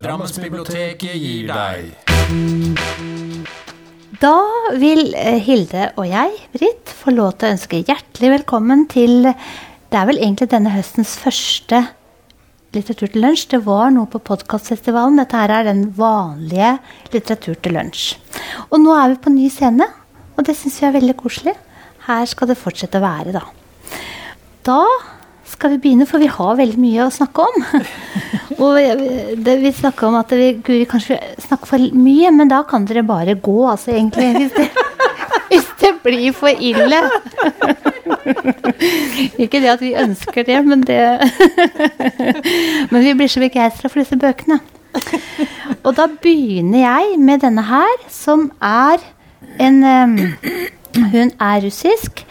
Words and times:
Drammensbiblioteket 0.00 1.12
gir 1.20 1.50
deg 1.50 1.90
Da 4.22 4.36
vil 4.80 5.10
eh, 5.12 5.36
Hilde 5.44 5.90
og 6.00 6.06
jeg, 6.08 6.38
Britt, 6.54 6.88
få 7.02 7.12
lov 7.12 7.34
til 7.36 7.50
å 7.50 7.52
ønske 7.52 7.82
hjertelig 7.82 8.30
velkommen 8.38 8.86
til 8.88 9.28
Det 9.28 9.98
er 10.00 10.08
vel 10.08 10.22
egentlig 10.22 10.48
denne 10.54 10.72
høstens 10.72 11.18
første 11.20 11.82
litteratur 12.72 13.12
til 13.12 13.26
lunsj. 13.26 13.44
Det 13.52 13.60
var 13.68 13.92
noe 13.92 14.08
på 14.08 14.22
podkastfestivalen. 14.24 15.20
Dette 15.20 15.36
her 15.36 15.52
er 15.58 15.68
den 15.68 15.84
vanlige 15.92 16.72
litteratur 17.12 17.60
til 17.60 17.76
lunsj. 17.76 18.16
Og 18.70 18.80
nå 18.80 18.96
er 18.96 19.12
vi 19.12 19.20
på 19.20 19.36
ny 19.36 19.52
scene, 19.52 19.84
og 20.32 20.48
det 20.48 20.56
syns 20.56 20.80
vi 20.80 20.88
er 20.88 20.96
veldig 20.96 21.18
koselig. 21.20 21.58
Her 22.08 22.24
skal 22.30 22.48
det 22.48 22.56
fortsette 22.62 22.96
å 22.96 23.04
være, 23.04 23.36
da. 23.36 23.44
Da 24.64 24.80
skal 25.60 25.74
vi 25.74 25.80
begynne, 25.82 26.06
for 26.08 26.22
vi 26.22 26.30
har 26.32 26.56
veldig 26.56 26.80
mye 26.80 27.04
å 27.04 27.12
snakke 27.12 27.44
om. 27.44 27.64
og 28.64 28.78
det, 29.44 29.56
vi 29.60 29.72
snakker 29.76 30.08
om 30.08 30.16
at 30.16 30.32
vi 30.32 30.54
Guri, 30.64 30.86
kanskje 30.88 31.18
snakker 31.44 31.68
for 31.68 31.98
mye, 32.00 32.30
men 32.32 32.48
da 32.48 32.62
kan 32.68 32.86
dere 32.88 33.04
bare 33.04 33.36
gå, 33.36 33.58
altså, 33.68 33.92
egentlig. 33.92 34.30
Hvis 34.38 34.54
det, 34.56 34.68
hvis 35.50 35.68
det 35.82 35.90
blir 36.04 36.32
for 36.36 36.48
ille. 36.56 37.02
Ikke 39.42 39.60
det 39.60 39.74
at 39.74 39.84
vi 39.84 39.92
ønsker 40.00 40.46
det, 40.48 40.56
men 40.64 40.86
det 40.88 41.00
Men 42.90 43.04
vi 43.04 43.12
blir 43.18 43.28
så 43.28 43.42
begeistra 43.42 43.90
for 43.90 44.00
disse 44.00 44.16
bøkene. 44.16 44.62
Og 45.84 45.92
da 45.96 46.08
begynner 46.22 46.80
jeg 46.80 47.18
med 47.20 47.44
denne 47.44 47.66
her, 47.68 48.00
som 48.08 48.48
er 48.64 49.04
en 49.60 49.84
um, 49.84 50.16
Hun 51.12 51.30
er 51.36 51.60
russisk. 51.66 52.24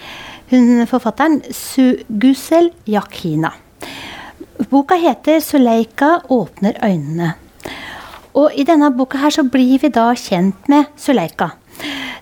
Hun 0.50 0.88
forfatteren 0.90 1.42
Sugusel 1.54 2.72
Yakina. 2.88 3.52
Boka 4.72 4.96
heter 4.96 5.40
'Suleika 5.40 6.22
åpner 6.30 6.74
øynene'. 6.84 7.34
Og 8.34 8.52
I 8.56 8.64
denne 8.64 8.90
boka 8.98 9.18
her 9.18 9.30
så 9.30 9.44
blir 9.44 9.80
vi 9.80 9.90
da 9.90 10.14
kjent 10.14 10.68
med 10.68 10.86
Suleika. 10.98 11.52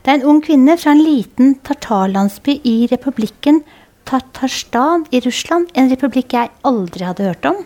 Det 0.04 0.12
er 0.12 0.16
en 0.20 0.28
ung 0.28 0.42
kvinne 0.44 0.78
fra 0.78 0.92
en 0.92 1.04
liten 1.04 1.56
tartarlandsby 1.64 2.62
i 2.64 2.88
republikken 2.92 3.64
Tatarstan 4.06 5.06
i 5.12 5.20
Russland. 5.20 5.68
En 5.74 5.90
republikk 5.90 6.34
jeg 6.34 6.50
aldri 6.66 7.06
hadde 7.06 7.24
hørt 7.24 7.46
om. 7.46 7.64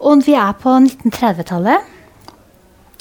Og 0.00 0.26
vi 0.26 0.34
er 0.34 0.52
på 0.52 0.68
1930-tallet. 0.68 1.91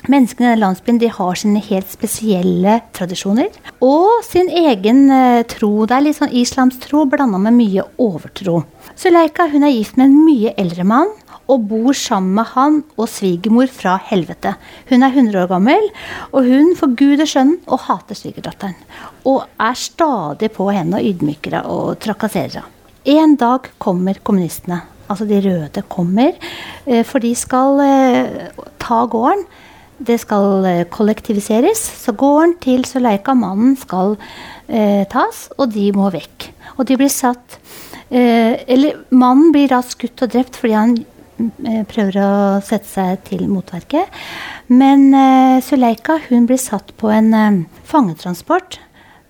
Menneskene 0.10 0.48
i 0.48 0.50
denne 0.50 0.62
landsbyen 0.64 0.98
de 0.98 1.10
har 1.14 1.38
sine 1.38 1.62
helt 1.62 1.90
spesielle 1.94 2.80
tradisjoner. 2.98 3.52
Og 3.86 4.24
sin 4.26 4.50
egen 4.50 5.04
eh, 5.14 5.44
tro. 5.46 5.86
Det 5.86 5.98
er 5.98 6.06
litt 6.08 6.18
sånn 6.18 6.34
islamstro 6.34 7.04
blanda 7.10 7.38
med 7.42 7.54
mye 7.60 7.86
overtro. 8.02 8.64
Suleika 8.98 9.46
hun 9.52 9.68
er 9.68 9.76
gift 9.76 10.00
med 10.00 10.10
en 10.10 10.24
mye 10.26 10.56
eldre 10.62 10.88
mann 10.90 11.14
og 11.52 11.68
bor 11.70 11.94
sammen 11.98 12.34
med 12.40 12.50
han 12.56 12.82
og 12.96 13.10
svigermor 13.12 13.70
fra 13.70 13.98
helvete. 14.10 14.56
Hun 14.90 15.04
er 15.04 15.14
100 15.14 15.44
år 15.44 15.50
gammel, 15.52 15.90
og 16.32 16.48
hun 16.48 16.76
forguder 16.80 17.28
sønnen 17.30 17.60
og 17.68 17.84
hater 17.88 18.18
svigerdatteren. 18.18 18.78
Og 19.28 19.44
er 19.60 19.78
stadig 19.78 20.52
på 20.56 20.70
henne 20.72 21.02
og 21.02 21.10
ydmyker 21.12 21.60
henne 21.60 21.74
og 21.74 22.00
trakasserer 22.02 22.62
henne. 22.62 22.78
En 23.12 23.34
dag 23.34 23.66
kommer 23.82 24.20
kommunistene, 24.22 24.84
altså 25.10 25.26
de 25.26 25.40
røde, 25.42 25.82
kommer, 25.90 26.36
eh, 26.86 27.02
for 27.04 27.20
de 27.20 27.34
skal 27.36 27.82
eh, 27.82 28.52
ta 28.78 29.06
gården 29.10 29.42
det 30.08 30.18
skal 30.24 30.66
eh, 30.68 30.84
kollektiviseres. 30.92 31.82
Så 32.04 32.14
gården 32.18 32.58
til 32.64 32.86
Suleika, 32.88 33.36
mannen, 33.38 33.76
skal 33.80 34.18
eh, 34.68 35.06
tas, 35.12 35.48
og 35.58 35.72
de 35.76 35.90
må 35.96 36.12
vekk. 36.14 36.50
Og 36.78 36.86
de 36.90 36.98
blir 36.98 37.12
satt 37.12 37.58
eh, 38.10 38.58
Eller 38.66 39.02
mannen 39.10 39.52
blir 39.54 39.72
da 39.72 39.82
skutt 39.86 40.24
og 40.24 40.32
drept 40.34 40.60
fordi 40.60 40.78
han 40.78 40.94
eh, 40.98 41.82
prøver 41.90 42.22
å 42.24 42.32
sette 42.66 42.90
seg 42.90 43.26
til 43.30 43.48
motverket. 43.52 44.22
Men 44.72 45.10
eh, 45.14 45.58
Suleika 45.66 46.20
hun 46.30 46.48
blir 46.50 46.62
satt 46.62 46.96
på 46.98 47.12
en 47.14 47.34
eh, 47.38 47.66
fangetransport 47.90 48.80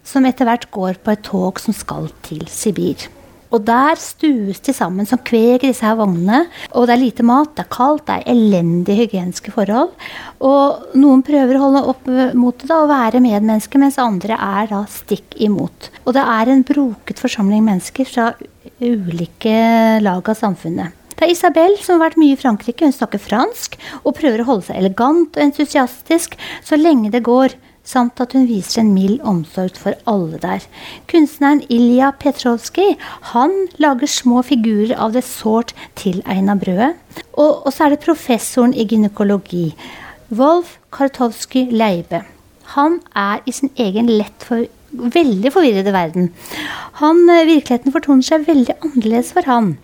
som 0.07 0.25
etter 0.25 0.47
hvert 0.49 0.69
går 0.73 1.01
på 1.03 1.13
et 1.13 1.25
tog 1.25 1.59
som 1.61 1.75
skal 1.75 2.09
til 2.25 2.47
Sibir. 2.49 3.09
Og 3.51 3.65
der 3.67 3.99
stues 3.99 4.61
de 4.63 4.73
sammen 4.75 5.07
som 5.07 5.19
kveg 5.27 5.61
i 5.61 5.71
disse 5.71 5.85
her 5.85 5.97
vognene. 5.99 6.45
Og 6.71 6.87
det 6.87 6.95
er 6.95 7.01
lite 7.01 7.25
mat, 7.27 7.51
det 7.57 7.65
er 7.65 7.73
kaldt, 7.73 8.05
det 8.07 8.19
er 8.19 8.31
elendige 8.31 9.03
hygieniske 9.03 9.53
forhold. 9.55 9.91
Og 10.39 10.95
noen 10.99 11.23
prøver 11.27 11.57
å 11.57 11.65
holde 11.65 11.83
opp 11.91 12.07
mot 12.37 12.55
det 12.57 12.69
da, 12.71 12.79
og 12.83 12.91
være 12.91 13.23
medmennesker, 13.23 13.81
mens 13.81 13.99
andre 14.01 14.39
er 14.39 14.71
da 14.71 14.85
stikk 14.91 15.35
imot. 15.43 15.91
Og 16.05 16.15
det 16.15 16.23
er 16.23 16.53
en 16.53 16.65
broket 16.67 17.21
forsamling 17.21 17.65
mennesker 17.67 18.07
fra 18.07 18.31
ulike 18.81 19.55
lag 20.01 20.31
av 20.31 20.37
samfunnet. 20.37 20.97
Det 21.21 21.27
er 21.27 21.35
Isabel 21.35 21.75
som 21.77 21.99
har 21.99 22.07
vært 22.07 22.17
mye 22.17 22.33
i 22.33 22.39
Frankrike. 22.39 22.87
Hun 22.87 22.95
snakker 22.95 23.21
fransk 23.21 23.75
og 24.01 24.15
prøver 24.17 24.41
å 24.41 24.47
holde 24.47 24.65
seg 24.71 24.79
elegant 24.79 25.35
og 25.35 25.43
entusiastisk 25.43 26.33
så 26.65 26.79
lenge 26.79 27.11
det 27.13 27.21
går 27.27 27.53
samt 27.83 28.21
at 28.21 28.33
hun 28.35 28.47
viser 28.49 28.81
en 28.81 28.93
mild 28.93 29.21
omsorg 29.27 29.77
for 29.79 29.97
alle 30.09 30.39
der. 30.41 30.65
Kunstneren 31.11 31.63
Ilja 31.69 32.11
Petrovskij 32.19 32.97
lager 33.81 34.07
små 34.07 34.41
figurer 34.41 34.95
av 34.97 35.13
det 35.13 35.23
sårt 35.23 35.73
tilegna 35.95 36.55
brødet. 36.55 36.95
Og, 37.33 37.65
og, 37.65 37.73
så 37.73 37.85
er 37.85 37.95
det 37.95 38.05
professoren 38.05 38.73
i 38.73 38.85
gynekologi, 38.85 39.75
Wolf 40.31 40.77
Kartovskij 40.91 41.71
Leibe. 41.71 42.23
Han 42.75 43.01
er 43.15 43.41
i 43.45 43.51
sin 43.51 43.71
egen 43.75 44.07
lett 44.07 44.45
for, 44.47 44.65
veldig 44.91 45.51
forvirrede 45.51 45.91
verden. 45.93 46.31
Han, 47.01 47.29
eh, 47.29 47.45
virkeligheten 47.47 47.91
fortoner 47.91 48.23
seg 48.23 48.47
veldig 48.47 48.77
annerledes 48.83 49.33
for 49.33 49.47
han. 49.47 49.77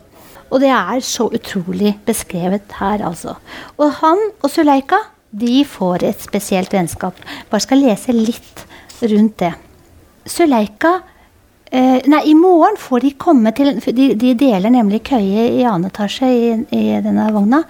Og 0.50 0.62
det 0.64 0.70
er 0.72 1.00
så 1.04 1.28
utrolig 1.28 1.98
beskrevet 2.08 2.78
her, 2.80 3.04
altså. 3.04 3.36
Og 3.78 3.92
han 4.00 4.22
og 4.44 4.50
Suleika 4.50 5.02
de 5.32 5.62
får 5.68 6.06
et 6.08 6.24
spesielt 6.24 6.74
vennskap. 6.74 7.18
Bare 7.52 7.64
skal 7.64 7.84
lese 7.84 8.16
litt 8.16 8.66
rundt 9.02 9.38
det. 9.44 9.54
Suleika 10.28 10.94
eh, 11.72 12.02
Nei, 12.08 12.22
i 12.32 12.34
morgen 12.36 12.76
får 12.80 13.04
de 13.06 13.12
komme 13.20 13.54
til 13.56 13.78
De, 13.80 14.08
de 14.20 14.34
deler 14.40 14.72
nemlig 14.74 15.04
køye 15.08 15.46
i 15.60 15.64
annen 15.68 15.88
etasje 15.92 16.28
i, 16.28 16.50
i, 16.76 16.82
denne 17.04 17.30
vogna. 17.36 17.62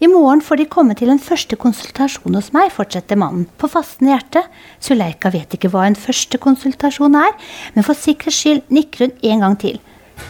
I 0.00 0.10
morgen 0.10 0.42
får 0.44 0.60
de 0.60 0.68
komme 0.72 0.96
til 0.98 1.12
en 1.12 1.22
første 1.22 1.56
konsultasjon 1.56 2.36
hos 2.36 2.52
meg, 2.56 2.72
fortsetter 2.74 3.20
mannen. 3.20 3.46
På 3.56 3.70
fastende 3.70 4.14
hjerte. 4.14 4.44
Suleika 4.82 5.32
vet 5.32 5.56
ikke 5.56 5.72
hva 5.72 5.86
en 5.88 5.98
første 5.98 6.40
konsultasjon 6.42 7.16
er, 7.22 7.32
men 7.76 7.86
for 7.86 7.98
sikkerhets 7.98 8.42
skyld 8.42 8.68
nikker 8.72 9.06
hun 9.06 9.32
en 9.32 9.46
gang 9.46 9.58
til. 9.64 9.80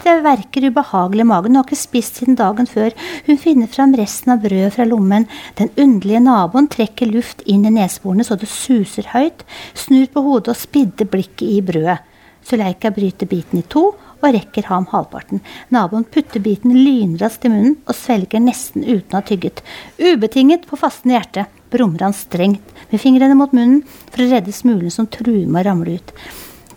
Det 0.02 0.14
verker 0.24 0.68
ubehagelig 0.68 1.24
i 1.24 1.28
magen. 1.28 1.52
Hun 1.52 1.60
har 1.60 1.66
ikke 1.66 1.78
spist 1.78 2.20
siden 2.20 2.38
dagen 2.38 2.66
før. 2.66 2.94
Hun 3.26 3.38
finner 3.40 3.70
fram 3.70 3.94
resten 3.98 4.34
av 4.34 4.42
brødet 4.42 4.74
fra 4.76 4.86
lommen. 4.88 5.28
Den 5.58 5.70
underlige 5.76 6.22
naboen 6.24 6.70
trekker 6.72 7.10
luft 7.10 7.44
inn 7.46 7.66
i 7.68 7.74
neseborene 7.74 8.26
så 8.26 8.38
det 8.38 8.50
suser 8.50 9.10
høyt, 9.12 9.44
snur 9.78 10.08
på 10.12 10.24
hodet 10.26 10.54
og 10.54 10.60
spidder 10.60 11.10
blikket 11.10 11.46
i 11.48 11.60
brødet. 11.64 12.00
Suleika 12.42 12.90
bryter 12.90 13.30
biten 13.30 13.60
i 13.60 13.66
to 13.70 13.92
og 14.22 14.34
rekker 14.34 14.66
ham 14.70 14.86
halvparten. 14.90 15.42
Naboen 15.74 16.06
putter 16.10 16.42
biten 16.42 16.74
lynraskt 16.74 17.46
i 17.46 17.50
munnen 17.52 17.76
og 17.86 17.98
svelger 17.98 18.42
nesten 18.42 18.84
uten 18.86 19.14
å 19.14 19.20
ha 19.20 19.26
tygget. 19.26 19.62
Ubetinget 19.98 20.66
på 20.68 20.78
fastende 20.78 21.18
hjerte 21.18 21.46
brummer 21.72 22.08
han 22.08 22.16
strengt 22.16 22.74
med 22.90 23.02
fingrene 23.02 23.38
mot 23.38 23.54
munnen 23.56 23.82
for 24.10 24.24
å 24.24 24.30
redde 24.30 24.54
smulene 24.54 24.94
som 24.94 25.10
truer 25.10 25.46
med 25.46 25.62
å 25.62 25.68
ramle 25.70 25.98
ut. 25.98 26.14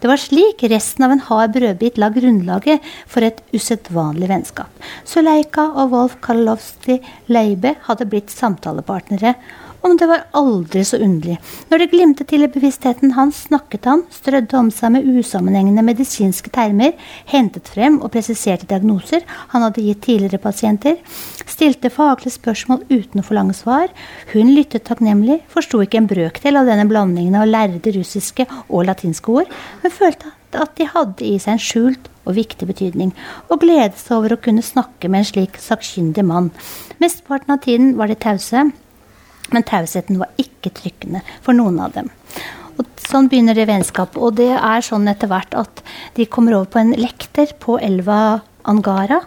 Det 0.05 0.09
var 0.11 0.21
slik 0.21 0.61
resten 0.69 1.01
av 1.01 1.13
en 1.16 1.21
hard 1.25 1.55
brødbit 1.55 1.95
la 1.97 2.11
grunnlaget 2.13 2.83
for 3.09 3.25
et 3.25 3.39
usedvanlig 3.57 4.27
vennskap. 4.29 4.69
Suleika 5.01 5.63
og 5.71 5.95
Wolf 5.95 6.19
Karlovskij 6.21 6.99
Leibe 7.33 7.71
hadde 7.88 8.05
blitt 8.11 8.29
samtalepartnere, 8.29 9.31
om 9.85 9.94
det 9.97 10.07
var 10.09 10.23
aldri 10.34 10.81
så 10.85 10.97
underlig. 10.97 11.38
Når 11.69 11.81
det 11.81 11.90
glimtet 11.91 12.29
til 12.31 12.46
i 12.46 12.50
bevisstheten 12.50 13.13
hans, 13.13 13.44
snakket 13.50 13.85
han, 13.85 14.01
strødde 14.13 14.57
om 14.57 14.72
seg 14.73 14.96
med 14.96 15.06
usammenhengende 15.06 15.84
medisinske 15.85 16.50
termer, 16.53 16.96
hentet 17.29 17.69
frem 17.69 18.00
og 18.01 18.12
presiserte 18.16 18.66
diagnoser 18.69 19.25
han 19.53 19.66
hadde 19.66 19.84
gitt 19.85 20.01
tidligere 20.07 20.41
pasienter, 20.41 20.97
stilte 21.46 21.91
faglige 21.94 22.34
spørsmål 22.34 22.81
uten 22.90 23.22
å 23.22 23.25
forlange 23.28 23.57
svar. 23.57 23.94
Hun 24.34 24.56
lyttet 24.56 24.88
takknemlig, 24.90 25.43
forsto 25.53 25.84
ikke 25.85 26.02
en 26.02 26.09
brøkdel 26.09 26.58
av 26.59 26.72
denne 26.72 26.87
blandingen 26.90 27.37
av 27.37 27.49
lærde 27.49 27.93
russiske 27.96 28.47
og 28.66 28.87
latinske 28.90 29.37
ord, 29.37 29.53
men 29.84 29.93
følte 29.93 30.34
at 30.55 30.78
de 30.79 30.87
hadde 30.87 31.26
i 31.28 31.35
seg 31.41 31.58
en 31.58 31.61
skjult 31.61 32.09
og 32.26 32.37
viktig 32.37 32.66
betydning, 32.70 33.11
og 33.52 33.61
gledet 33.61 33.99
seg 33.99 34.17
over 34.17 34.34
å 34.34 34.41
kunne 34.41 34.66
snakke 34.66 35.11
med 35.11 35.22
en 35.22 35.29
slik 35.29 35.59
sakkyndig 35.61 36.26
mann. 36.26 36.49
Mesteparten 37.03 37.53
av 37.53 37.61
tiden 37.66 37.93
var 37.99 38.09
de 38.09 38.17
tause, 38.17 38.64
men 39.53 39.66
tausheten 39.68 40.20
var 40.22 40.32
ikke 40.42 40.74
trykkende 40.78 41.22
for 41.46 41.58
noen 41.58 41.80
av 41.84 41.94
dem. 41.97 42.09
Og 42.76 42.88
sånn 43.06 43.30
begynner 43.32 43.58
det 43.58 43.68
vennskapet. 43.70 44.18
Og 44.20 44.36
det 44.40 44.52
er 44.58 44.86
sånn 44.86 45.08
etter 45.12 45.30
hvert 45.32 45.53
at 45.58 45.84
de 46.18 46.28
kommer 46.28 46.58
over 46.58 46.74
på 46.74 46.82
en 46.82 46.96
lekter 46.97 47.53
på 47.62 47.80
elva 47.84 48.42
Angara, 48.66 49.22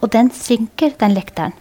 og 0.00 0.12
den 0.14 0.28
synker, 0.34 0.92
den 1.00 1.16
lekteren. 1.16 1.54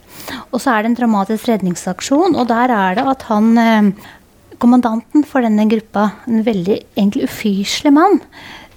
Og 0.52 0.62
så 0.62 0.74
er 0.74 0.84
det 0.84 0.92
en 0.92 1.00
dramatisk 1.00 1.48
redningsaksjon, 1.50 2.36
og 2.38 2.50
der 2.52 2.74
er 2.74 3.00
det 3.00 3.08
at 3.16 3.26
han 3.32 3.56
eh, 3.58 4.10
Kommandanten 4.64 5.26
for 5.28 5.44
denne 5.44 5.66
gruppa, 5.68 6.06
en 6.30 6.44
veldig 6.46 6.78
egentlig 6.94 7.26
ufyselig 7.28 7.92
mann, 7.98 8.22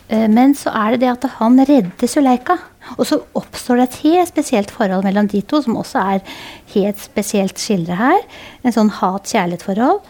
men 0.08 0.52
så 0.54 0.70
er 0.70 0.94
det 0.94 1.00
det 1.02 1.08
at 1.10 1.24
han 1.40 1.58
redder 1.66 2.10
Suleika. 2.10 2.54
Og 2.94 3.08
så 3.08 3.18
oppstår 3.34 3.80
det 3.80 3.86
et 3.88 3.96
helt 4.04 4.30
spesielt 4.30 4.70
forhold 4.70 5.02
mellom 5.06 5.26
de 5.28 5.40
to, 5.42 5.58
som 5.64 5.78
også 5.80 6.02
er 6.14 6.36
helt 6.76 7.00
spesielt 7.02 7.58
skildret 7.58 7.98
her. 7.98 8.22
En 8.62 8.74
sånn 8.76 8.92
hat-kjærlighet-forhold. 9.00 10.04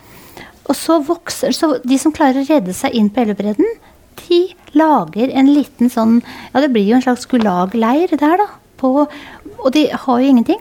Og 0.66 0.74
så 0.76 0.98
vokser 1.06 1.54
Så 1.54 1.76
de 1.84 1.98
som 1.98 2.12
klarer 2.12 2.42
å 2.42 2.48
redde 2.48 2.74
seg 2.74 2.94
inn 2.98 3.08
på 3.10 3.22
Elvebredden, 3.22 3.68
de 4.26 4.40
lager 4.74 5.30
en 5.32 5.50
liten 5.52 5.90
sånn 5.92 6.18
Ja, 6.52 6.60
det 6.60 6.72
blir 6.74 6.88
jo 6.88 6.96
en 6.98 7.04
slags 7.04 7.28
gulagleir 7.30 8.12
der, 8.12 8.40
da. 8.42 8.48
På, 8.76 9.06
og 9.06 9.70
de 9.72 9.86
har 9.88 10.20
jo 10.20 10.32
ingenting. 10.32 10.60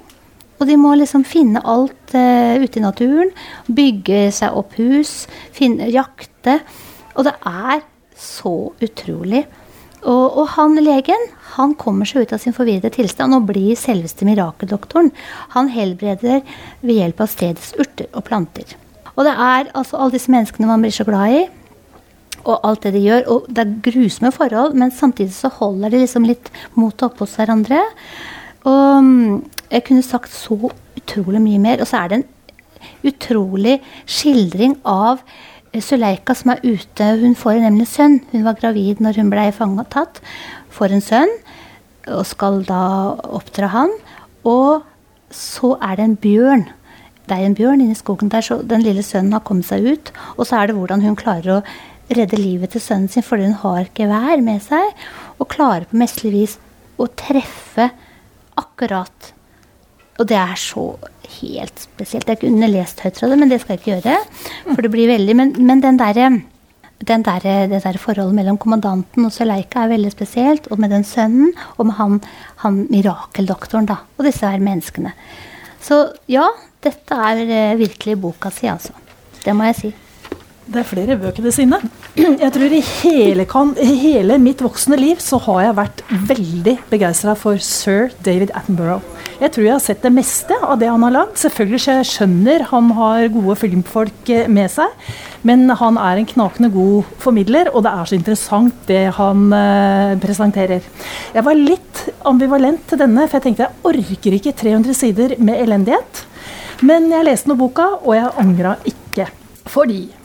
Og 0.59 0.69
de 0.69 0.77
må 0.79 0.93
liksom 0.95 1.25
finne 1.27 1.59
alt 1.67 2.13
uh, 2.15 2.55
ute 2.61 2.79
i 2.79 2.83
naturen. 2.83 3.33
Bygge 3.67 4.29
seg 4.31 4.55
opp 4.55 4.77
hus, 4.79 5.25
finne, 5.51 5.89
jakte. 5.91 6.61
Og 7.15 7.27
det 7.27 7.35
er 7.43 7.83
så 8.19 8.55
utrolig. 8.83 9.45
Og, 10.05 10.37
og, 10.37 10.45
han 10.53 10.77
legen 10.77 11.29
han 11.55 11.73
kommer 11.79 12.05
seg 12.05 12.25
ut 12.25 12.33
av 12.35 12.41
sin 12.43 12.53
forvirrede 12.53 12.91
tilstand 12.93 13.33
og 13.33 13.47
blir 13.49 13.77
selveste 13.79 14.27
mirakeldoktoren. 14.27 15.11
Han 15.55 15.71
helbreder 15.73 16.43
ved 16.81 16.99
hjelp 16.99 17.23
av 17.23 17.31
stedets 17.31 17.71
urter 17.79 18.09
og 18.11 18.25
planter. 18.27 18.75
Og 19.15 19.23
det 19.25 19.33
er 19.33 19.71
altså 19.71 19.97
alle 19.97 20.17
disse 20.17 20.33
menneskene 20.33 20.69
man 20.69 20.83
blir 20.83 20.93
så 20.93 21.07
glad 21.07 21.33
i, 21.33 21.43
og 22.45 22.67
alt 22.67 22.85
det 22.85 22.93
de 22.93 23.05
gjør. 23.05 23.27
Og 23.33 23.49
det 23.49 23.63
er 23.63 23.75
grusomme 23.87 24.33
forhold, 24.35 24.75
men 24.77 24.93
samtidig 24.93 25.33
så 25.33 25.49
holder 25.57 25.93
de 25.93 26.03
liksom 26.03 26.27
litt 26.27 26.51
motet 26.77 27.07
oppe 27.07 27.23
hos 27.23 27.35
hverandre. 27.39 27.81
Og 28.67 29.07
mm, 29.07 29.41
jeg 29.71 29.87
kunne 29.87 30.05
sagt 30.05 30.33
så 30.33 30.59
utrolig 30.99 31.41
mye 31.41 31.63
mer. 31.63 31.81
Og 31.81 31.89
så 31.89 32.03
er 32.03 32.11
det 32.11 32.21
en 32.21 32.29
utrolig 33.09 33.79
skildring 34.05 34.77
av 34.85 35.23
Suleika 35.83 36.35
som 36.37 36.53
er 36.53 36.63
ute. 36.63 37.07
Hun 37.21 37.35
får 37.37 37.61
nemlig 37.63 37.87
sønn. 37.91 38.19
Hun 38.31 38.45
var 38.45 38.57
gravid 38.59 39.01
når 39.03 39.21
hun 39.21 39.31
ble 39.33 39.49
tatt. 39.89 40.21
Får 40.71 40.95
en 40.95 41.03
sønn 41.03 41.33
og 42.11 42.25
skal 42.29 42.61
da 42.67 43.15
oppdra 43.37 43.71
han. 43.73 43.93
Og 44.45 44.85
så 45.33 45.75
er 45.81 45.97
det 45.97 46.05
en 46.05 46.17
bjørn. 46.21 46.65
Det 47.25 47.33
er 47.33 47.47
en 47.47 47.57
bjørn 47.57 47.81
inni 47.81 47.97
skogen 47.97 48.29
der, 48.29 48.45
så 48.45 48.59
den 48.61 48.83
lille 48.85 49.01
sønnen 49.03 49.33
har 49.33 49.43
kommet 49.45 49.65
seg 49.65 49.85
ut. 49.85 50.11
Og 50.37 50.45
så 50.45 50.59
er 50.59 50.69
det 50.69 50.77
hvordan 50.77 51.01
hun 51.01 51.17
klarer 51.17 51.57
å 51.57 51.61
redde 52.13 52.37
livet 52.37 52.75
til 52.75 52.83
sønnen 52.83 53.09
sin 53.09 53.25
fordi 53.25 53.47
hun 53.49 53.57
har 53.63 53.89
gevær 53.97 54.43
med 54.45 54.61
seg. 54.61 54.93
Og 55.39 55.49
klarer 55.51 55.89
på 55.89 55.97
mesterlig 55.97 56.35
vis 56.35 56.59
å 57.01 57.09
treffe 57.17 57.89
akkurat 58.55 59.34
og 60.15 60.27
det 60.29 60.37
er 60.39 60.55
så 60.59 60.85
helt 61.41 61.81
spesielt. 61.83 62.29
Jeg 62.29 62.39
kunne 62.39 62.69
lest 62.71 63.01
høyt 63.03 63.19
fra 63.19 63.29
det, 63.31 63.39
men 63.39 63.51
det 63.51 63.59
skal 63.61 63.75
jeg 63.75 63.81
ikke 63.81 63.95
gjøre. 63.97 64.19
For 64.69 64.85
det 64.85 64.91
blir 64.93 65.11
veldig 65.11 65.35
Men, 65.35 65.55
men 65.59 65.81
den 65.83 65.99
derre 65.99 66.29
der, 67.05 67.67
det 67.67 67.83
der 67.83 67.97
forholdet 67.99 68.35
mellom 68.35 68.57
kommandanten 68.57 69.25
og 69.25 69.33
Suleika 69.35 69.83
er 69.83 69.91
veldig 69.91 70.11
spesielt. 70.11 70.67
Og 70.71 70.79
med 70.79 70.89
den 70.89 71.03
sønnen, 71.03 71.51
og 71.77 71.85
med 71.85 71.95
han, 71.99 72.21
han 72.63 72.87
mirakeldoktoren, 72.89 73.85
da. 73.85 73.97
Og 74.17 74.25
disse 74.25 74.47
her 74.47 74.59
menneskene. 74.59 75.11
Så 75.81 76.13
ja, 76.31 76.47
dette 76.81 77.13
er 77.13 77.43
eh, 77.45 77.77
virkelig 77.77 78.19
boka 78.21 78.49
si, 78.49 78.67
altså. 78.67 78.93
Det 79.43 79.53
må 79.53 79.67
jeg 79.67 79.75
si. 79.75 79.93
Det 80.65 80.79
er 80.81 80.87
flere 80.87 81.17
bøker 81.21 81.43
ved 81.43 81.51
siden. 81.53 81.91
Jeg 82.17 82.51
tror 82.55 82.73
i 82.73 82.81
hele, 82.81 83.45
kan, 83.45 83.75
hele, 83.77 84.39
mitt 84.41 84.63
voksne 84.65 84.97
liv 84.97 85.19
så 85.21 85.37
har 85.45 85.61
jeg 85.61 85.77
vært 85.77 86.01
veldig 86.31 86.77
begeistra 86.89 87.35
for 87.37 87.61
sir 87.61 88.09
David 88.25 88.55
Attenborough. 88.55 89.03
Jeg 89.35 89.51
tror 89.51 89.65
jeg 89.65 89.73
har 89.73 89.83
sett 89.83 90.03
det 90.05 90.13
meste 90.15 90.55
av 90.63 90.77
det 90.79 90.87
han 90.87 91.03
har 91.03 91.11
lagd. 91.11 91.35
Selvfølgelig 91.41 91.81
så 91.83 91.97
jeg 91.97 92.09
skjønner 92.11 92.65
han 92.69 92.91
har 92.95 93.27
gode 93.33 93.57
filmfolk 93.59 94.31
eh, 94.31 94.47
med 94.51 94.71
seg, 94.71 94.93
men 95.45 95.67
han 95.75 95.99
er 95.99 96.21
en 96.21 96.29
knakende 96.29 96.71
god 96.73 97.11
formidler, 97.21 97.69
og 97.73 97.83
det 97.85 97.91
er 97.91 98.09
så 98.09 98.17
interessant 98.17 98.87
det 98.89 99.03
han 99.19 99.45
uh, 99.53 100.15
presenterer. 100.23 100.87
Jeg 101.35 101.45
var 101.45 101.59
litt 101.59 102.05
ambivalent 102.25 102.87
til 102.89 103.03
denne, 103.03 103.27
for 103.27 103.37
jeg 103.37 103.49
tenkte 103.49 103.67
jeg 103.67 103.91
orker 103.91 104.39
ikke 104.39 104.57
300 104.65 104.97
sider 104.97 105.37
med 105.37 105.61
elendighet. 105.61 106.25
Men 106.85 107.11
jeg 107.13 107.27
leste 107.27 107.51
nå 107.51 107.59
boka, 107.59 107.91
og 108.01 108.15
jeg 108.17 108.37
angra 108.41 108.77
ikke. 108.89 109.29
Fordi 109.69 110.05
Eh, 110.07 110.24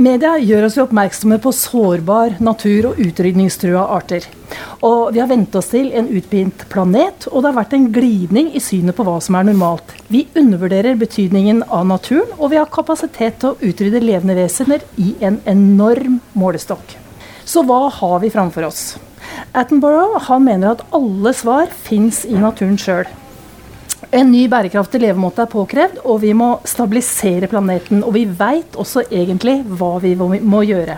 media 0.00 0.36
gjør 0.40 0.66
oss 0.66 0.76
jo 0.78 0.84
oppmerksomme 0.86 1.36
på 1.42 1.52
sårbar 1.52 2.38
natur 2.40 2.90
og 2.90 3.00
utrydningstrua 3.02 3.82
arter. 3.96 4.24
Og 4.86 5.12
vi 5.12 5.20
har 5.20 5.28
vent 5.30 5.54
oss 5.58 5.68
til 5.74 5.90
en 5.96 6.08
utpint 6.08 6.64
planet, 6.72 7.26
og 7.28 7.42
det 7.42 7.50
har 7.50 7.58
vært 7.58 7.76
en 7.76 7.90
glidning 7.92 8.50
i 8.56 8.62
synet 8.64 8.96
på 8.96 9.04
hva 9.06 9.18
som 9.22 9.36
er 9.38 9.46
normalt. 9.50 9.92
Vi 10.08 10.24
undervurderer 10.38 10.98
betydningen 11.00 11.62
av 11.68 11.86
naturen, 11.90 12.32
og 12.38 12.54
vi 12.54 12.60
har 12.60 12.72
kapasitet 12.72 13.40
til 13.42 13.52
å 13.52 13.58
utrydde 13.60 14.02
levende 14.02 14.38
vesener 14.40 14.84
i 14.96 15.12
en 15.20 15.38
enorm 15.50 16.18
målestokk. 16.32 16.96
Så 17.44 17.64
hva 17.66 17.88
har 18.00 18.20
vi 18.24 18.32
framfor 18.32 18.68
oss? 18.70 18.84
Attenborough 19.52 20.28
han 20.28 20.44
mener 20.46 20.74
at 20.74 20.84
alle 20.96 21.34
svar 21.36 21.70
fins 21.86 22.24
i 22.24 22.36
naturen 22.38 22.78
sjøl. 22.80 23.08
En 24.10 24.26
ny 24.26 24.48
bærekraftig 24.50 25.04
levemåte 25.04 25.44
er 25.44 25.50
påkrevd, 25.52 26.00
og 26.02 26.16
vi 26.24 26.32
må 26.34 26.56
stabilisere 26.66 27.46
planeten. 27.50 28.00
Og 28.02 28.16
vi 28.16 28.24
veit 28.26 28.74
også 28.74 29.04
egentlig 29.06 29.60
hva 29.78 29.92
vi 30.02 30.16
må 30.18 30.64
gjøre. 30.66 30.96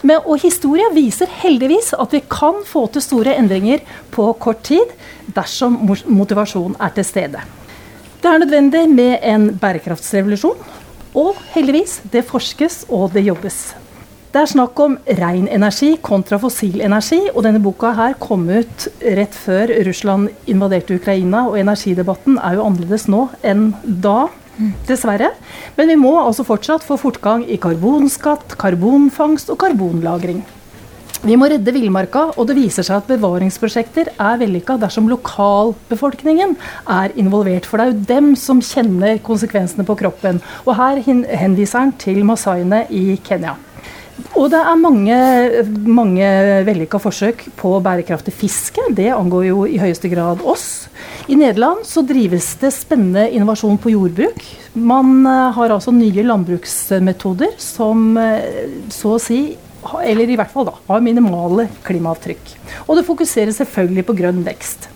Men, 0.00 0.22
og 0.24 0.40
historia 0.40 0.88
viser 0.94 1.28
heldigvis 1.42 1.92
at 2.00 2.16
vi 2.16 2.22
kan 2.32 2.62
få 2.64 2.86
til 2.94 3.04
store 3.04 3.36
endringer 3.36 3.84
på 4.14 4.30
kort 4.40 4.64
tid 4.64 4.96
dersom 5.36 5.82
motivasjon 6.08 6.78
er 6.80 6.96
til 6.96 7.04
stede. 7.04 7.44
Det 8.22 8.30
er 8.30 8.40
nødvendig 8.40 8.86
med 8.88 9.18
en 9.20 9.50
bærekraftsrevolusjon. 9.60 10.56
Og 11.16 11.36
heldigvis, 11.52 12.00
det 12.12 12.24
forskes 12.24 12.86
og 12.88 13.10
det 13.12 13.26
jobbes. 13.28 13.74
Det 14.32 14.42
er 14.42 14.50
snakk 14.50 14.80
om 14.82 14.96
ren 15.18 15.46
energi 15.48 15.94
kontra 16.04 16.38
fossil 16.42 16.82
energi. 16.84 17.20
Og 17.32 17.44
denne 17.46 17.62
boka 17.62 17.92
her 17.96 18.16
kom 18.20 18.48
ut 18.50 18.88
rett 19.00 19.36
før 19.36 19.72
Russland 19.86 20.50
invaderte 20.50 20.98
Ukraina. 20.98 21.46
Og 21.48 21.60
energidebatten 21.60 22.40
er 22.42 22.58
jo 22.58 22.66
annerledes 22.66 23.06
nå 23.12 23.28
enn 23.46 23.70
da, 23.84 24.26
dessverre. 24.88 25.30
Men 25.78 25.92
vi 25.92 25.96
må 26.00 26.12
altså 26.20 26.44
fortsatt 26.48 26.84
få 26.84 26.98
fortgang 27.00 27.46
i 27.48 27.58
karbonskatt, 27.60 28.58
karbonfangst 28.60 29.52
og 29.52 29.60
karbonlagring. 29.62 30.44
Vi 31.26 31.34
må 31.38 31.48
redde 31.50 31.72
villmarka, 31.72 32.26
og 32.36 32.46
det 32.46 32.58
viser 32.58 32.84
seg 32.86 33.00
at 33.00 33.08
bevaringsprosjekter 33.08 34.12
er 34.12 34.36
vellykka 34.38 34.76
dersom 34.78 35.08
lokalbefolkningen 35.10 36.52
er 36.92 37.14
involvert. 37.18 37.66
For 37.66 37.80
det 37.80 37.86
er 37.86 37.94
jo 37.94 38.10
dem 38.12 38.28
som 38.38 38.60
kjenner 38.62 39.18
konsekvensene 39.24 39.86
på 39.88 39.96
kroppen. 39.98 40.42
Og 40.66 40.76
her 40.78 41.00
henviser 41.00 41.86
han 41.86 41.94
til 41.98 42.20
masaiene 42.28 42.84
i 42.92 43.16
Kenya. 43.26 43.56
Og 44.36 44.48
det 44.52 44.60
er 44.60 44.78
mange, 44.80 45.16
mange 45.88 46.28
vellykka 46.66 47.00
forsøk 47.00 47.46
på 47.58 47.72
bærekraftig 47.84 48.32
fiske. 48.36 48.84
Det 48.96 49.10
angår 49.12 49.46
jo 49.50 49.66
i 49.68 49.80
høyeste 49.80 50.08
grad 50.12 50.44
oss. 50.44 50.86
I 51.28 51.36
Nederland 51.36 51.84
så 51.88 52.04
drives 52.06 52.52
det 52.60 52.72
spennende 52.76 53.26
innovasjon 53.34 53.78
på 53.80 53.92
jordbruk. 53.92 54.40
Man 54.76 55.20
eh, 55.26 55.52
har 55.56 55.74
altså 55.74 55.92
nye 55.94 56.24
landbruksmetoder 56.24 57.56
som 57.60 58.12
eh, 58.20 58.66
så 58.92 59.16
å 59.16 59.22
si 59.22 59.40
eller 60.02 60.26
i 60.26 60.36
hvert 60.38 60.50
fall 60.50 60.66
da, 60.66 60.74
har 60.88 61.04
minimale 61.04 61.68
klimaavtrykk. 61.86 62.52
Og 62.88 62.96
det 62.98 63.06
fokuserer 63.06 63.54
selvfølgelig 63.54 64.06
på 64.08 64.16
grønn 64.18 64.40
vekst. 64.46 64.88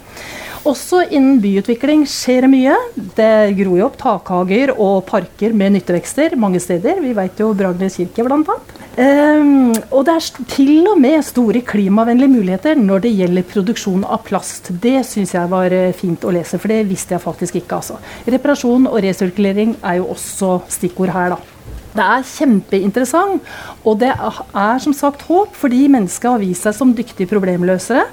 Også 0.69 1.07
innen 1.09 1.39
byutvikling 1.41 2.03
skjer 2.09 2.45
det 2.45 2.51
mye. 2.53 2.75
Det 3.17 3.33
gror 3.57 3.79
jo 3.79 3.87
opp 3.87 3.97
takhager 4.01 4.75
og 4.75 5.07
parker 5.09 5.55
med 5.57 5.79
nyttevekster 5.79 6.37
mange 6.41 6.61
steder. 6.61 7.01
Vi 7.01 7.15
vet 7.17 7.41
jo 7.41 7.55
Bragernes 7.57 7.97
kirke 7.97 8.27
bl.a. 8.27 8.59
Um, 9.01 9.71
og 9.95 10.03
det 10.05 10.17
er 10.19 10.45
til 10.51 10.89
og 10.91 10.99
med 11.01 11.23
store 11.25 11.63
klimavennlige 11.65 12.33
muligheter 12.35 12.77
når 12.77 13.07
det 13.07 13.15
gjelder 13.23 13.47
produksjon 13.49 14.05
av 14.05 14.21
plast. 14.27 14.69
Det 14.83 14.99
syns 15.09 15.33
jeg 15.39 15.49
var 15.49 15.73
eh, 15.73 15.95
fint 15.97 16.27
å 16.27 16.35
lese, 16.35 16.61
for 16.61 16.69
det 16.75 16.83
visste 16.91 17.17
jeg 17.17 17.25
faktisk 17.25 17.57
ikke. 17.63 17.79
Altså. 17.81 17.97
Reparasjon 18.29 18.91
og 18.91 19.01
resirkulering 19.07 19.79
er 19.81 20.03
jo 20.03 20.11
også 20.13 20.59
stikkord 20.77 21.15
her, 21.17 21.39
da. 21.39 21.50
Det 21.91 22.05
er 22.05 22.27
kjempeinteressant, 22.27 23.47
og 23.83 23.97
det 23.99 24.13
er 24.15 24.83
som 24.83 24.95
sagt 24.95 25.25
håp, 25.27 25.57
fordi 25.59 25.89
mennesket 25.91 26.31
har 26.31 26.43
vist 26.43 26.67
seg 26.67 26.77
som 26.77 26.93
dyktige 26.95 27.27
problemløsere. 27.31 28.05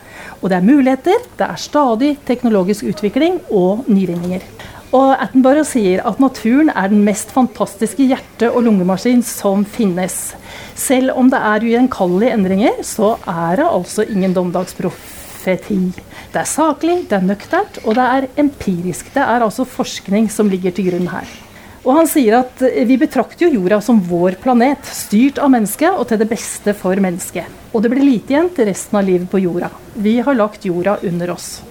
Og 0.42 0.50
det 0.50 0.58
er 0.58 0.66
muligheter, 0.66 1.28
det 1.38 1.46
er 1.46 1.62
stadig 1.62 2.16
teknologisk 2.26 2.88
utvikling 2.90 3.38
og 3.54 3.86
nyvinninger. 3.86 4.42
Og 4.96 5.18
Attenborough 5.20 5.68
sier 5.68 6.02
at 6.08 6.22
naturen 6.24 6.72
er 6.72 6.90
den 6.90 7.04
mest 7.06 7.34
fantastiske 7.36 8.06
hjerte- 8.08 8.50
og 8.50 8.64
lungemaskin 8.66 9.22
som 9.26 9.66
finnes. 9.68 10.32
Selv 10.80 11.12
om 11.20 11.30
det 11.30 11.42
er 11.44 11.66
ugjenkallelige 11.68 12.34
endringer, 12.38 12.80
så 12.88 13.18
er 13.28 13.60
det 13.60 13.68
altså 13.68 14.08
ingen 14.08 14.34
dommedagsprofeti. 14.34 15.82
Det 16.32 16.40
er 16.40 16.50
saklig, 16.50 17.02
det 17.10 17.20
er 17.20 17.28
nøkternt, 17.28 17.82
og 17.84 18.00
det 18.00 18.08
er 18.16 18.30
empirisk. 18.40 19.12
Det 19.14 19.26
er 19.26 19.44
altså 19.44 19.68
forskning 19.68 20.32
som 20.32 20.50
ligger 20.50 20.72
til 20.72 20.90
grunn 20.90 21.12
her. 21.12 21.47
Og 21.88 21.96
han 21.96 22.10
sier 22.12 22.42
at 22.42 22.62
eh, 22.68 22.84
vi 22.88 23.00
betrakter 23.00 23.48
jo 23.48 23.62
jorda 23.62 23.80
som 23.84 24.02
vår 24.04 24.36
planet, 24.44 24.84
styrt 24.92 25.40
av 25.40 25.54
mennesket 25.54 25.96
og 25.96 26.10
til 26.10 26.20
det 26.20 26.28
beste 26.28 26.76
for 26.76 27.00
mennesket. 27.00 27.48
Og 27.72 27.84
det 27.84 27.94
blir 27.94 28.04
lite 28.04 28.36
igjen 28.36 28.52
til 28.52 28.68
resten 28.68 29.00
av 29.00 29.08
livet 29.08 29.30
på 29.32 29.40
jorda. 29.40 29.72
Vi 29.96 30.18
har 30.20 30.36
lagt 30.36 30.68
jorda 30.68 30.98
under 31.08 31.32
oss. 31.38 31.62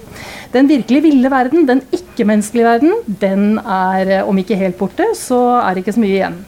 Den 0.55 0.71
virkelig 0.71 1.03
ville 1.05 1.29
verden, 1.29 1.67
den 1.69 1.83
ikke-menneskelige 1.93 2.65
verden, 2.65 2.95
den 3.21 3.59
er, 3.61 4.09
eh, 4.09 4.25
om 4.25 4.41
ikke 4.41 4.57
helt 4.57 4.79
borte, 4.81 5.11
så 5.19 5.61
er 5.61 5.75
det 5.75 5.85
ikke 5.85 5.99
så 5.99 6.05
mye 6.07 6.17
igjen. 6.17 6.41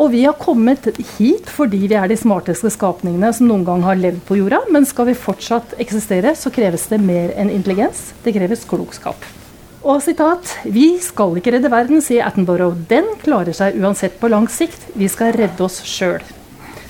Og 0.00 0.12
vi 0.14 0.22
har 0.24 0.38
kommet 0.38 0.86
hit 1.18 1.50
fordi 1.50 1.82
vi 1.90 1.98
er 1.98 2.08
de 2.08 2.16
smarteste 2.16 2.70
skapningene 2.72 3.34
som 3.36 3.50
noen 3.50 3.66
gang 3.66 3.82
har 3.84 3.98
levd 3.98 4.22
på 4.24 4.38
jorda. 4.38 4.62
Men 4.70 4.86
skal 4.88 5.10
vi 5.10 5.18
fortsatt 5.18 5.74
eksistere, 5.82 6.32
så 6.38 6.54
kreves 6.54 6.86
det 6.88 7.02
mer 7.02 7.34
enn 7.36 7.50
intelligens. 7.52 8.14
Det 8.22 8.38
kreves 8.38 8.64
klokskap. 8.70 9.39
Og 9.80 10.02
sitat 10.04 10.58
Vi 10.68 10.98
skal 11.00 11.38
ikke 11.40 11.54
redde 11.54 11.70
verden, 11.72 12.02
sier 12.04 12.26
Attenborough. 12.28 12.76
Den 12.90 13.06
klarer 13.22 13.56
seg 13.56 13.78
uansett 13.80 14.18
på 14.20 14.28
lang 14.28 14.48
sikt. 14.52 14.90
Vi 14.92 15.08
skal 15.08 15.32
redde 15.36 15.64
oss 15.64 15.80
sjøl. 15.88 16.20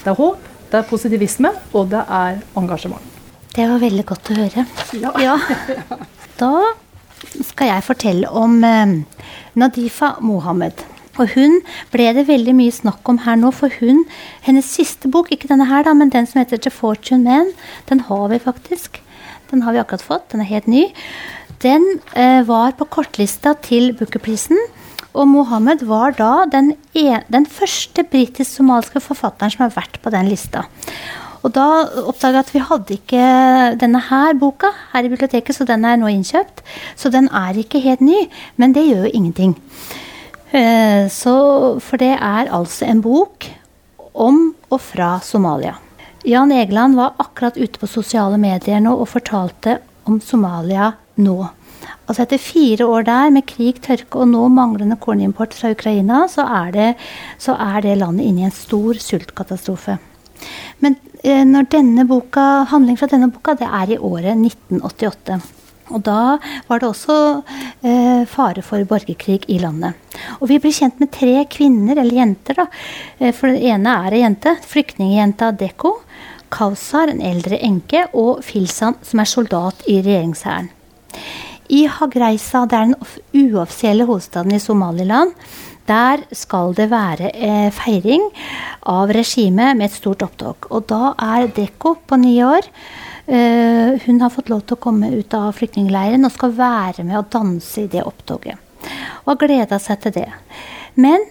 Det 0.00 0.10
er 0.10 0.18
håp, 0.18 0.46
det 0.72 0.80
er 0.80 0.88
positivisme, 0.88 1.52
og 1.76 1.90
det 1.92 2.02
er 2.02 2.40
engasjement. 2.58 3.02
Det 3.54 3.66
var 3.66 3.82
veldig 3.82 4.06
godt 4.06 4.30
å 4.32 4.38
høre. 4.42 4.66
Ja. 4.98 5.12
Ja. 5.26 5.36
Da 6.40 6.54
skal 7.44 7.68
jeg 7.68 7.84
fortelle 7.84 8.30
om 8.32 8.62
eh, 8.64 8.94
Nadifa 9.60 10.14
Mohammed. 10.24 10.82
Og 11.20 11.34
hun 11.34 11.58
ble 11.92 12.06
det 12.16 12.24
veldig 12.30 12.54
mye 12.56 12.72
snakk 12.72 13.06
om 13.12 13.20
her 13.26 13.36
nå, 13.36 13.50
for 13.52 13.72
hun, 13.82 14.06
hennes 14.46 14.66
siste 14.66 15.10
bok, 15.12 15.28
ikke 15.34 15.50
denne 15.50 15.66
her, 15.68 15.84
da, 15.84 15.92
men 15.94 16.12
den 16.14 16.26
som 16.26 16.40
heter 16.40 16.62
The 16.62 16.72
Fortune 16.72 17.26
Man, 17.26 17.52
den 17.90 18.06
har 18.08 18.30
vi 18.32 18.40
faktisk. 18.40 19.02
Den 19.50 19.66
har 19.66 19.76
vi 19.76 19.82
akkurat 19.82 20.06
fått. 20.06 20.30
Den 20.32 20.40
er 20.40 20.48
helt 20.48 20.70
ny. 20.70 20.86
Den 21.60 21.84
eh, 22.16 22.40
var 22.48 22.72
på 22.78 22.86
kortlista 22.88 23.52
til 23.60 23.92
Bookerprisen. 23.98 24.58
Og 25.10 25.26
Mohammed 25.26 25.82
var 25.88 26.14
da 26.16 26.44
den, 26.48 26.74
en, 26.94 27.24
den 27.28 27.46
første 27.50 28.04
britisk-somaliske 28.06 29.02
forfatteren 29.02 29.52
som 29.52 29.64
har 29.66 29.74
vært 29.74 29.98
på 30.00 30.12
den 30.14 30.30
lista. 30.30 30.64
Og 31.40 31.52
da 31.56 31.66
oppdaga 32.04 32.40
jeg 32.40 32.44
at 32.44 32.52
vi 32.54 32.62
hadde 32.68 32.96
ikke 32.96 33.24
denne 33.80 34.00
her 34.10 34.36
boka 34.38 34.70
her 34.92 35.04
i 35.04 35.10
biblioteket, 35.10 35.56
så 35.56 35.66
den 35.68 35.86
er 35.88 35.98
nå 36.00 36.08
innkjøpt. 36.12 36.62
Så 36.96 37.12
den 37.12 37.30
er 37.32 37.58
ikke 37.58 37.82
helt 37.82 38.04
ny, 38.04 38.26
men 38.60 38.76
det 38.76 38.86
gjør 38.86 39.06
jo 39.08 39.12
ingenting. 39.18 39.54
Eh, 40.52 41.08
så, 41.12 41.34
for 41.80 42.00
det 42.00 42.14
er 42.16 42.52
altså 42.52 42.88
en 42.88 43.02
bok 43.04 43.48
om 44.14 44.50
og 44.70 44.80
fra 44.84 45.16
Somalia. 45.24 45.76
Jan 46.28 46.52
Egeland 46.52 46.98
var 46.98 47.16
akkurat 47.22 47.56
ute 47.56 47.80
på 47.80 47.88
sosiale 47.88 48.36
medier 48.40 48.82
nå 48.82 48.92
og 49.00 49.08
fortalte 49.08 49.78
om 50.04 50.20
Somalia 50.20 50.92
nå. 51.18 51.38
Altså 52.10 52.24
Etter 52.24 52.42
fire 52.42 52.86
år 52.90 53.06
der 53.06 53.30
med 53.34 53.46
krig, 53.48 53.80
tørke 53.84 54.20
og 54.22 54.30
nå 54.32 54.48
manglende 54.52 54.98
kornimport 55.00 55.54
fra 55.54 55.70
Ukraina, 55.74 56.24
så 56.30 56.46
er 56.62 56.72
det, 56.74 56.88
så 57.38 57.54
er 57.54 57.84
det 57.84 57.98
landet 58.00 58.26
inne 58.26 58.44
i 58.44 58.48
en 58.48 58.54
stor 58.54 58.98
sultkatastrofe. 59.00 59.96
Men 60.82 60.96
eh, 61.22 61.44
når 61.46 61.70
denne 61.70 62.06
boka, 62.08 62.66
handling 62.70 62.98
fra 62.98 63.08
denne 63.10 63.30
boka, 63.32 63.54
det 63.60 63.68
er 63.68 63.94
i 63.94 63.98
året 63.98 64.34
1988. 64.34 65.40
Og 65.90 66.02
da 66.06 66.38
var 66.68 66.80
det 66.80 66.88
også 66.88 67.16
eh, 67.82 68.26
fare 68.30 68.62
for 68.66 68.82
borgerkrig 68.88 69.42
i 69.50 69.58
landet. 69.62 69.98
Og 70.38 70.48
vi 70.50 70.60
blir 70.62 70.74
kjent 70.74 71.00
med 71.02 71.12
tre 71.14 71.44
kvinner, 71.50 71.98
eller 71.98 72.20
jenter, 72.20 72.62
da. 72.62 72.66
Eh, 73.18 73.34
for 73.36 73.50
det 73.50 73.62
ene 73.70 73.96
er 74.06 74.18
ei 74.18 74.24
jente. 74.24 74.54
Flyktningjenta 74.70 75.50
Deko. 75.58 75.96
Kausar, 76.50 77.10
en 77.10 77.22
eldre 77.22 77.58
enke. 77.66 78.06
Og 78.18 78.44
Filsan, 78.46 78.98
som 79.06 79.22
er 79.22 79.30
soldat 79.30 79.86
i 79.90 80.00
regjeringshæren. 80.02 80.70
I 81.70 81.84
Hagreisa, 81.86 82.64
det 82.66 82.76
er 82.78 82.88
den 82.90 83.52
uoffisielle 83.52 84.06
hovedstaden 84.08 84.56
i 84.56 84.62
Somaliland, 84.62 85.34
der 85.86 86.22
skal 86.36 86.74
det 86.78 86.88
være 86.90 87.30
eh, 87.34 87.70
feiring 87.74 88.26
av 88.90 89.10
regimet 89.14 89.78
med 89.78 89.88
et 89.88 89.96
stort 89.96 90.22
opptog. 90.26 90.68
Og 90.70 90.86
da 90.90 91.14
er 91.18 91.50
Deko 91.54 91.96
på 92.06 92.18
ni 92.20 92.36
år. 92.44 92.66
eh, 93.30 93.98
hun 94.06 94.20
har 94.20 94.30
fått 94.34 94.50
lov 94.50 94.62
til 94.66 94.78
å 94.78 94.82
komme 94.82 95.10
ut 95.14 95.34
av 95.34 95.54
flyktningleiren 95.58 96.26
og 96.26 96.34
skal 96.34 96.54
være 96.58 97.06
med 97.06 97.18
og 97.18 97.30
danse 97.30 97.84
i 97.84 97.90
det 97.90 98.02
opptoget. 98.06 98.58
Og 99.26 99.34
har 99.34 99.42
gleda 99.44 99.78
seg 99.78 100.00
til 100.02 100.16
det. 100.20 100.30
Men 100.94 101.22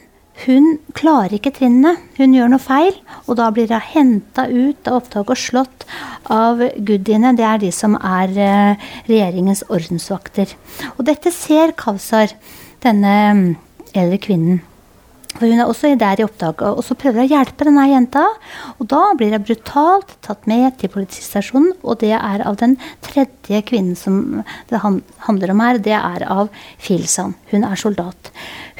hun 0.45 0.77
klarer 0.95 1.35
ikke 1.35 1.51
trinnene. 1.55 1.97
Hun 2.19 2.35
gjør 2.35 2.51
noe 2.53 2.63
feil, 2.63 2.95
og 3.27 3.39
da 3.39 3.49
blir 3.55 3.71
hun 3.73 3.83
henta 3.91 4.47
ut 4.47 4.87
av 4.87 5.01
opptaket 5.01 5.35
og 5.35 5.41
slått 5.41 5.85
av 6.31 6.63
goodiene. 6.77 7.33
Det 7.35 7.45
er 7.47 7.61
de 7.63 7.71
som 7.75 7.97
er 7.99 8.33
uh, 8.37 8.89
regjeringens 9.09 9.65
ordensvakter. 9.67 10.55
Og 10.97 11.05
dette 11.09 11.33
ser 11.35 11.75
Kavsar, 11.79 12.35
denne 12.85 13.13
eldre 13.91 14.21
kvinnen. 14.23 14.61
For 15.39 15.47
hun 15.47 15.61
er 15.61 15.69
også 15.71 15.93
der 15.95 16.19
i 16.19 16.25
oppdaget. 16.25 16.67
Og 16.67 16.83
så 16.83 16.97
prøver 16.99 17.21
hun 17.21 17.29
å 17.29 17.31
hjelpe 17.31 17.67
denne 17.67 17.85
jenta. 17.87 18.25
Og 18.77 18.89
da 18.91 19.01
blir 19.15 19.31
hun 19.35 19.45
brutalt 19.47 20.11
tatt 20.25 20.49
med 20.51 20.75
til 20.81 20.91
politistasjonen, 20.91 21.71
og 21.79 22.01
det 22.03 22.11
er 22.17 22.43
av 22.43 22.59
den 22.59 22.75
tredje 23.05 23.61
kvinnen 23.69 23.95
som 23.95 24.41
det 24.69 24.81
handler 24.83 25.55
om 25.55 25.63
her. 25.63 25.79
Det 25.79 25.95
er 25.95 26.27
av 26.27 26.51
Filsan. 26.83 27.37
Hun 27.53 27.63
er 27.67 27.79
soldat. 27.79 28.33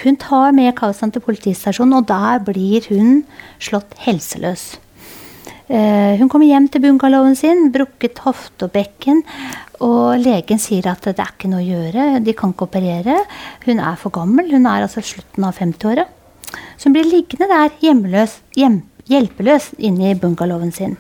Hun 0.04 0.20
tar 0.20 0.52
med 0.56 0.76
Kausan 0.76 1.16
til 1.16 1.24
politistasjonen, 1.24 2.02
og 2.02 2.12
der 2.12 2.44
blir 2.44 2.92
hun 2.92 3.24
slått 3.64 3.96
helseløs. 4.04 4.74
Uh, 5.70 6.18
hun 6.18 6.30
kommer 6.34 6.50
hjem 6.50 6.66
til 6.74 6.82
bungalowen 6.82 7.36
sin, 7.38 7.68
brukket 7.72 8.24
hofte 8.26 8.66
og 8.66 8.74
bekken. 8.74 9.22
Og 9.86 10.18
legen 10.20 10.60
sier 10.60 10.90
at 10.92 11.06
det 11.06 11.22
er 11.22 11.36
ikke 11.36 11.52
noe 11.52 11.62
å 11.62 11.68
gjøre, 11.68 12.08
de 12.26 12.34
kan 12.36 12.52
ikke 12.52 12.68
operere. 12.68 13.20
Hun 13.64 13.80
er 13.80 14.00
for 14.02 14.12
gammel, 14.12 14.50
hun 14.52 14.66
er 14.68 14.88
altså 14.88 15.06
slutten 15.06 15.46
av 15.46 15.62
50-åra. 15.62 16.10
Hun 16.84 16.96
blir 16.96 17.08
liggende 17.08 17.50
der 17.52 17.74
hjemløs, 17.82 18.40
hjem, 18.58 18.82
hjelpeløs 19.10 19.74
inne 19.78 20.12
i 20.12 20.18
bungalowen 20.20 20.72
sin. 20.72 20.98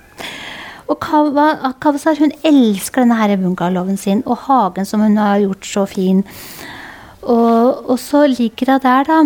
Og 0.89 0.97
Kavasar 1.01 2.17
hun 2.19 2.33
elsker 2.43 3.03
denne 3.03 3.17
her 3.19 3.35
bungalowen 3.37 3.97
sin 3.97 4.23
og 4.25 4.41
hagen 4.47 4.87
som 4.89 5.03
hun 5.05 5.17
har 5.21 5.43
gjort 5.43 5.67
så 5.69 5.85
fin. 5.89 6.23
Og, 7.21 7.89
og 7.89 7.97
så 8.01 8.25
ligger 8.27 8.73
hun 8.73 8.83
der, 8.83 9.03
da. 9.09 9.19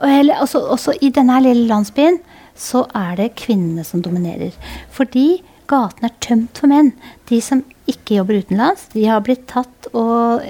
Og 0.00 0.30
også, 0.40 0.62
også 0.76 0.94
i 1.02 1.10
denne 1.12 1.40
lille 1.44 1.66
landsbyen 1.68 2.20
så 2.56 2.84
er 2.96 3.16
det 3.18 3.34
kvinnene 3.40 3.84
som 3.84 4.02
dominerer. 4.02 4.54
Fordi 4.92 5.42
gatene 5.70 6.10
er 6.10 6.18
tømt 6.22 6.60
for 6.60 6.70
menn. 6.70 6.92
De 7.30 7.40
som 7.44 7.62
ikke 7.90 8.18
jobber 8.18 8.40
utenlands, 8.42 8.88
de 8.94 9.06
har 9.08 9.22
blitt 9.24 9.46
tatt 9.50 9.90
og 9.92 10.44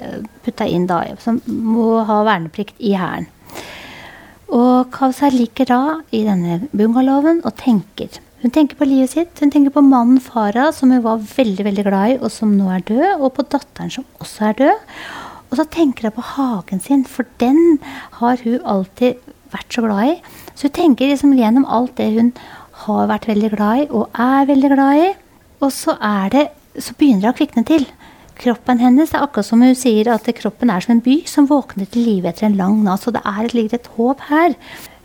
putta 0.44 0.66
inn 0.68 0.88
da, 0.90 1.02
som 1.22 1.40
må 1.46 2.02
ha 2.08 2.22
verneplikt 2.26 2.76
i 2.78 2.94
hæren. 2.98 3.28
Og 4.50 4.90
Kawsar 4.90 5.30
ligger 5.34 5.68
da 5.70 5.82
i 6.10 6.24
denne 6.26 6.58
bungalowen 6.74 7.40
og 7.46 7.54
tenker. 7.60 8.18
Hun 8.42 8.52
tenker 8.54 8.78
på 8.78 8.88
livet 8.88 9.12
sitt. 9.12 9.32
Hun 9.38 9.52
tenker 9.52 9.72
på 9.74 9.84
mannen 9.84 10.18
Farah, 10.22 10.72
som 10.74 10.90
hun 10.90 11.04
var 11.04 11.22
veldig 11.22 11.66
veldig 11.66 11.84
glad 11.86 12.14
i, 12.14 12.18
og 12.18 12.32
som 12.34 12.56
nå 12.56 12.70
er 12.74 12.86
død. 12.88 13.20
Og 13.20 13.34
på 13.36 13.44
datteren, 13.52 13.92
som 13.94 14.06
også 14.18 14.48
er 14.48 14.56
død. 14.62 14.86
Og 15.50 15.58
så 15.58 15.66
tenker 15.70 16.08
hun 16.08 16.16
på 16.16 16.26
hagen 16.34 16.82
sin, 16.82 17.04
for 17.04 17.28
den 17.42 17.78
har 18.18 18.42
hun 18.42 18.58
alltid 18.64 19.20
vært 19.54 19.74
så 19.74 19.84
glad 19.86 20.14
i. 20.14 20.16
Så 20.54 20.66
hun 20.66 20.76
tenker 20.78 21.12
liksom 21.12 21.36
gjennom 21.38 21.68
alt 21.68 21.94
det 22.00 22.10
hun 22.16 22.32
har 22.86 23.10
vært 23.10 23.28
veldig 23.30 23.52
glad 23.54 23.84
i, 23.84 23.88
og 23.90 24.08
er 24.18 24.50
veldig 24.50 24.72
glad 24.74 25.04
i. 25.04 25.08
Og 25.60 25.70
så, 25.76 25.94
det, 26.32 26.48
så 26.80 26.96
begynner 26.98 27.28
det 27.28 27.34
å 27.34 27.38
kvikne 27.38 27.66
til 27.68 27.86
kroppen 28.40 28.80
hennes. 28.82 29.10
Det 29.10 29.18
er 29.18 29.26
akkurat 29.26 29.46
som 29.46 29.64
hun 29.64 29.76
sier 29.78 30.10
at 30.12 30.28
kroppen 30.38 30.72
er 30.72 30.84
som 30.84 30.94
en 30.96 31.02
by 31.04 31.18
som 31.28 31.48
våkner 31.50 31.88
til 31.90 32.06
live 32.08 32.30
etter 32.30 32.48
en 32.48 32.56
lang 32.58 32.78
natt. 32.86 33.04
Så 33.04 33.12
det 33.14 33.22
er, 33.28 33.50
ligger 33.52 33.78
et 33.78 33.90
håp 33.96 34.24
her. 34.30 34.56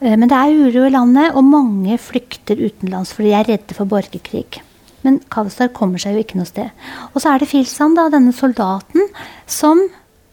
Eh, 0.01 0.15
men 0.15 0.29
det 0.31 0.37
er 0.37 0.55
uro 0.55 0.85
i 0.87 0.93
landet, 0.93 1.35
og 1.35 1.47
mange 1.47 1.99
flykter 2.01 2.59
utenlands 2.61 3.13
fordi 3.15 3.31
de 3.31 3.37
er 3.39 3.51
redde 3.51 3.77
for 3.77 3.91
borgerkrig. 3.91 4.61
Men 5.05 5.19
Kavstar 5.29 5.69
kommer 5.75 6.01
seg 6.01 6.15
jo 6.15 6.23
ikke 6.25 6.39
noe 6.39 6.49
sted. 6.49 6.71
Og 7.13 7.21
så 7.21 7.33
er 7.33 7.43
det 7.43 7.51
Filsan, 7.51 7.93
da, 7.97 8.07
denne 8.13 8.33
soldaten, 8.33 9.05
som 9.45 9.83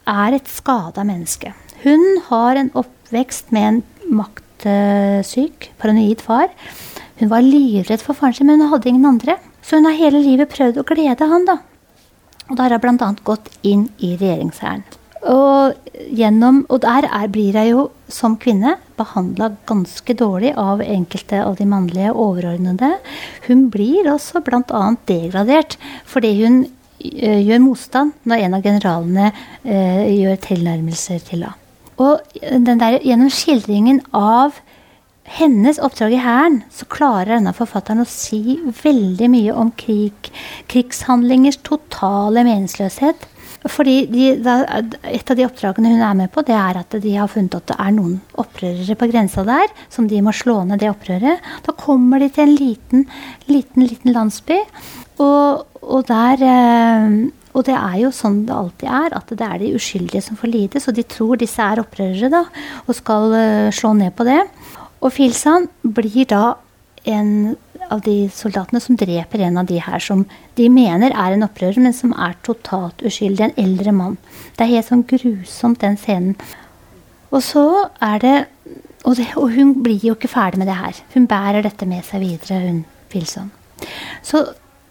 er 0.08 0.38
et 0.38 0.48
skada 0.50 1.04
menneske. 1.06 1.52
Hun 1.82 2.22
har 2.30 2.56
en 2.56 2.70
oppvekst 2.78 3.52
med 3.52 3.68
en 3.68 3.82
maktsyk, 4.22 5.72
paranoid 5.82 6.22
far. 6.24 6.48
Hun 7.20 7.30
var 7.30 7.44
livredd 7.44 8.02
for 8.02 8.16
faren 8.18 8.38
sin, 8.38 8.48
men 8.48 8.64
hun 8.64 8.72
hadde 8.72 8.88
ingen 8.90 9.10
andre. 9.12 9.36
Så 9.62 9.78
hun 9.78 9.86
har 9.86 9.98
hele 9.98 10.22
livet 10.24 10.50
prøvd 10.50 10.80
å 10.80 10.86
glede 10.88 11.28
han, 11.28 11.44
da. 11.46 11.60
Og 12.50 12.56
da 12.56 12.66
har 12.66 12.76
jeg 12.76 12.82
bl.a. 12.84 13.12
gått 13.24 13.48
inn 13.66 13.86
i 14.02 14.14
regjeringshæren. 14.20 14.84
Og, 15.30 15.76
gjennom, 16.10 16.64
og 16.66 16.80
der 16.82 17.06
er, 17.06 17.28
blir 17.30 17.54
jeg 17.54 17.70
jo 17.70 17.86
som 18.10 18.34
kvinne 18.42 18.74
behandla 18.98 19.52
ganske 19.70 20.16
dårlig 20.18 20.50
av 20.58 20.82
enkelte 20.82 21.38
av 21.44 21.54
de 21.60 21.66
mannlige 21.70 22.10
overordnede. 22.10 22.96
Hun 23.46 23.68
blir 23.70 24.10
også 24.10 24.42
bl.a. 24.42 24.82
degradert 25.06 25.78
fordi 26.10 26.34
hun 26.42 26.64
ø, 26.66 27.38
gjør 27.38 27.62
motstand 27.62 28.16
når 28.26 28.46
en 28.48 28.58
av 28.58 28.66
generalene 28.66 29.30
ø, 29.30 29.78
gjør 30.10 30.42
tilnærmelser 30.48 31.22
til 31.28 31.46
henne. 31.46 31.58
Og 32.02 32.18
der, 32.40 32.98
gjennom 33.04 33.30
skildringen 33.30 34.00
av 34.16 34.56
hennes 35.32 35.80
oppdrag 35.82 36.16
i 36.16 36.22
Hæren, 36.22 36.62
så 36.72 36.86
klarer 36.92 37.36
denne 37.36 37.54
forfatteren 37.56 38.04
å 38.04 38.08
si 38.08 38.58
veldig 38.82 39.28
mye 39.32 39.54
om 39.56 39.72
krig, 39.78 40.32
krigshandlingers 40.72 41.62
totale 41.64 42.44
meningsløshet. 42.48 43.28
Fordi 43.70 44.08
de, 44.10 44.30
Et 44.34 45.30
av 45.30 45.36
de 45.38 45.44
oppdragene 45.46 45.92
hun 45.92 46.02
er 46.02 46.16
med 46.18 46.32
på, 46.34 46.42
det 46.42 46.56
er 46.56 46.80
at 46.80 46.96
de 46.98 47.12
har 47.14 47.30
funnet 47.30 47.54
at 47.54 47.68
det 47.70 47.76
er 47.78 47.92
noen 47.94 48.16
opprørere 48.34 48.96
på 48.98 49.08
grensa 49.12 49.44
der, 49.46 49.70
som 49.88 50.08
de 50.10 50.18
må 50.22 50.34
slå 50.34 50.64
ned 50.66 50.82
det 50.82 50.90
opprøret. 50.90 51.38
Da 51.62 51.76
kommer 51.78 52.18
de 52.18 52.28
til 52.28 52.48
en 52.48 52.56
liten, 52.58 53.06
liten, 53.46 53.86
liten 53.86 54.12
landsby, 54.16 54.58
og, 55.22 55.62
og 55.82 56.08
der 56.10 56.42
eh, 56.42 57.22
og 57.52 57.66
det 57.68 57.74
er 57.76 57.96
jo 58.00 58.10
sånn 58.14 58.42
det 58.48 58.54
alltid 58.56 58.88
er, 58.88 59.14
at 59.18 59.32
det 59.36 59.46
er 59.46 59.58
de 59.60 59.72
uskyldige 59.76 60.22
som 60.24 60.38
får 60.40 60.48
lide. 60.48 60.80
Så 60.80 60.94
de 60.96 61.04
tror 61.04 61.40
disse 61.40 61.60
er 61.60 61.82
opprørere 61.82 62.30
da, 62.32 62.46
og 62.86 62.96
skal 62.96 63.34
uh, 63.34 63.68
slå 63.74 63.92
ned 63.98 64.14
på 64.16 64.24
det. 64.28 64.40
Og 65.02 65.12
Filsan 65.14 65.68
blir 65.82 66.26
da 66.30 66.56
en 67.04 67.56
av 67.90 68.00
de 68.06 68.28
soldatene 68.32 68.80
som 68.80 68.96
dreper 68.96 69.42
en 69.42 69.58
av 69.60 69.66
de 69.68 69.80
her 69.82 70.02
som 70.02 70.22
de 70.58 70.68
mener 70.70 71.10
er 71.10 71.34
en 71.34 71.44
opprører, 71.44 71.82
men 71.82 71.94
som 71.96 72.14
er 72.14 72.36
totalt 72.46 73.02
uskyldig. 73.02 73.50
En 73.50 73.64
eldre 73.64 73.94
mann. 73.96 74.18
Det 74.56 74.64
er 74.64 74.76
helt 74.76 74.88
sånn 74.88 75.06
grusomt, 75.08 75.82
den 75.82 75.98
scenen. 76.00 76.36
Og 77.32 77.42
så 77.44 77.66
er 78.04 78.22
det 78.22 78.36
og, 79.02 79.16
det 79.18 79.32
og, 79.34 79.50
hun 79.50 79.74
blir 79.82 79.98
jo 80.06 80.14
ikke 80.14 80.30
ferdig 80.30 80.60
med 80.60 80.68
det 80.70 80.78
her. 80.78 80.98
Hun 81.16 81.26
bærer 81.26 81.64
dette 81.66 81.88
med 81.90 82.04
seg 82.06 82.22
videre, 82.22 82.60
hun 82.68 82.84
Filson. 83.10 83.50
Så 84.22 84.44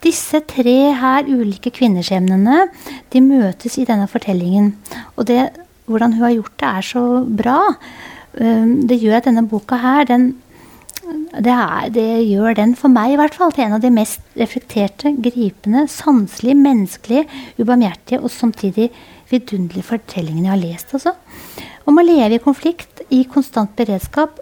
disse 0.03 0.41
tre 0.49 0.77
her 0.97 1.29
ulike 1.29 1.71
kvinneskjebnene 1.73 2.65
de 3.13 3.21
møtes 3.23 3.77
i 3.79 3.85
denne 3.87 4.09
fortellingen. 4.11 4.73
Og 5.15 5.29
det, 5.29 5.45
hvordan 5.87 6.17
hun 6.17 6.25
har 6.27 6.35
gjort 6.35 6.57
det, 6.59 6.71
er 6.71 6.87
så 6.89 7.05
bra. 7.23 7.59
Um, 8.39 8.87
det 8.87 9.01
gjør 9.01 9.19
at 9.19 9.27
denne 9.27 9.47
boka 9.49 9.79
her, 9.81 10.05
den 10.07 10.31
det, 11.31 11.51
er, 11.51 11.89
det, 11.91 12.05
gjør 12.27 12.55
den, 12.55 12.73
for 12.77 12.91
meg 12.91 13.13
i 13.13 13.17
hvert 13.19 13.35
fall, 13.35 13.51
til 13.55 13.65
en 13.65 13.75
av 13.77 13.83
de 13.83 13.91
mest 13.93 14.21
reflekterte, 14.39 15.13
gripende, 15.23 15.85
sanselige, 15.91 16.57
menneskelige, 16.59 17.25
ubarmhjertige 17.59 18.19
og 18.21 18.31
samtidig 18.31 18.89
vidunderlige 19.31 19.87
fortellingene 19.87 20.49
jeg 20.49 20.53
har 20.53 20.61
lest. 20.61 20.93
Altså. 20.95 21.15
Om 21.87 21.99
å 21.99 22.05
leve 22.05 22.37
i 22.37 22.43
konflikt, 22.43 23.03
i 23.11 23.23
konstant 23.31 23.73
beredskap, 23.79 24.39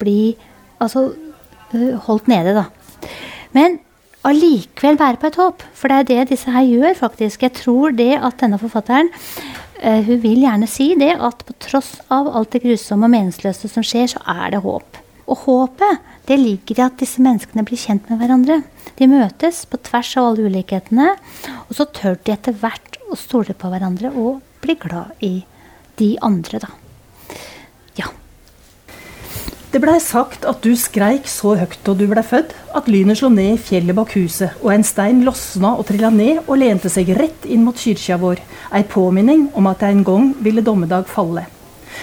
bli 0.00 0.34
altså 0.82 1.10
øh, 1.12 1.96
holdt 2.08 2.30
nede, 2.32 2.56
da. 2.56 2.66
Men 3.56 3.78
allikevel 4.26 4.98
være 5.00 5.20
på 5.20 5.30
et 5.30 5.40
håp, 5.40 5.64
for 5.76 5.92
det 5.92 5.98
er 5.98 6.08
det 6.08 6.30
disse 6.32 6.52
her 6.52 6.64
gjør, 6.66 6.96
faktisk. 7.04 7.44
Jeg 7.44 7.56
tror 7.60 7.94
det 7.96 8.14
at 8.16 8.40
denne 8.40 8.60
forfatteren 8.60 9.12
hun 9.82 10.20
vil 10.22 10.44
gjerne 10.44 10.68
si 10.70 10.92
det 10.98 11.14
at 11.18 11.42
på 11.46 11.56
tross 11.62 11.96
av 12.12 12.28
alt 12.30 12.52
det 12.54 12.62
grusomme 12.62 13.08
og 13.08 13.14
meningsløse 13.14 13.70
som 13.70 13.84
skjer, 13.86 14.12
så 14.14 14.22
er 14.30 14.54
det 14.54 14.62
håp. 14.62 15.00
Og 15.26 15.44
håpet 15.46 16.10
det 16.28 16.38
ligger 16.38 16.78
i 16.78 16.84
at 16.84 17.00
disse 17.00 17.22
menneskene 17.22 17.64
blir 17.66 17.80
kjent 17.80 18.06
med 18.10 18.20
hverandre. 18.22 18.60
De 18.98 19.08
møtes 19.10 19.64
på 19.66 19.80
tvers 19.88 20.12
av 20.20 20.30
alle 20.30 20.46
ulikhetene, 20.50 21.14
og 21.66 21.74
så 21.78 21.88
tør 21.90 22.20
de 22.22 22.34
etter 22.34 22.56
hvert 22.62 23.00
å 23.10 23.18
stole 23.18 23.56
på 23.58 23.72
hverandre 23.72 24.12
og 24.14 24.42
bli 24.62 24.78
glad 24.78 25.18
i 25.24 25.34
de 25.98 26.14
andre, 26.22 26.62
da. 26.62 26.81
Det 29.72 29.80
blei 29.80 29.94
sagt 30.04 30.42
at 30.44 30.58
du 30.60 30.74
skreik 30.76 31.24
så 31.32 31.54
høyt 31.56 31.78
da 31.86 31.94
du 31.96 32.02
blei 32.10 32.20
født, 32.28 32.50
at 32.76 32.88
lynet 32.92 33.16
slo 33.16 33.30
ned 33.32 33.54
i 33.54 33.60
fjellet 33.70 33.96
bak 33.96 34.10
huset, 34.18 34.52
og 34.60 34.68
en 34.74 34.84
stein 34.84 35.22
losna 35.24 35.70
og 35.80 35.86
trilla 35.88 36.10
ned 36.12 36.42
og 36.42 36.58
lente 36.60 36.90
seg 36.92 37.08
rett 37.16 37.46
inn 37.48 37.64
mot 37.64 37.80
kyrkja 37.80 38.18
vår, 38.20 38.42
ei 38.76 38.82
påminning 38.84 39.46
om 39.56 39.70
at 39.70 39.80
en 39.88 40.02
gang 40.04 40.28
ville 40.44 40.60
dommedag 40.66 41.08
falle. 41.08 41.46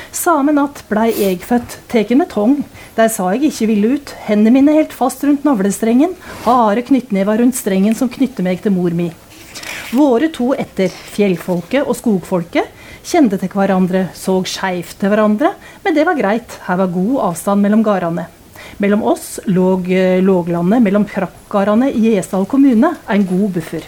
Samme 0.09 0.55
natt 0.57 0.81
blei 0.89 1.11
jeg 1.13 1.43
født, 1.45 1.77
teken 1.93 2.23
med 2.23 2.31
tong. 2.33 2.57
Der 2.97 3.13
sa 3.13 3.29
jeg 3.35 3.51
ikke 3.51 3.69
ville 3.69 3.93
ut. 3.99 4.15
Hendene 4.25 4.55
mine 4.55 4.73
helt 4.73 4.95
fast 4.95 5.21
rundt 5.25 5.45
navlestrengen. 5.45 6.15
Harde 6.47 6.87
knyttnever 6.89 7.37
rundt 7.43 7.57
strengen 7.57 7.93
som 7.97 8.09
knytter 8.09 8.49
meg 8.49 8.63
til 8.65 8.73
mor 8.73 8.97
mi. 8.97 9.11
Våre 9.93 10.31
to 10.33 10.55
etter, 10.57 10.89
fjellfolket 10.89 11.85
og 11.85 11.97
skogfolket, 11.97 12.78
kjente 13.09 13.39
til 13.41 13.49
hverandre, 13.53 14.07
så 14.13 14.37
skeivt 14.45 14.99
til 15.01 15.09
hverandre, 15.11 15.53
men 15.83 15.95
det 15.95 16.05
var 16.05 16.17
greit. 16.19 16.59
Her 16.67 16.83
var 16.83 16.93
god 16.93 17.15
avstand 17.31 17.65
mellom 17.65 17.85
gårdene. 17.85 18.27
Mellom 18.79 19.03
oss 19.11 19.39
lå 19.49 19.71
eh, 19.91 20.19
låglandet 20.23 20.83
mellom 20.85 21.07
prakkgardene 21.09 21.89
i 21.91 22.13
Gjesdal 22.13 22.45
kommune, 22.49 22.93
en 23.09 23.25
god 23.27 23.57
buffer. 23.57 23.87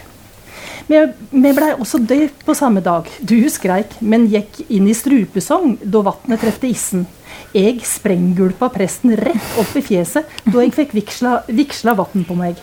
Vi, 0.88 0.98
vi 1.30 1.52
blei 1.54 1.70
også 1.76 2.02
døpt 2.02 2.42
på 2.44 2.54
samme 2.58 2.82
dag. 2.84 3.06
Du 3.22 3.38
skreik, 3.52 3.94
men 4.00 4.26
gikk 4.32 4.64
inn 4.66 4.90
i 4.90 4.96
strupesong 4.96 5.78
da 5.82 6.02
vannet 6.10 6.42
trefte 6.42 6.68
issen. 6.68 7.06
Jeg 7.54 7.78
sprenggulpa 7.86 8.68
presten 8.74 9.14
rett 9.16 9.58
opp 9.60 9.72
i 9.78 9.84
fjeset 9.84 10.28
da 10.44 10.60
jeg 10.60 10.74
fikk 10.76 10.96
vigsla 10.96 11.94
vann 11.96 12.26
på 12.26 12.36
meg. 12.36 12.58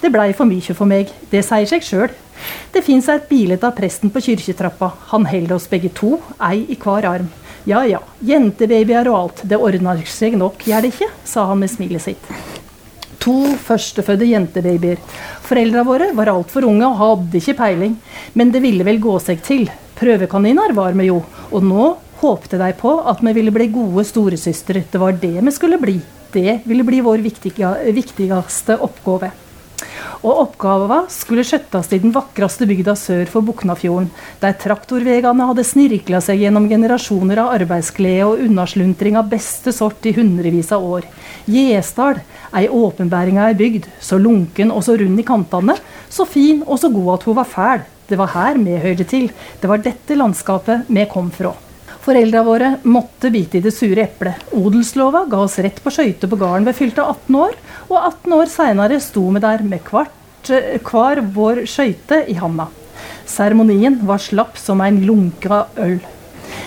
Det 0.00 0.12
blei 0.14 0.30
for 0.36 0.48
mye 0.48 0.76
for 0.76 0.88
meg. 0.88 1.10
Det 1.32 1.42
sier 1.44 1.68
seg 1.68 1.84
sjøl. 1.84 2.14
Det 2.74 2.82
fins 2.84 3.08
et 3.08 3.28
bilde 3.28 3.60
av 3.62 3.76
presten 3.76 4.10
på 4.10 4.22
kirketrappa. 4.24 4.90
Han 5.12 5.26
holder 5.30 5.56
oss 5.56 5.68
begge 5.70 5.92
to, 5.94 6.16
ei 6.42 6.64
i 6.68 6.78
hver 6.80 7.06
arm. 7.08 7.30
Ja 7.64 7.84
ja, 7.88 8.02
jentebabyer 8.20 9.08
og 9.08 9.16
alt, 9.18 9.38
det 9.48 9.56
ordner 9.56 10.02
seg 10.10 10.36
nok, 10.36 10.66
gjør 10.68 10.84
det 10.84 10.92
ikke? 10.92 11.08
sa 11.24 11.46
han 11.48 11.62
med 11.62 11.72
smilet 11.72 12.04
sitt. 12.04 12.32
To 13.24 13.38
førstefødte 13.64 14.26
jentebabyer. 14.28 14.98
Foreldra 15.46 15.84
våre 15.86 16.10
var 16.16 16.28
altfor 16.34 16.66
unge 16.68 16.90
og 16.90 16.98
hadde 17.00 17.40
ikke 17.40 17.56
peiling, 17.62 17.94
men 18.36 18.52
det 18.52 18.60
ville 18.60 18.84
vel 18.84 19.00
gå 19.00 19.14
seg 19.22 19.40
til. 19.46 19.64
Prøvekaniner 19.96 20.74
var 20.76 20.92
vi 20.98 21.08
jo, 21.08 21.22
og 21.50 21.64
nå 21.64 21.86
håpte 22.20 22.60
de 22.60 22.68
på 22.76 22.98
at 23.08 23.22
vi 23.24 23.32
ville 23.38 23.54
bli 23.54 23.70
gode 23.72 24.04
storesøstre. 24.08 24.84
Det 24.90 25.00
var 25.00 25.16
det 25.22 25.38
vi 25.38 25.54
skulle 25.54 25.80
bli. 25.80 25.96
Det 26.34 26.60
ville 26.66 26.84
bli 26.84 27.00
vår 27.04 27.24
viktigste 27.24 28.76
oppgave. 28.82 29.32
Og 30.24 30.40
oppgava 30.44 31.02
skulle 31.12 31.44
skjøttes 31.46 31.90
i 31.92 32.00
den 32.02 32.14
vakreste 32.14 32.68
bygda 32.68 32.94
sør 32.98 33.24
for 33.30 33.44
Buknafjorden, 33.46 34.10
der 34.40 34.56
traktorvegene 34.60 35.48
hadde 35.50 35.66
snirkla 35.68 36.20
seg 36.24 36.44
gjennom 36.44 36.68
generasjoner 36.70 37.42
av 37.42 37.52
arbeidsglede 37.58 38.28
og 38.28 38.44
unnasluntring 38.46 39.18
av 39.20 39.28
beste 39.32 39.74
sort 39.74 40.06
i 40.08 40.14
hundrevis 40.16 40.72
av 40.74 40.84
år. 40.84 41.08
Gjesdal, 41.50 42.22
ei 42.56 42.68
åpenbæring 42.68 43.40
av 43.40 43.52
ei 43.52 43.58
bygd, 43.58 43.90
så 44.00 44.20
lunken 44.20 44.72
og 44.72 44.84
så 44.86 44.96
rund 45.00 45.20
i 45.20 45.26
kantene, 45.26 45.76
så 46.08 46.28
fin 46.28 46.62
og 46.64 46.80
så 46.80 46.92
god 46.94 47.18
at 47.18 47.28
hun 47.28 47.38
var 47.40 47.50
fæl. 47.50 47.84
Det 48.08 48.20
var 48.20 48.34
her 48.34 48.58
vi 48.60 48.80
hørte 48.80 49.06
til. 49.08 49.30
Det 49.60 49.68
var 49.70 49.80
dette 49.84 50.16
landskapet 50.18 50.90
vi 50.92 51.06
kom 51.10 51.30
fra. 51.32 51.54
Foreldra 52.04 52.42
våre 52.44 52.70
måtte 52.84 53.30
bite 53.32 53.56
i 53.56 53.62
det 53.64 53.72
sure 53.72 54.02
eplet. 54.02 54.42
Odelslova 54.52 55.22
ga 55.30 55.38
oss 55.46 55.56
rett 55.64 55.78
på 55.80 55.92
skøyter 55.94 56.28
på 56.28 56.36
gården 56.36 56.66
ved 56.68 56.76
fylte 56.76 57.00
18 57.00 57.38
år, 57.40 57.54
og 57.88 57.96
18 57.96 58.34
år 58.36 58.50
seinere 58.52 58.98
sto 59.00 59.22
vi 59.32 59.40
der 59.40 59.64
med 59.64 59.88
hvert, 59.88 60.50
hver 60.84 61.22
vår 61.32 61.62
skøyte 61.70 62.20
i 62.28 62.36
handa. 62.36 62.68
Seremonien 63.24 63.96
var 64.04 64.20
slapp 64.20 64.60
som 64.60 64.84
en 64.84 65.00
lunka 65.06 65.62
øl. 65.80 65.96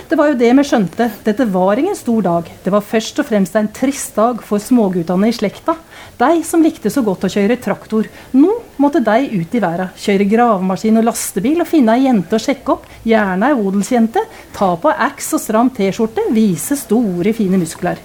Det 0.07 0.15
var 0.15 0.29
jo 0.31 0.37
det 0.39 0.49
vi 0.55 0.63
skjønte. 0.63 1.09
Dette 1.25 1.45
var 1.51 1.79
ingen 1.79 1.95
stor 1.97 2.21
dag. 2.23 2.51
Det 2.63 2.71
var 2.71 2.85
først 2.85 3.19
og 3.19 3.27
fremst 3.27 3.57
en 3.59 3.67
trist 3.75 4.15
dag 4.15 4.39
for 4.45 4.63
småguttene 4.63 5.27
i 5.27 5.35
slekta. 5.35 5.75
De 6.17 6.43
som 6.47 6.63
likte 6.63 6.91
så 6.93 7.03
godt 7.03 7.27
å 7.27 7.31
kjøre 7.31 7.59
traktor. 7.59 8.07
Nå 8.31 8.53
måtte 8.79 9.03
de 9.03 9.27
ut 9.33 9.57
i 9.57 9.63
verden. 9.63 9.91
Kjøre 9.99 10.29
gravemaskin 10.31 11.01
og 11.01 11.09
lastebil 11.09 11.59
og 11.59 11.67
finne 11.67 11.97
ei 11.97 12.05
jente 12.07 12.39
å 12.39 12.41
sjekke 12.41 12.77
opp. 12.77 12.87
Gjerne 13.07 13.51
ei 13.51 13.59
odelsjente. 13.59 14.23
Ta 14.55 14.71
på 14.79 14.95
aks 15.09 15.33
og 15.35 15.43
stram 15.43 15.73
T-skjorte. 15.75 16.29
Vise 16.31 16.79
store, 16.79 17.35
fine 17.35 17.59
muskler. 17.59 17.99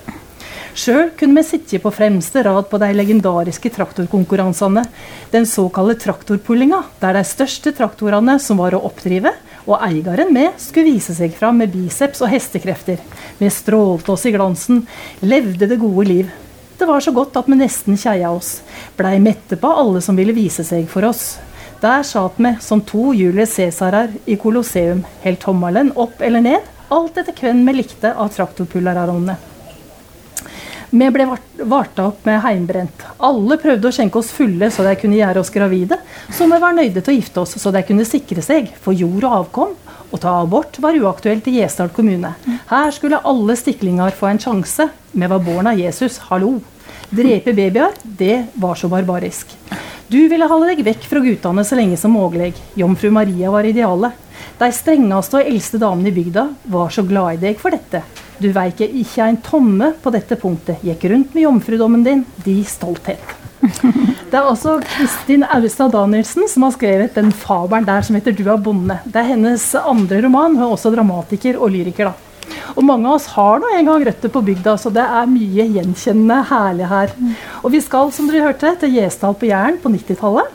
Sjøl 0.72 1.10
kunne 1.20 1.36
vi 1.36 1.44
sitte 1.44 1.78
på 1.84 1.90
fremste 1.92 2.42
rad 2.46 2.64
på 2.70 2.78
de 2.80 2.88
legendariske 2.96 3.68
traktorkonkurransene. 3.74 4.86
Den 5.30 5.44
såkalte 5.48 5.98
traktorpullinga, 6.06 6.78
der 7.02 7.18
de 7.18 7.24
største 7.28 7.74
traktorene 7.76 8.38
som 8.40 8.60
var 8.60 8.72
å 8.72 8.80
oppdrive, 8.88 9.34
og 9.66 9.78
eieren 9.86 10.32
med 10.34 10.58
skulle 10.60 10.94
vise 10.94 11.14
seg 11.16 11.34
fram 11.36 11.60
med 11.62 11.72
biceps 11.74 12.22
og 12.24 12.32
hestekrefter. 12.32 12.98
Vi 13.38 13.50
strålte 13.50 14.14
oss 14.14 14.26
i 14.26 14.32
glansen, 14.34 14.82
levde 15.20 15.68
det 15.70 15.80
gode 15.80 16.06
liv. 16.08 16.32
Det 16.78 16.88
var 16.88 17.00
så 17.04 17.12
godt 17.14 17.36
at 17.38 17.48
vi 17.50 17.60
nesten 17.60 17.98
kjeia 18.00 18.32
oss. 18.34 18.56
Blei 18.98 19.18
mette 19.22 19.58
på 19.60 19.70
alle 19.70 20.02
som 20.02 20.18
ville 20.18 20.34
vise 20.34 20.64
seg 20.66 20.88
for 20.90 21.06
oss. 21.06 21.36
Der 21.82 22.02
satt 22.06 22.38
vi 22.42 22.56
som 22.62 22.82
to 22.86 23.12
Julius 23.14 23.56
Cæsarer 23.58 24.12
i 24.26 24.36
Colosseum, 24.38 25.04
helt 25.22 25.42
tommelen 25.42 25.92
opp 25.98 26.22
eller 26.22 26.42
ned, 26.42 26.68
alt 26.92 27.16
etter 27.18 27.34
hvem 27.38 27.64
vi 27.66 27.78
likte 27.80 28.12
av 28.14 28.30
traktorpullerarone. 28.34 29.51
Vi 30.92 31.06
ble 31.08 31.24
varta 31.56 32.04
opp 32.10 32.26
med 32.28 32.42
heimbrent. 32.44 33.04
Alle 33.24 33.56
prøvde 33.56 33.88
å 33.88 33.94
skjenke 33.96 34.18
oss 34.20 34.28
fulle 34.36 34.68
så 34.68 34.84
de 34.84 34.92
kunne 35.00 35.16
gjøre 35.16 35.40
oss 35.40 35.50
gravide. 35.54 35.96
Så 36.28 36.44
vi 36.50 36.58
var 36.60 36.74
nøyde 36.76 37.00
til 37.00 37.14
å 37.14 37.16
gifte 37.16 37.40
oss 37.40 37.56
så 37.62 37.72
de 37.72 37.80
kunne 37.88 38.04
sikre 38.04 38.44
seg 38.44 38.68
for 38.84 38.92
jord 38.92 39.24
og 39.24 39.36
avkom. 39.38 39.72
Å 40.12 40.20
ta 40.20 40.34
abort 40.42 40.76
var 40.84 40.98
uaktuelt 41.00 41.48
i 41.48 41.54
Gjesdal 41.56 41.88
kommune. 41.96 42.34
Her 42.68 42.92
skulle 42.92 43.22
alle 43.24 43.56
stiklinger 43.56 44.12
få 44.18 44.34
en 44.34 44.42
sjanse. 44.42 44.90
Vi 45.16 45.30
var 45.32 45.40
barn 45.40 45.72
av 45.72 45.80
Jesus, 45.80 46.20
hallo. 46.28 46.58
Drepe 47.08 47.56
babyer, 47.56 47.96
det 48.04 48.42
var 48.60 48.76
så 48.76 48.92
barbarisk. 48.92 49.56
Du 50.12 50.20
ville 50.28 50.44
holde 50.44 50.74
deg 50.74 50.84
vekk 50.84 51.08
fra 51.08 51.24
guttene 51.24 51.64
så 51.64 51.80
lenge 51.80 51.96
som 51.96 52.12
mulig. 52.12 52.52
Jomfru 52.76 53.08
Maria 53.16 53.48
var 53.54 53.64
idealet. 53.64 54.12
De 54.58 54.68
strengeste 54.74 55.38
og 55.40 55.48
eldste 55.48 55.80
damene 55.82 56.12
i 56.12 56.16
bygda 56.16 56.46
var 56.72 56.92
så 56.94 57.04
glad 57.06 57.36
i 57.36 57.42
deg 57.48 57.60
for 57.60 57.74
dette. 57.74 58.02
Du 58.42 58.48
veiker 58.54 58.90
ikke 59.02 59.28
en 59.28 59.38
tomme 59.44 59.92
på 60.02 60.12
dette 60.14 60.38
punktet. 60.40 60.82
Gikk 60.82 61.06
rundt 61.12 61.34
med 61.34 61.44
jomfrudommen 61.44 62.02
din, 62.06 62.24
de 62.44 62.56
stolthet. 62.66 63.38
Det 64.32 64.38
er 64.40 64.48
også 64.48 64.78
Kristin 64.94 65.44
Austad 65.44 65.92
Danielsen 65.92 66.48
som 66.48 66.64
har 66.66 66.72
skrevet 66.74 67.14
den 67.18 67.28
fabelen 67.36 67.84
der 67.86 68.02
som 68.02 68.16
heter 68.16 68.32
'Du 68.32 68.48
er 68.48 68.56
bonde'. 68.58 68.98
Det 69.04 69.20
er 69.20 69.28
hennes 69.34 69.74
andre 69.74 70.22
roman. 70.24 70.56
Hun 70.56 70.64
er 70.64 70.72
også 70.72 70.94
dramatiker 70.94 71.60
og 71.60 71.70
lyriker. 71.70 72.10
da. 72.10 72.12
Og 72.76 72.84
mange 72.84 73.08
av 73.08 73.18
oss 73.18 73.26
har 73.34 73.60
nå 73.60 73.68
en 73.76 73.86
gang 73.86 74.04
røtter 74.06 74.32
på 74.32 74.42
bygda, 74.44 74.76
så 74.80 74.90
det 74.92 75.04
er 75.04 75.30
mye 75.30 75.66
gjenkjennende 75.76 76.38
herlig 76.48 76.88
her. 76.88 77.12
Og 77.62 77.72
vi 77.74 77.80
skal, 77.84 78.12
som 78.12 78.28
dere 78.30 78.46
hørte, 78.48 78.74
til 78.80 78.94
Gjesdal 78.96 79.34
på 79.34 79.50
Jæren 79.50 79.78
på 79.82 79.92
90-tallet. 79.92 80.48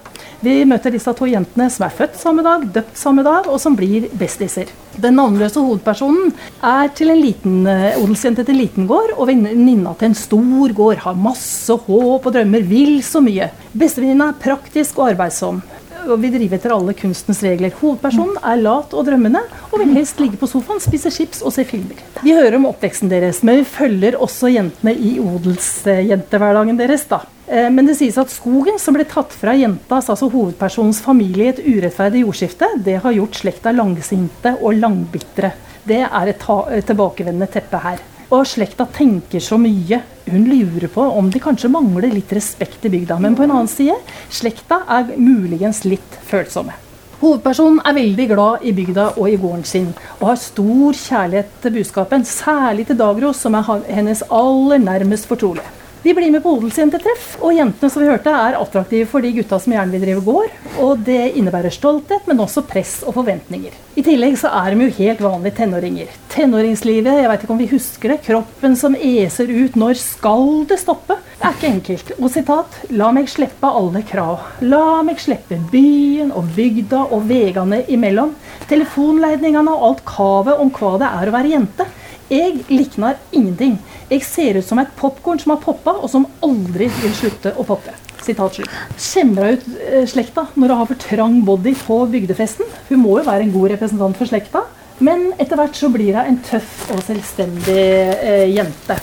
Vi 0.43 0.59
møter 0.69 0.93
disse 0.93 1.09
to 1.17 1.25
jentene 1.25 1.65
som 1.73 1.87
er 1.87 1.93
født 1.97 2.19
samme 2.19 2.43
dag, 2.45 2.65
døpt 2.75 2.99
samme 2.99 3.23
dag, 3.25 3.47
og 3.49 3.57
som 3.61 3.77
blir 3.77 4.05
bestiser. 4.19 4.69
Den 5.01 5.17
navnløse 5.17 5.61
hovedpersonen 5.61 6.29
er 6.61 6.91
til 6.97 7.13
en 7.13 7.21
liten 7.23 7.63
uh, 7.65 7.97
odelsjente 7.97 8.45
til 8.45 8.53
en 8.53 8.61
liten 8.61 8.89
gård, 8.89 9.15
og 9.17 9.31
venninna 9.31 9.95
til 9.97 10.11
en 10.11 10.17
stor 10.17 10.75
gård. 10.77 11.01
Har 11.07 11.17
masse 11.17 11.73
håp 11.87 12.29
og 12.29 12.37
drømmer, 12.37 12.65
vil 12.69 12.99
så 13.05 13.23
mye. 13.23 13.49
Bestevenninna 13.73 14.29
er 14.33 14.39
praktisk 14.45 15.01
og 15.01 15.11
arbeidsom 15.15 15.63
og 16.07 16.21
vi 16.21 16.31
driver 16.31 16.57
etter 16.57 16.73
alle 16.73 16.95
kunstens 16.97 17.41
regler. 17.45 17.73
Hovedpersonen 17.81 18.37
er 18.39 18.61
lat 18.61 18.93
og 18.95 19.07
drømmende 19.07 19.41
og 19.71 19.81
vil 19.81 19.95
helst 19.97 20.21
ligge 20.21 20.39
på 20.39 20.49
sofaen, 20.49 20.81
spise 20.83 21.11
chips 21.13 21.43
og 21.43 21.53
se 21.55 21.65
filmer. 21.67 21.99
Vi 22.23 22.35
hører 22.35 22.59
om 22.59 22.69
oppveksten 22.69 23.11
deres, 23.11 23.43
men 23.43 23.61
vi 23.61 23.71
følger 23.71 24.19
også 24.23 24.51
jentene 24.53 24.95
i 24.95 25.17
odelsjentehverdagen 25.19 26.79
deres. 26.79 27.07
da. 27.09 27.25
Eh, 27.47 27.69
men 27.71 27.87
det 27.87 27.95
sies 27.95 28.17
at 28.19 28.31
skogen 28.31 28.79
som 28.81 28.97
ble 28.97 29.05
tatt 29.07 29.31
fra 29.35 29.55
jentas, 29.55 30.09
altså 30.11 30.27
hovedpersonens 30.33 30.99
familie 31.03 31.47
i 31.47 31.53
et 31.53 31.63
urettferdig 31.63 32.25
jordskifte, 32.25 32.73
det 32.83 32.99
har 33.05 33.15
gjort 33.15 33.39
slekta 33.39 33.71
langsinte 33.75 34.57
og 34.59 34.75
langbitre. 34.81 35.53
Det 35.87 36.01
er 36.03 36.33
et, 36.33 36.47
tilbakevendende 36.89 37.47
teppe 37.51 37.79
her. 37.83 38.03
Og 38.27 38.43
slekta 38.43 38.83
tenker 38.91 39.39
så 39.39 39.55
mye. 39.55 40.01
Hun 40.27 40.49
lurer 40.49 40.89
på 40.91 41.05
om 41.15 41.29
de 41.31 41.39
kanskje 41.39 41.71
mangler 41.71 42.11
litt 42.11 42.33
respekt 42.35 42.83
i 42.83 42.91
bygda. 42.91 43.15
Men 43.23 43.37
på 43.37 43.45
en 43.45 43.53
annen 43.55 43.71
side, 43.71 43.95
slekta 44.27 44.81
er 44.97 45.13
muligens 45.15 45.85
litt 45.87 46.19
følsomme. 46.27 46.75
Hovedpersonen 47.21 47.79
er 47.87 47.95
veldig 47.97 48.27
glad 48.29 48.67
i 48.67 48.75
bygda 48.77 49.07
og 49.15 49.31
i 49.31 49.39
gården 49.39 49.63
sin, 49.65 49.87
og 50.19 50.27
har 50.33 50.43
stor 50.43 50.99
kjærlighet 50.99 51.55
til 51.63 51.77
budskapen, 51.79 52.27
særlig 52.27 52.89
til 52.91 52.99
Dagros, 52.99 53.39
som 53.41 53.55
er 53.57 53.71
hennes 53.87 54.21
aller 54.27 54.83
nærmest 54.83 55.25
fortrolige. 55.31 55.76
Vi 56.03 56.13
blir 56.13 56.31
med 56.31 56.43
på 56.43 56.51
odelsjentetreff, 56.53 57.31
og 57.41 57.55
jentene 57.57 57.89
som 57.89 58.03
vi 58.03 58.09
hørte 58.11 58.29
er 58.29 58.55
attraktive 58.59 59.07
for 59.09 59.25
de 59.25 59.31
gutta 59.33 59.57
som 59.59 59.73
gjerne 59.73 59.91
vil 59.95 60.03
drive 60.05 60.21
gård. 60.23 60.53
Og 60.83 61.01
det 61.07 61.33
innebærer 61.39 61.73
stolthet, 61.73 62.27
men 62.29 62.43
også 62.43 62.61
press 62.69 62.99
og 63.01 63.15
forventninger. 63.17 63.73
I 63.97 64.03
tillegg 64.05 64.37
så 64.37 64.51
er 64.59 64.75
de 64.75 64.85
jo 64.85 64.95
helt 64.99 65.23
vanlige 65.25 65.57
tenåringer. 65.57 66.13
Tenåringslivet, 66.29 67.17
jeg 67.17 67.31
vet 67.31 67.43
ikke 67.43 67.55
om 67.55 67.63
vi 67.63 67.69
husker 67.73 68.13
det, 68.13 68.19
kroppen 68.27 68.77
som 68.77 68.93
eser 68.93 69.49
ut 69.49 69.75
når 69.79 69.97
skal 69.97 70.47
det 70.69 70.77
stoppe? 70.83 71.17
Det 71.37 71.49
er 71.49 71.57
ikke 71.57 71.73
enkelt. 71.73 72.15
Og 72.21 72.31
sitat 72.33 72.79
La 72.93 73.09
meg 73.13 73.29
slippe 73.33 73.73
alle 73.81 74.05
krav. 74.05 74.45
La 74.69 75.01
meg 75.05 75.21
slippe 75.21 75.57
byen 75.73 76.29
og 76.29 76.53
bygda 76.55 77.07
og 77.09 77.25
vegene 77.29 77.81
imellom. 77.89 78.35
Telefonleidningene 78.69 79.73
og 79.73 79.89
alt 79.89 80.05
kavet 80.07 80.61
om 80.61 80.69
hva 80.77 80.97
det 81.01 81.09
er 81.09 81.29
å 81.31 81.39
være 81.39 81.57
jente. 81.57 81.89
Jeg 82.27 82.65
likner 82.67 83.15
ingenting. 83.31 83.77
Jeg 84.09 84.23
ser 84.27 84.59
ut 84.59 84.67
som 84.67 84.81
et 84.81 84.91
popkorn 84.99 85.39
som 85.39 85.53
har 85.53 85.61
poppa, 85.63 85.93
og 86.01 86.11
som 86.11 86.27
aldri 86.43 86.89
vil 86.99 87.15
slutte 87.15 87.53
å 87.55 87.65
poppe. 87.67 87.95
Skjemmer 88.27 89.45
hun 89.45 89.53
ut 89.55 89.67
eh, 89.79 90.07
slekta 90.09 90.49
når 90.59 90.73
hun 90.73 90.79
har 90.81 90.89
for 90.89 90.99
trang 90.99 91.37
body 91.47 91.71
på 91.79 92.01
bygdefesten. 92.11 92.67
Hun 92.89 92.99
må 92.99 93.21
jo 93.21 93.27
være 93.29 93.45
en 93.45 93.53
god 93.53 93.71
representant 93.77 94.19
for 94.19 94.27
slekta, 94.27 94.65
men 94.99 95.29
etter 95.39 95.55
hvert 95.59 95.77
så 95.79 95.87
blir 95.93 96.17
hun 96.17 96.33
en 96.33 96.41
tøff 96.43 96.89
og 96.91 96.99
selvstendig 97.07 97.77
eh, 97.77 98.49
jente. 98.51 98.99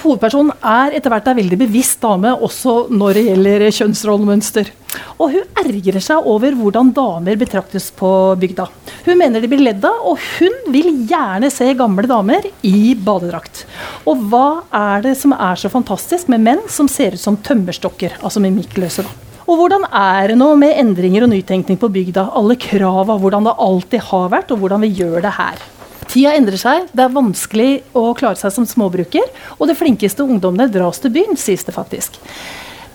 Hovedpersonen 0.00 0.52
er 0.64 0.96
etter 0.96 1.12
hvert 1.12 1.28
en 1.30 1.38
veldig 1.38 1.58
bevisst 1.60 2.00
dame, 2.02 2.32
også 2.34 2.88
når 2.94 3.18
det 3.18 3.24
gjelder 3.28 3.64
kjønnsrollemønster. 3.78 4.72
Og 5.20 5.34
hun 5.34 5.62
ergrer 5.62 6.02
seg 6.02 6.26
over 6.30 6.56
hvordan 6.58 6.90
damer 6.96 7.38
betraktes 7.40 7.90
på 7.94 8.10
bygda. 8.40 8.68
Hun 9.06 9.20
mener 9.20 9.44
de 9.44 9.50
blir 9.50 9.62
ledd 9.62 9.84
av, 9.86 10.02
og 10.10 10.18
hun 10.38 10.58
vil 10.74 10.90
gjerne 11.10 11.50
se 11.52 11.70
gamle 11.78 12.08
damer 12.10 12.48
i 12.66 12.92
badedrakt. 12.94 13.64
Og 14.08 14.26
hva 14.32 14.48
er 14.74 15.06
det 15.06 15.14
som 15.20 15.36
er 15.36 15.60
så 15.60 15.70
fantastisk 15.72 16.30
med 16.32 16.44
menn 16.46 16.66
som 16.72 16.90
ser 16.90 17.16
ut 17.16 17.22
som 17.22 17.38
tømmerstokker, 17.38 18.18
altså 18.22 18.42
mimikkløse? 18.44 19.06
da? 19.06 19.24
Og 19.48 19.56
hvordan 19.56 19.86
er 19.96 20.28
det 20.28 20.36
nå 20.36 20.50
med 20.60 20.76
endringer 20.76 21.24
og 21.24 21.32
nytenkning 21.32 21.78
på 21.80 21.88
bygda? 21.92 22.26
Alle 22.36 22.58
krava, 22.60 23.16
hvordan 23.16 23.48
det 23.48 23.56
alltid 23.64 24.08
har 24.10 24.30
vært, 24.34 24.52
og 24.52 24.60
hvordan 24.60 24.84
vi 24.84 24.92
gjør 25.00 25.22
det 25.24 25.36
her. 25.38 25.62
Tida 26.08 26.32
endrer 26.36 26.60
seg, 26.60 26.88
det 26.96 27.04
er 27.04 27.12
vanskelig 27.12 27.70
å 27.96 28.10
klare 28.16 28.40
seg 28.40 28.54
som 28.54 28.68
småbruker, 28.68 29.26
og 29.58 29.68
de 29.68 29.76
flinkeste 29.76 30.24
ungdommene 30.24 30.70
dras 30.72 31.02
til 31.02 31.12
byen, 31.12 31.36
sies 31.36 31.66
det 31.68 31.76
faktisk. 31.76 32.16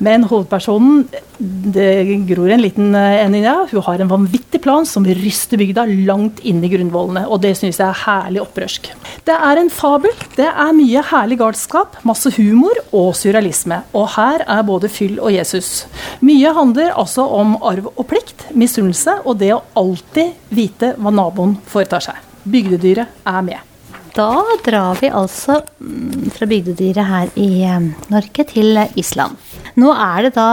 Men 0.04 0.26
hovedpersonen, 0.28 1.06
det 1.38 2.18
gror 2.28 2.52
en 2.52 2.62
liten 2.64 2.96
eh, 2.98 3.22
en 3.24 3.36
i 3.38 3.44
hun 3.44 3.84
har 3.86 4.02
en 4.02 4.10
vanvittig 4.10 4.62
plan 4.64 4.88
som 4.90 5.06
ryster 5.06 5.60
bygda 5.60 5.86
langt 6.08 6.42
inn 6.48 6.64
i 6.64 6.72
grunnvollene. 6.72 7.26
Og 7.30 7.42
det 7.44 7.54
syns 7.60 7.80
jeg 7.80 7.88
er 7.88 8.02
herlig 8.04 8.42
opprørsk. 8.44 8.90
Det 9.28 9.36
er 9.36 9.62
en 9.62 9.72
fabel. 9.72 10.12
Det 10.36 10.50
er 10.50 10.76
mye 10.76 11.06
herlig 11.12 11.40
galskap, 11.44 12.00
masse 12.08 12.34
humor 12.40 12.82
og 12.92 13.14
surrealisme. 13.20 13.84
Og 13.94 14.10
her 14.18 14.46
er 14.48 14.68
både 14.68 14.92
fyll 14.92 15.20
og 15.22 15.34
Jesus. 15.36 15.86
Mye 16.26 16.54
handler 16.58 16.94
altså 16.98 17.28
om 17.40 17.58
arv 17.62 17.92
og 17.94 18.06
plikt, 18.10 18.50
misunnelse 18.52 19.22
og 19.24 19.40
det 19.44 19.54
å 19.56 19.64
alltid 19.80 20.54
vite 20.54 20.96
hva 20.98 21.14
naboen 21.14 21.58
foretar 21.70 22.10
seg. 22.10 22.33
Bygdedyret 22.44 23.24
er 23.30 23.42
med. 23.46 23.70
Da 24.14 24.44
drar 24.62 25.00
vi 25.00 25.10
altså 25.10 25.58
mm, 25.82 26.30
fra 26.36 26.46
bygdedyret 26.50 27.10
her 27.10 27.34
i 27.40 27.50
eh, 27.66 27.90
Norge 28.14 28.46
til 28.52 28.78
Island. 29.00 29.40
Nå 29.80 29.90
er 29.96 30.28
det 30.28 30.36
da 30.36 30.50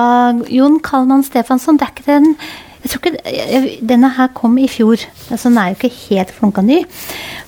Jon 0.48 0.78
Kalman 0.80 1.24
Stefansson. 1.26 1.76
Det 1.76 1.88
er 1.88 1.94
ikke 1.94 2.08
den 2.08 2.34
jeg 2.80 2.92
tror 2.94 3.10
ikke, 3.10 3.72
Denne 3.84 4.08
her 4.16 4.30
kom 4.32 4.54
i 4.56 4.68
fjor, 4.70 5.02
så 5.28 5.36
den 5.42 5.58
er 5.60 5.72
jo 5.72 5.76
ikke 5.76 5.96
helt 6.08 6.30
flunka 6.32 6.62
ny. 6.64 6.78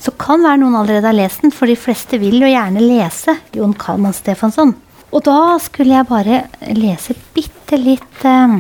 Så 0.03 0.13
kan 0.21 0.45
være 0.45 0.61
noen 0.61 0.77
allerede 0.77 1.09
har 1.09 1.17
lest 1.17 1.45
den, 1.45 1.55
for 1.55 1.71
de 1.71 1.77
fleste 1.79 2.21
vil 2.21 2.43
jo 2.43 2.51
gjerne 2.51 2.83
lese 2.85 3.39
Jon 3.57 3.73
Kalman 3.73 4.13
Stefansson. 4.17 4.75
Og 5.13 5.25
da 5.25 5.57
skulle 5.61 5.97
jeg 5.97 6.09
bare 6.09 6.43
lese 6.77 7.17
bitte 7.33 7.81
litt 7.81 8.27
eh, 8.29 8.59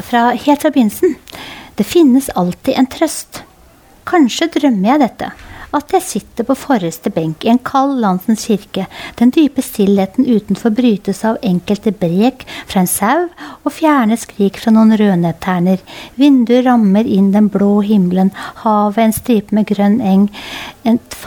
fra, 0.00 0.30
helt 0.32 0.64
fra 0.64 0.72
begynnelsen. 0.72 1.16
Det 1.76 1.84
finnes 1.84 2.32
alltid 2.32 2.80
en 2.80 2.88
trøst. 2.88 3.42
Kanskje 4.06 4.50
drømmer 4.54 4.92
jeg 4.92 5.02
dette. 5.02 5.30
At 5.74 5.90
jeg 5.92 6.04
sitter 6.06 6.46
på 6.46 6.54
forreste 6.56 7.10
benk 7.12 7.44
i 7.44 7.50
en 7.50 7.58
kald 7.60 7.98
landsens 8.00 8.46
kirke. 8.48 8.86
Den 9.18 9.32
dype 9.34 9.64
stillheten 9.64 10.28
utenfor 10.28 10.72
brytes 10.76 11.24
av 11.26 11.40
enkelte 11.44 11.92
brek 11.92 12.46
fra 12.70 12.84
en 12.84 12.90
sau 12.90 13.26
og 13.26 13.74
fjerne 13.74 14.16
skrik 14.20 14.60
fra 14.62 14.72
noen 14.72 14.94
rødnetterner, 14.96 15.82
Vinduet 16.16 16.64
rammer 16.68 17.08
inn 17.10 17.32
den 17.34 17.50
blå 17.52 17.80
himmelen, 17.84 18.30
havet 18.62 19.02
en 19.04 19.16
stripe 19.16 19.56
med 19.56 19.68
grønn 19.68 19.98
eng. 20.00 20.30
Et, 20.86 21.18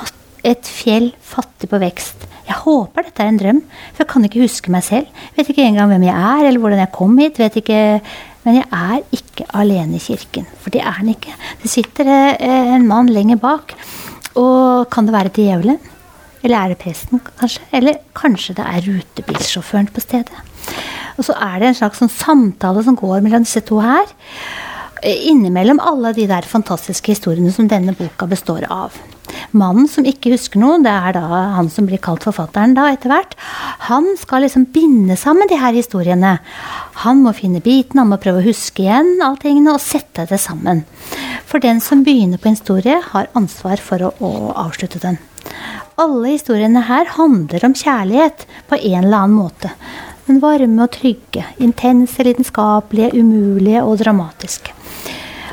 et 0.47 0.73
fjell 0.79 1.11
fattig 1.19 1.69
på 1.69 1.83
vekst. 1.83 2.25
Jeg 2.49 2.63
håper 2.63 3.05
dette 3.05 3.21
er 3.21 3.29
en 3.29 3.37
drøm, 3.37 3.59
for 3.93 4.01
jeg 4.01 4.09
kan 4.09 4.25
ikke 4.25 4.41
huske 4.41 4.71
meg 4.73 4.81
selv. 4.87 5.21
Vet 5.35 5.51
ikke 5.51 5.67
engang 5.67 5.91
hvem 5.91 6.07
jeg 6.07 6.15
er, 6.15 6.47
eller 6.47 6.63
hvordan 6.63 6.81
jeg 6.81 6.95
kom 6.95 7.19
hit. 7.21 7.37
Vet 7.37 7.59
ikke 7.61 7.81
men 8.45 8.59
jeg 8.59 8.67
er 8.71 9.15
ikke 9.15 9.47
alene 9.59 9.97
i 9.97 10.03
kirken, 10.03 10.47
for 10.61 10.73
det 10.73 10.81
er 10.81 10.95
han 10.99 11.11
ikke. 11.11 11.33
Det 11.61 11.71
sitter 11.71 12.09
eh, 12.09 12.73
en 12.75 12.87
mann 12.87 13.11
lenger 13.11 13.39
bak. 13.41 13.75
Og 14.39 14.87
kan 14.93 15.07
det 15.07 15.15
være 15.15 15.33
djevelen? 15.35 15.79
Eller 16.39 16.55
er 16.55 16.71
det 16.71 16.79
presten, 16.79 17.19
kanskje? 17.39 17.65
Eller 17.75 17.99
kanskje 18.15 18.55
det 18.55 18.65
er 18.65 18.85
rutebilsjåføren 18.85 19.91
på 19.91 20.03
stedet? 20.03 20.45
Og 21.19 21.27
så 21.27 21.35
er 21.35 21.59
det 21.59 21.69
en 21.69 21.79
slags 21.81 21.99
sånn 21.99 22.11
samtale 22.13 22.83
som 22.85 22.95
går 22.99 23.19
mellom 23.25 23.43
disse 23.43 23.61
to 23.67 23.81
her. 23.83 24.07
Eh, 25.03 25.27
innimellom 25.31 25.81
alle 25.83 26.13
de 26.15 26.27
der 26.29 26.47
fantastiske 26.47 27.11
historiene 27.11 27.51
som 27.55 27.67
denne 27.67 27.95
boka 27.97 28.27
består 28.29 28.67
av. 28.71 28.95
Mannen 29.51 29.87
som 29.89 30.05
ikke 30.07 30.33
husker 30.33 30.61
noe, 30.61 30.79
det 30.83 30.91
er 30.93 31.15
da 31.17 31.41
han 31.55 31.69
som 31.73 31.87
blir 31.89 32.01
kalt 32.03 32.25
forfatteren 32.27 32.75
da 32.77 32.87
etter 32.93 33.11
hvert, 33.11 33.35
han 33.89 34.11
skal 34.19 34.45
liksom 34.45 34.67
binde 34.73 35.17
sammen 35.19 35.49
de 35.49 35.57
her 35.59 35.75
historiene. 35.75 36.37
Han 37.05 37.23
må 37.23 37.33
finne 37.37 37.63
biten, 37.63 38.01
han 38.01 38.11
må 38.11 38.19
prøve 38.21 38.43
å 38.43 38.47
huske 38.47 38.85
igjen 38.85 39.17
alltingene 39.25 39.73
og 39.73 39.83
sette 39.83 40.27
det 40.29 40.41
sammen. 40.41 40.83
For 41.49 41.61
den 41.63 41.81
som 41.83 42.03
begynner 42.05 42.41
på 42.41 42.51
en 42.51 42.59
historie, 42.59 42.99
har 43.11 43.31
ansvar 43.37 43.81
for 43.81 44.09
å, 44.09 44.13
å 44.19 44.53
avslutte 44.67 45.01
den. 45.01 45.19
Alle 45.99 46.35
historiene 46.35 46.85
her 46.87 47.09
handler 47.17 47.65
om 47.67 47.75
kjærlighet 47.75 48.45
på 48.69 48.77
en 48.79 49.03
eller 49.03 49.25
annen 49.25 49.39
måte. 49.39 49.71
Den 50.29 50.39
varme 50.43 50.85
og 50.85 50.93
trygge, 50.93 51.43
intense, 51.59 52.21
lidenskapelige, 52.23 53.17
umulige 53.17 53.81
og 53.83 53.97
dramatiske. 54.03 54.75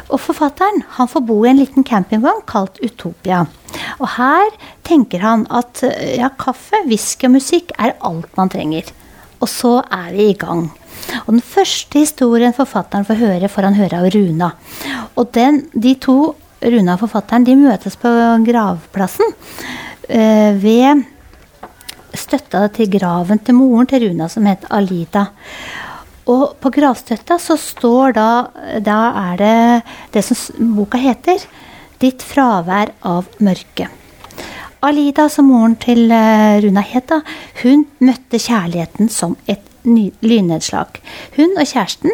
Og 0.06 0.20
forfatteren 0.22 0.84
han 0.98 1.10
får 1.10 1.24
bo 1.26 1.40
i 1.42 1.50
en 1.50 1.58
liten 1.58 1.86
campingvogn 1.86 2.44
kalt 2.46 2.78
Utopia. 2.84 3.46
Og 4.00 4.08
her 4.16 4.56
tenker 4.86 5.22
han 5.24 5.46
at 5.50 5.82
ja, 6.16 6.30
kaffe, 6.38 6.82
whisky 6.88 7.28
og 7.28 7.36
musikk 7.36 7.72
er 7.78 7.96
alt 8.06 8.32
man 8.38 8.52
trenger. 8.52 8.90
Og 9.40 9.50
så 9.50 9.78
er 9.92 10.10
vi 10.14 10.30
i 10.30 10.38
gang. 10.38 10.68
Og 11.26 11.34
den 11.34 11.44
første 11.44 12.00
historien 12.00 12.54
forfatteren 12.56 13.06
får 13.06 13.20
høre, 13.20 13.50
får 13.52 13.68
han 13.68 13.78
høre 13.78 14.00
av 14.00 14.08
Runa. 14.14 14.50
Og 15.16 15.28
den, 15.34 15.66
de 15.74 15.94
to, 16.00 16.34
Runa 16.64 16.96
og 16.96 17.02
forfatteren, 17.04 17.44
de 17.44 17.56
møtes 17.58 17.98
på 18.00 18.10
gravplassen 18.46 19.34
øh, 20.08 20.62
ved 20.62 21.04
støtta 22.16 22.66
til 22.72 22.88
graven 22.96 23.42
til 23.44 23.58
moren 23.58 23.88
til 23.90 24.06
Runa, 24.06 24.28
som 24.32 24.48
het 24.48 24.64
Alida. 24.72 25.26
Og 26.26 26.56
på 26.58 26.72
gravstøtta 26.74 27.36
så 27.38 27.54
står 27.60 28.16
da 28.16 28.28
Da 28.82 28.98
er 29.30 29.36
det 29.38 29.58
det 30.16 30.24
som 30.26 30.72
boka 30.74 30.98
heter. 30.98 31.44
'Ditt 31.98 32.22
fravær 32.22 32.92
av 33.02 33.28
mørke'. 33.40 33.88
Alida, 34.86 35.28
som 35.32 35.48
moren 35.50 35.76
til 35.80 36.10
eh, 36.12 36.60
Runa 36.62 36.82
het, 36.84 37.10
hun 37.62 37.86
møtte 38.04 38.38
kjærligheten 38.38 39.08
som 39.10 39.34
et 39.48 39.64
lynnedslag. 39.86 40.98
Hun 41.36 41.54
og 41.54 41.66
kjæresten 41.66 42.12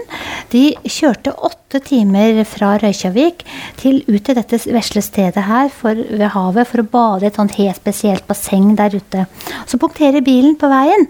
de 0.52 0.62
kjørte 0.84 1.32
åtte 1.32 1.80
timer 1.86 2.42
fra 2.48 2.74
Røykjavik 2.82 3.44
til 3.80 4.02
ut 4.08 4.20
til 4.26 4.36
dette 4.36 4.60
vesle 4.68 5.02
stedet 5.04 5.46
her 5.48 5.70
for, 5.72 5.96
ved 5.96 6.32
havet 6.34 6.68
for 6.68 6.82
å 6.82 6.88
bade 6.92 7.24
i 7.24 7.30
et 7.30 7.40
sånt 7.40 7.56
helt 7.56 7.80
spesielt 7.80 8.26
basseng 8.28 8.74
der 8.76 8.94
ute. 8.94 9.26
Så 9.66 9.80
punkterer 9.80 10.24
bilen 10.24 10.56
på 10.60 10.68
veien 10.68 11.08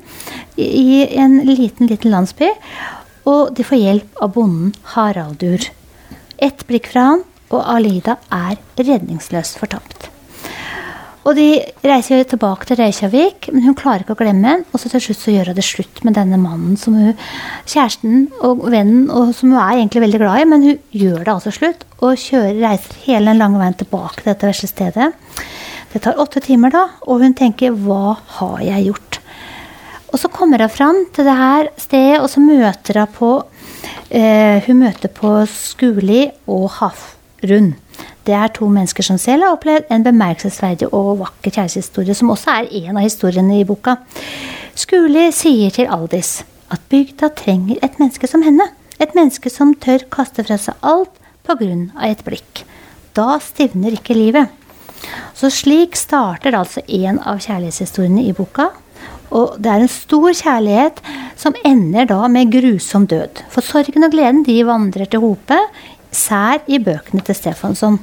i, 0.57 1.03
en 1.19 1.41
liten, 1.49 1.91
liten 1.91 2.15
landsby, 2.15 2.53
og 3.27 3.53
de 3.57 3.67
får 3.67 3.83
hjelp 3.83 4.23
av 4.23 4.33
bonden 4.37 4.73
Haraldur. 4.95 5.67
Ett 6.43 6.67
blikk 6.67 6.89
fra 6.95 7.11
han, 7.13 7.27
og 7.53 7.63
Alida 7.77 8.17
er 8.33 8.59
redningsløst 8.81 9.61
fortapt. 9.61 10.13
Og 11.23 11.37
de 11.39 11.61
reiser 11.87 12.25
tilbake 12.27 12.67
til 12.67 12.81
Reykjavik, 12.81 13.47
men 13.55 13.63
hun 13.63 13.77
klarer 13.79 14.03
ikke 14.03 14.17
å 14.17 14.19
glemme 14.19 14.57
ham. 14.57 14.65
Og 14.75 14.83
så 14.83 14.91
til 14.91 15.05
slutt 15.05 15.21
så 15.21 15.35
gjør 15.35 15.53
hun 15.53 15.59
det 15.59 15.65
slutt 15.67 16.03
med 16.03 16.17
denne 16.19 16.39
mannen 16.41 16.75
som 16.81 16.97
hun, 16.99 17.13
kjæresten 17.71 18.25
og 18.43 18.65
vennen, 18.73 19.07
og 19.07 19.31
som 19.39 19.53
hun 19.53 19.61
er 19.63 19.77
egentlig 19.77 20.03
veldig 20.03 20.23
glad 20.25 20.43
i, 20.43 20.49
men 20.51 20.67
hun 20.67 20.81
gjør 20.91 21.21
det 21.21 21.35
altså 21.37 21.55
slutt. 21.55 21.87
Og 22.01 22.19
kjører, 22.19 22.59
reiser 22.65 22.99
hele 23.05 23.31
den 23.31 23.43
lange 23.45 23.63
veien 23.63 23.79
tilbake 23.79 24.19
til 24.19 24.33
dette 24.33 24.51
vesle 24.51 24.71
stedet. 24.73 25.13
Det 25.93 26.03
tar 26.03 26.19
åtte 26.19 26.43
timer, 26.43 26.75
da, 26.75 26.85
og 27.07 27.23
hun 27.23 27.39
tenker 27.39 27.71
'hva 27.71 28.17
har 28.41 28.59
jeg 28.67 28.91
gjort'? 28.91 29.21
Og 30.13 30.19
så 30.19 30.29
kommer 30.29 30.59
hun 30.59 30.69
fram 30.69 31.07
til 31.15 31.25
det 31.25 31.37
her 31.37 31.69
stedet, 31.79 32.21
og 32.21 32.29
så 32.31 32.41
møter 32.41 32.99
hun 32.99 33.15
på 33.15 33.45
eh, 34.11 34.61
Hun 34.67 34.79
møter 34.79 35.09
på 35.09 35.47
Skuli 35.47 36.31
og 36.47 36.69
Hafrun. 37.43 37.75
Det 38.23 38.35
er 38.35 38.53
to 38.55 38.69
mennesker 38.71 39.03
som 39.03 39.19
selv 39.19 39.43
har 39.43 39.57
opplevd 39.57 39.91
en 39.91 40.05
bemerkelsesverdig 40.07 40.89
og 40.95 41.19
vakker 41.19 41.51
kjærlighetshistorie, 41.51 42.15
som 42.15 42.31
også 42.31 42.51
er 42.55 42.69
en 42.71 42.97
av 42.97 43.03
historiene 43.03 43.59
i 43.59 43.67
boka. 43.67 43.97
Skuli 44.79 45.27
sier 45.35 45.75
til 45.75 45.91
Aldis 45.91 46.45
at 46.71 46.81
bygda 46.89 47.33
trenger 47.35 47.83
et 47.83 47.99
menneske 47.99 48.31
som 48.31 48.45
henne. 48.47 48.69
Et 49.01 49.11
menneske 49.19 49.51
som 49.51 49.75
tør 49.75 50.07
kaste 50.11 50.45
fra 50.47 50.57
seg 50.57 50.75
alt 50.83 51.19
pga. 51.43 51.91
et 52.07 52.25
blikk. 52.25 52.65
Da 53.15 53.39
stivner 53.41 53.93
ikke 53.93 54.15
livet. 54.15 54.49
Så 55.35 55.51
slik 55.51 55.97
starter 55.97 56.55
altså 56.55 56.81
en 56.87 57.19
av 57.19 57.41
kjærlighetshistoriene 57.41 58.23
i 58.23 58.33
boka. 58.33 58.71
Og 59.33 59.57
det 59.59 59.71
er 59.71 59.83
en 59.83 59.89
stor 59.89 60.31
kjærlighet 60.31 61.01
som 61.41 61.57
ender 61.65 62.07
da 62.07 62.29
med 62.29 62.53
grusom 62.53 63.07
død. 63.09 63.43
For 63.51 63.65
sorgen 63.65 64.05
og 64.05 64.13
gleden 64.13 64.45
de 64.47 64.61
vandrer 64.69 65.09
til 65.09 65.25
hopet 65.25 65.83
sær 66.13 66.63
i 66.69 66.79
bøkene 66.83 67.25
til 67.27 67.37
Stefansson. 67.39 67.99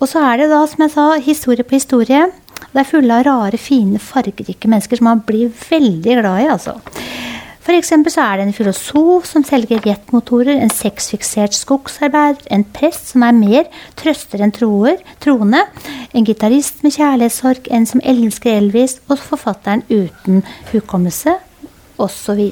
Og 0.00 0.10
så 0.10 0.22
er 0.26 0.42
det 0.42 0.50
da, 0.52 0.64
som 0.68 0.84
jeg 0.84 0.94
sa, 0.94 1.06
historie 1.22 1.64
på 1.64 1.78
historie. 1.78 2.26
Det 2.74 2.82
er 2.82 2.88
fulle 2.88 3.20
av 3.20 3.26
rare, 3.28 3.58
fine, 3.60 4.00
fargerike 4.02 4.68
mennesker 4.68 4.98
som 4.98 5.08
man 5.08 5.22
blir 5.26 5.52
veldig 5.70 6.18
glad 6.20 6.42
i. 6.42 6.50
altså. 6.50 6.78
Eksempel 7.74 8.12
så 8.12 8.20
er 8.20 8.36
det 8.36 8.44
en 8.46 8.52
filosof 8.54 9.24
som 9.26 9.44
selger 9.44 9.80
jetmotorer, 9.88 10.58
en 10.60 10.70
sexfiksert 10.70 11.56
skogsarbeider, 11.56 12.44
en 12.52 12.64
prest 12.76 13.08
som 13.14 13.24
er 13.24 13.32
mer 13.32 13.64
trøster 13.96 14.44
enn 14.44 14.52
troer, 14.52 15.00
troende, 15.24 15.64
en 16.12 16.28
gitarist 16.28 16.84
med 16.84 16.94
kjærlighetssorg, 16.94 17.70
en 17.72 17.88
som 17.88 18.04
elsker 18.04 18.58
Elvis, 18.58 18.98
og 19.08 19.18
forfatteren 19.18 19.82
uten 19.88 20.44
hukommelse, 20.70 21.38
osv. 21.98 22.44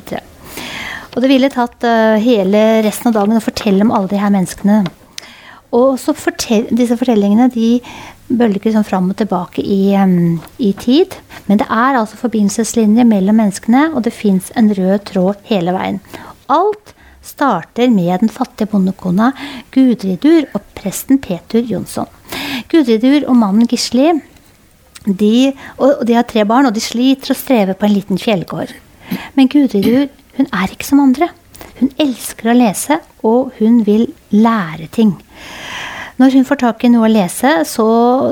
Og 1.12 1.20
det 1.20 1.28
ville 1.28 1.52
tatt 1.52 1.84
uh, 1.84 2.16
hele 2.22 2.82
resten 2.86 3.10
av 3.10 3.18
dagen 3.18 3.36
å 3.36 3.44
fortelle 3.44 3.84
om 3.84 3.92
alle 3.92 4.10
de 4.12 4.20
her 4.20 4.32
menneskene. 4.32 4.80
Og 5.76 5.96
så 6.00 6.14
fortell, 6.16 6.66
disse 6.72 6.96
fortellingene 7.00 7.48
de 7.52 7.76
bølger 8.32 8.68
liksom 8.68 8.84
fram 8.88 9.10
og 9.12 9.18
tilbake 9.20 9.64
i, 9.64 9.92
um, 9.96 10.40
i, 10.56 10.72
tid. 10.76 11.16
Men 11.48 11.60
det 11.60 11.68
er 11.68 11.98
altså 11.98 12.20
forbindelseslinjer 12.20 13.08
mellom 13.08 13.40
menneskene, 13.40 13.90
og 13.92 14.04
det 14.06 14.14
fins 14.16 14.50
en 14.56 14.72
rød 14.76 15.06
tråd 15.12 15.40
hele 15.48 15.76
veien. 15.76 16.00
Alt 16.52 16.94
starter 17.22 17.92
med 17.92 18.24
den 18.24 18.32
fattige 18.32 18.72
bondekona 18.72 19.30
Gudridur 19.72 20.48
og 20.56 20.64
presten 20.76 21.20
Petur 21.22 21.62
Jonsson. 21.68 22.08
Gudridur 22.72 23.28
og 23.28 23.36
mannen 23.38 23.68
Gisli 23.70 24.10
de, 25.06 25.52
og 25.82 26.02
de 26.06 26.16
har 26.16 26.26
tre 26.30 26.44
barn, 26.46 26.68
og 26.68 26.74
de 26.74 26.82
sliter 26.82 27.34
og 27.34 27.38
strever 27.38 27.78
på 27.78 27.88
en 27.88 27.94
liten 27.94 28.20
fjellgård. 28.22 28.70
Men 29.36 29.50
Gudridur 29.50 30.08
hun 30.38 30.48
er 30.48 30.72
ikke 30.72 30.88
som 30.88 31.02
andre. 31.02 31.28
Hun 31.78 31.92
elsker 32.00 32.52
å 32.52 32.56
lese, 32.56 32.98
og 33.26 33.52
hun 33.58 33.82
vil 33.86 34.08
lære 34.34 34.88
ting. 34.94 35.14
Når 36.20 36.36
hun 36.36 36.46
får 36.46 36.60
tak 36.62 36.84
i 36.84 36.90
noe 36.92 37.08
å 37.08 37.12
lese, 37.12 37.62
så, 37.68 37.86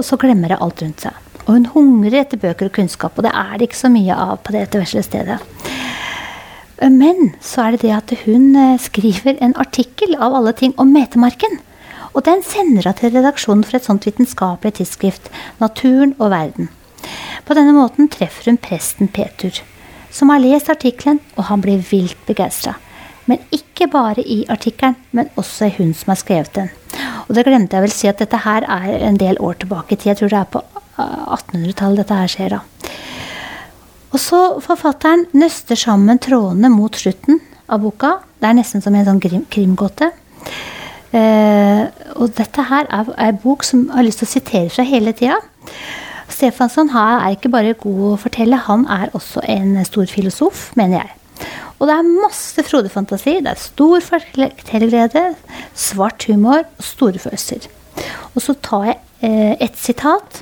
så 0.07 0.19
glemmer 0.21 0.55
hun 0.55 0.65
alt 0.67 0.83
rundt 0.85 1.07
seg. 1.07 1.17
Og 1.47 1.55
hun 1.57 1.71
hungrer 1.75 2.21
etter 2.23 2.41
bøker 2.41 2.69
og 2.69 2.77
kunnskap, 2.77 3.17
og 3.17 3.27
det 3.27 3.33
er 3.35 3.57
det 3.57 3.71
ikke 3.71 3.81
så 3.81 3.91
mye 3.93 4.17
av 4.17 4.37
på 4.45 4.55
dette 4.55 4.81
vesle 4.81 5.03
stedet. 5.05 5.41
Men 6.81 7.35
så 7.45 7.67
er 7.67 7.75
det 7.75 7.83
det 7.83 7.97
at 7.97 8.13
hun 8.23 8.55
eh, 8.57 8.79
skriver 8.81 9.37
en 9.45 9.53
artikkel 9.61 10.15
av 10.17 10.37
alle 10.39 10.55
ting 10.57 10.73
om 10.81 10.93
metemarken. 10.95 11.59
Og 12.15 12.25
den 12.27 12.41
sender 12.47 12.89
hun 12.89 12.97
til 12.97 13.13
redaksjonen 13.13 13.67
for 13.67 13.77
et 13.77 13.87
sånt 13.87 14.07
vitenskapelig 14.09 14.79
tidsskrift, 14.79 15.29
Naturen 15.61 16.15
og 16.19 16.33
verden. 16.33 16.71
På 17.45 17.57
denne 17.57 17.75
måten 17.77 18.09
treffer 18.13 18.49
hun 18.49 18.61
presten 18.61 19.13
Petur 19.13 19.61
som 20.11 20.31
har 20.33 20.43
lest 20.43 20.71
artikkelen, 20.73 21.21
og 21.37 21.49
han 21.51 21.63
blir 21.65 21.83
vilt 21.91 22.19
begeistra. 22.27 22.77
Men 23.31 23.43
ikke 23.55 23.87
bare 23.91 24.25
i 24.25 24.43
artikkelen, 24.51 24.97
men 25.15 25.31
også 25.39 25.69
i 25.69 25.75
hun 25.77 25.93
som 25.95 26.13
har 26.13 26.21
skrevet 26.21 26.55
den. 26.57 26.71
Og 27.29 27.37
det 27.37 27.47
glemte 27.47 27.77
jeg 27.77 27.87
vel 27.87 27.95
si 27.95 28.09
at 28.11 28.19
dette 28.19 28.43
her 28.43 28.67
er 28.67 29.05
en 29.07 29.21
del 29.21 29.39
år 29.39 29.61
tilbake 29.63 29.95
i 29.95 30.01
tid. 30.01 30.13
Jeg 30.13 30.21
tror 30.23 30.33
det 30.33 30.41
er 30.41 30.51
på 30.57 30.65
1800-tallet 30.99 32.03
dette 32.03 32.19
her 32.19 32.33
skjer, 32.33 32.57
da. 32.57 32.91
Og 34.11 34.19
så 34.19 34.41
forfatteren 34.65 35.29
nøster 35.39 35.79
sammen 35.79 36.19
trådene 36.19 36.73
mot 36.73 36.97
slutten 36.99 37.39
av 37.71 37.85
boka. 37.85 38.17
Det 38.41 38.49
er 38.49 38.59
nesten 38.59 38.83
som 38.83 38.97
en 38.99 39.07
sånn 39.07 39.23
krim 39.23 39.45
krimgåte. 39.53 40.11
Eh, 41.15 41.83
og 42.17 42.35
dette 42.39 42.65
her 42.67 42.87
er 42.91 43.11
en 43.29 43.41
bok 43.43 43.63
som 43.67 43.87
jeg 43.87 43.97
har 43.97 44.07
lyst 44.07 44.23
til 44.23 44.29
å 44.29 44.33
sitere 44.35 44.75
fra 44.75 44.87
hele 44.87 45.15
tida. 45.15 45.39
Stefansson 46.41 46.89
er 46.97 47.35
ikke 47.35 47.51
bare 47.53 47.77
god 47.77 48.15
å 48.15 48.19
fortelle, 48.21 48.57
han 48.65 48.87
er 48.89 49.11
også 49.17 49.43
en 49.45 49.75
stor 49.85 50.09
filosof, 50.09 50.71
mener 50.79 51.03
jeg. 51.03 51.17
Og 51.81 51.89
det 51.89 51.97
er 51.97 52.09
masse 52.09 52.65
frodig 52.65 52.93
fantasi, 52.93 53.39
det 53.45 53.53
er 53.53 53.61
stor 53.61 54.01
fortellerglede, 54.05 55.25
svart 55.77 56.25
humor 56.29 56.63
og 56.63 56.85
store 56.85 57.21
følelser. 57.21 57.69
Og 58.33 58.41
så 58.45 58.57
tar 58.65 58.89
jeg 58.89 58.99
eh, 59.27 59.55
et 59.61 59.77
sitat 59.81 60.41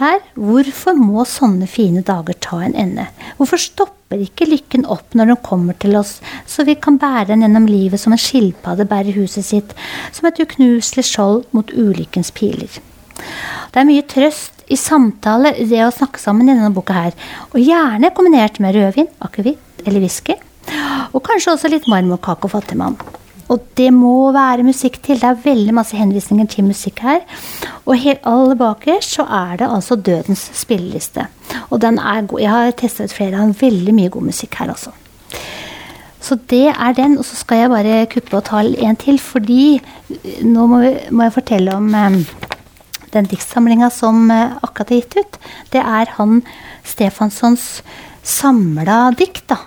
her. 0.00 0.20
Hvorfor 0.34 0.98
må 0.98 1.22
sånne 1.28 1.70
fine 1.70 2.02
dager 2.06 2.38
ta 2.42 2.62
en 2.66 2.74
ende? 2.78 3.06
Hvorfor 3.38 3.62
stopper 3.62 4.22
ikke 4.26 4.48
lykken 4.50 4.86
opp 4.90 5.14
når 5.14 5.34
den 5.34 5.42
kommer 5.46 5.78
til 5.78 5.98
oss, 6.00 6.16
så 6.50 6.66
vi 6.66 6.78
kan 6.82 6.98
bære 6.98 7.28
den 7.30 7.46
gjennom 7.46 7.70
livet 7.70 8.02
som 8.02 8.14
en 8.16 8.22
skilpadde 8.22 8.90
bærer 8.90 9.18
huset 9.18 9.46
sitt, 9.46 9.74
som 10.10 10.26
et 10.30 10.42
uknuselig 10.42 11.06
skjold 11.12 11.44
mot 11.54 11.70
ulykkens 11.70 12.34
piler? 12.34 12.80
Det 13.70 13.78
er 13.78 13.86
mye 13.86 14.06
trøst 14.10 14.59
i 14.70 14.78
samtale, 14.78 15.54
det 15.66 15.82
å 15.84 15.94
snakke 15.94 16.20
sammen 16.22 16.48
i 16.48 16.54
denne 16.54 16.72
boka 16.74 16.94
her. 16.94 17.16
Og 17.50 17.58
gjerne 17.62 18.12
kombinert 18.14 18.60
med 18.62 18.76
rødvin, 18.78 19.10
akevitt 19.26 19.86
eller 19.86 20.04
whisky. 20.04 20.36
Og 21.10 21.22
kanskje 21.26 21.56
også 21.56 21.70
litt 21.72 21.88
marmorkake 21.90 22.46
og 22.46 22.54
fattigmann. 22.54 22.98
Og 23.50 23.64
det 23.74 23.88
må 23.90 24.30
være 24.34 24.62
musikk 24.62 25.00
til. 25.02 25.18
Det 25.18 25.26
er 25.26 25.42
veldig 25.42 25.74
masse 25.74 25.98
henvisninger 25.98 26.46
til 26.52 26.68
musikk 26.68 27.02
her. 27.02 27.24
Og 27.82 27.98
helt 27.98 28.22
aller 28.28 28.54
bakerst 28.58 29.16
så 29.18 29.26
er 29.26 29.56
det 29.58 29.70
altså 29.70 29.98
Dødens 29.98 30.44
spilleliste. 30.54 31.26
Og 31.70 31.80
den 31.82 31.98
er 31.98 32.28
god. 32.30 32.40
Jeg 32.44 32.54
har 32.54 32.76
testa 32.78 33.08
ut 33.08 33.16
flere 33.16 33.42
av 33.42 33.56
veldig 33.58 33.96
mye 33.96 34.12
god 34.14 34.28
musikk 34.30 34.54
her, 34.60 34.70
altså. 34.70 34.94
Så 36.20 36.36
det 36.52 36.68
er 36.70 36.94
den. 36.94 37.18
Og 37.18 37.26
så 37.26 37.40
skal 37.40 37.64
jeg 37.64 37.72
bare 37.74 38.06
kuppe 38.12 38.38
og 38.38 38.46
ta 38.46 38.62
en 38.62 39.00
til, 39.00 39.18
fordi 39.18 39.80
nå 40.46 40.66
må, 40.70 40.84
må 41.10 41.26
jeg 41.26 41.36
fortelle 41.40 41.74
om 41.74 41.90
um, 41.90 42.22
den 43.14 43.28
diktsamlinga 43.30 43.90
som 43.94 44.30
eh, 44.30 44.56
akkurat 44.62 44.92
er 44.92 45.02
gitt 45.02 45.16
ut, 45.18 45.38
det 45.74 45.82
er 45.82 46.12
han 46.16 46.40
Stefanssons 46.86 47.82
samla 48.26 49.10
dikt, 49.18 49.46
da. 49.50 49.58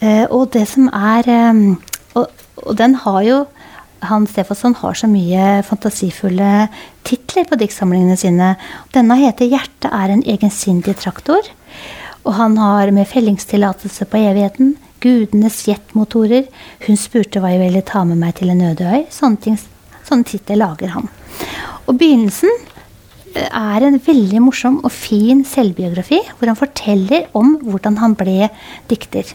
Eh, 0.00 0.26
og 0.30 0.50
det 0.54 0.66
som 0.70 0.88
er 0.88 1.28
eh, 1.28 1.64
og, 2.16 2.26
og, 2.62 2.74
den 2.78 2.96
har 3.04 3.22
jo 3.26 3.40
han 4.00 4.24
Stefansson 4.24 4.74
har 4.80 4.94
så 4.96 5.08
mye 5.10 5.60
fantasifulle 5.66 6.68
titler 7.04 7.44
på 7.44 7.58
diktsamlingene 7.60 8.16
sine. 8.16 8.54
Denne 8.94 9.18
heter 9.20 9.44
'Hjertet 9.44 9.90
er 9.92 10.14
en 10.14 10.22
egensindig 10.24 10.96
traktor'. 10.96 11.50
Og 12.24 12.32
han 12.34 12.56
har 12.56 12.90
med 12.96 13.08
fellingstillatelse 13.08 14.04
på 14.04 14.16
evigheten, 14.16 14.76
gudenes 15.00 15.68
jetmotorer, 15.68 16.48
hun 16.86 16.96
spurte 16.96 17.40
hva 17.40 17.52
jeg 17.54 17.62
ville 17.62 17.84
ta 17.84 18.04
med 18.04 18.20
meg 18.20 18.34
til 18.36 18.52
en 18.52 18.60
øde 18.72 18.84
øy. 18.84 19.04
Sånne, 19.12 19.56
sånne 20.04 20.28
titler 20.28 20.60
lager 20.60 20.92
han. 20.96 21.08
Og 21.88 21.96
begynnelsen 22.00 22.50
eh, 23.34 23.48
er 23.48 23.86
en 23.86 23.98
veldig 24.04 24.42
morsom 24.44 24.80
og 24.84 24.92
fin 24.94 25.44
selvbiografi, 25.48 26.20
hvor 26.38 26.50
han 26.50 26.58
forteller 26.58 27.28
om 27.38 27.56
hvordan 27.64 27.98
han 28.02 28.16
ble 28.18 28.50
dikter. 28.90 29.28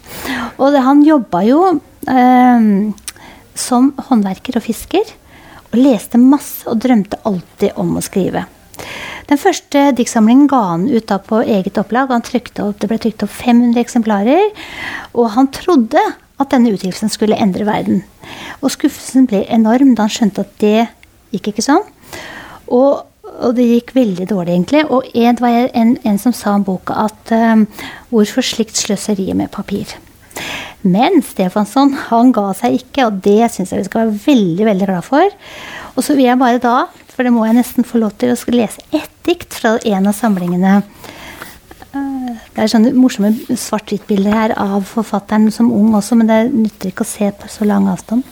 Og 0.58 0.76
det, 0.76 0.84
han 0.86 1.06
jobba 1.06 1.44
jo 1.48 1.62
eh, 2.12 2.72
som 3.56 3.94
håndverker 4.10 4.60
og 4.60 4.66
fisker, 4.66 5.16
og 5.72 5.80
leste 5.80 6.20
masse 6.22 6.68
og 6.70 6.80
drømte 6.84 7.20
alltid 7.28 7.80
om 7.82 7.98
å 7.98 8.04
skrive. 8.04 8.46
Den 9.26 9.40
første 9.42 9.90
diktsamlingen 9.98 10.46
ga 10.52 10.60
han 10.70 10.86
ut 10.90 11.08
da 11.10 11.18
på 11.24 11.40
eget 11.42 11.80
opplag. 11.82 12.12
Han 12.14 12.22
opp, 12.22 12.78
det 12.80 12.90
ble 12.92 13.00
trykt 13.02 13.26
opp 13.26 13.34
500 13.34 13.82
eksemplarer. 13.82 14.52
Og 15.18 15.32
han 15.34 15.50
trodde 15.56 16.02
at 16.36 16.52
denne 16.52 16.74
utgivelsen 16.76 17.10
skulle 17.10 17.40
endre 17.42 17.66
verden. 17.66 18.04
Og 18.62 18.74
skuffelsen 18.76 19.26
ble 19.30 19.46
enorm 19.50 19.96
da 19.96 20.06
han 20.06 20.14
skjønte 20.14 20.46
at 20.46 20.54
det 20.62 20.88
gikk 21.34 21.54
ikke 21.54 21.66
sånn. 21.66 21.84
Og, 22.68 23.06
og 23.36 23.56
det 23.58 23.68
gikk 23.70 23.94
veldig 23.96 24.30
dårlig, 24.30 24.56
egentlig. 24.56 24.86
Og 24.90 25.08
en, 25.14 25.38
det 25.38 25.44
var 25.44 25.70
en, 25.74 25.96
en 26.06 26.20
som 26.22 26.34
sa 26.36 26.56
om 26.58 26.66
boka 26.66 26.98
at 27.06 27.36
um, 27.36 27.68
hvorfor 28.14 28.46
slikt 28.46 28.80
sløseri 28.80 29.32
med 29.34 29.54
papir? 29.54 29.98
Men 30.86 31.22
Stefansson 31.26 31.96
han 32.10 32.32
ga 32.36 32.52
seg 32.58 32.78
ikke, 32.78 33.08
og 33.08 33.22
det 33.26 33.50
syns 33.54 33.72
jeg 33.74 33.82
vi 33.82 33.88
skal 33.88 34.06
være 34.06 34.20
veldig 34.28 34.68
veldig 34.70 34.90
glad 34.92 35.08
for. 35.08 35.36
Og 35.96 36.06
så 36.06 36.14
vil 36.14 36.28
jeg 36.28 36.42
bare 36.42 36.62
da, 36.62 36.78
for 37.10 37.26
det 37.26 37.34
må 37.34 37.46
jeg 37.48 37.58
nesten 37.58 37.88
få 37.88 38.02
lov 38.04 38.14
til, 38.20 38.36
å 38.36 38.56
lese 38.56 38.84
ett 38.94 39.12
dikt 39.26 39.56
fra 39.58 39.78
en 39.82 40.12
av 40.12 40.18
samlingene. 40.18 40.76
Eh, 41.96 42.32
det 42.54 42.62
er 42.62 42.72
sånne 42.72 42.94
morsomme 42.94 43.34
svart-hvitt-bilder 43.50 44.36
her 44.36 44.56
av 44.62 44.86
forfatteren 44.90 45.50
som 45.56 45.74
ung 45.74 45.96
også, 45.98 46.20
men 46.20 46.30
det 46.30 46.42
nytter 46.54 46.92
ikke 46.92 47.08
å 47.08 47.14
se 47.16 47.32
på 47.34 47.50
så 47.50 47.66
lang 47.66 47.90
avstand. 47.90 48.28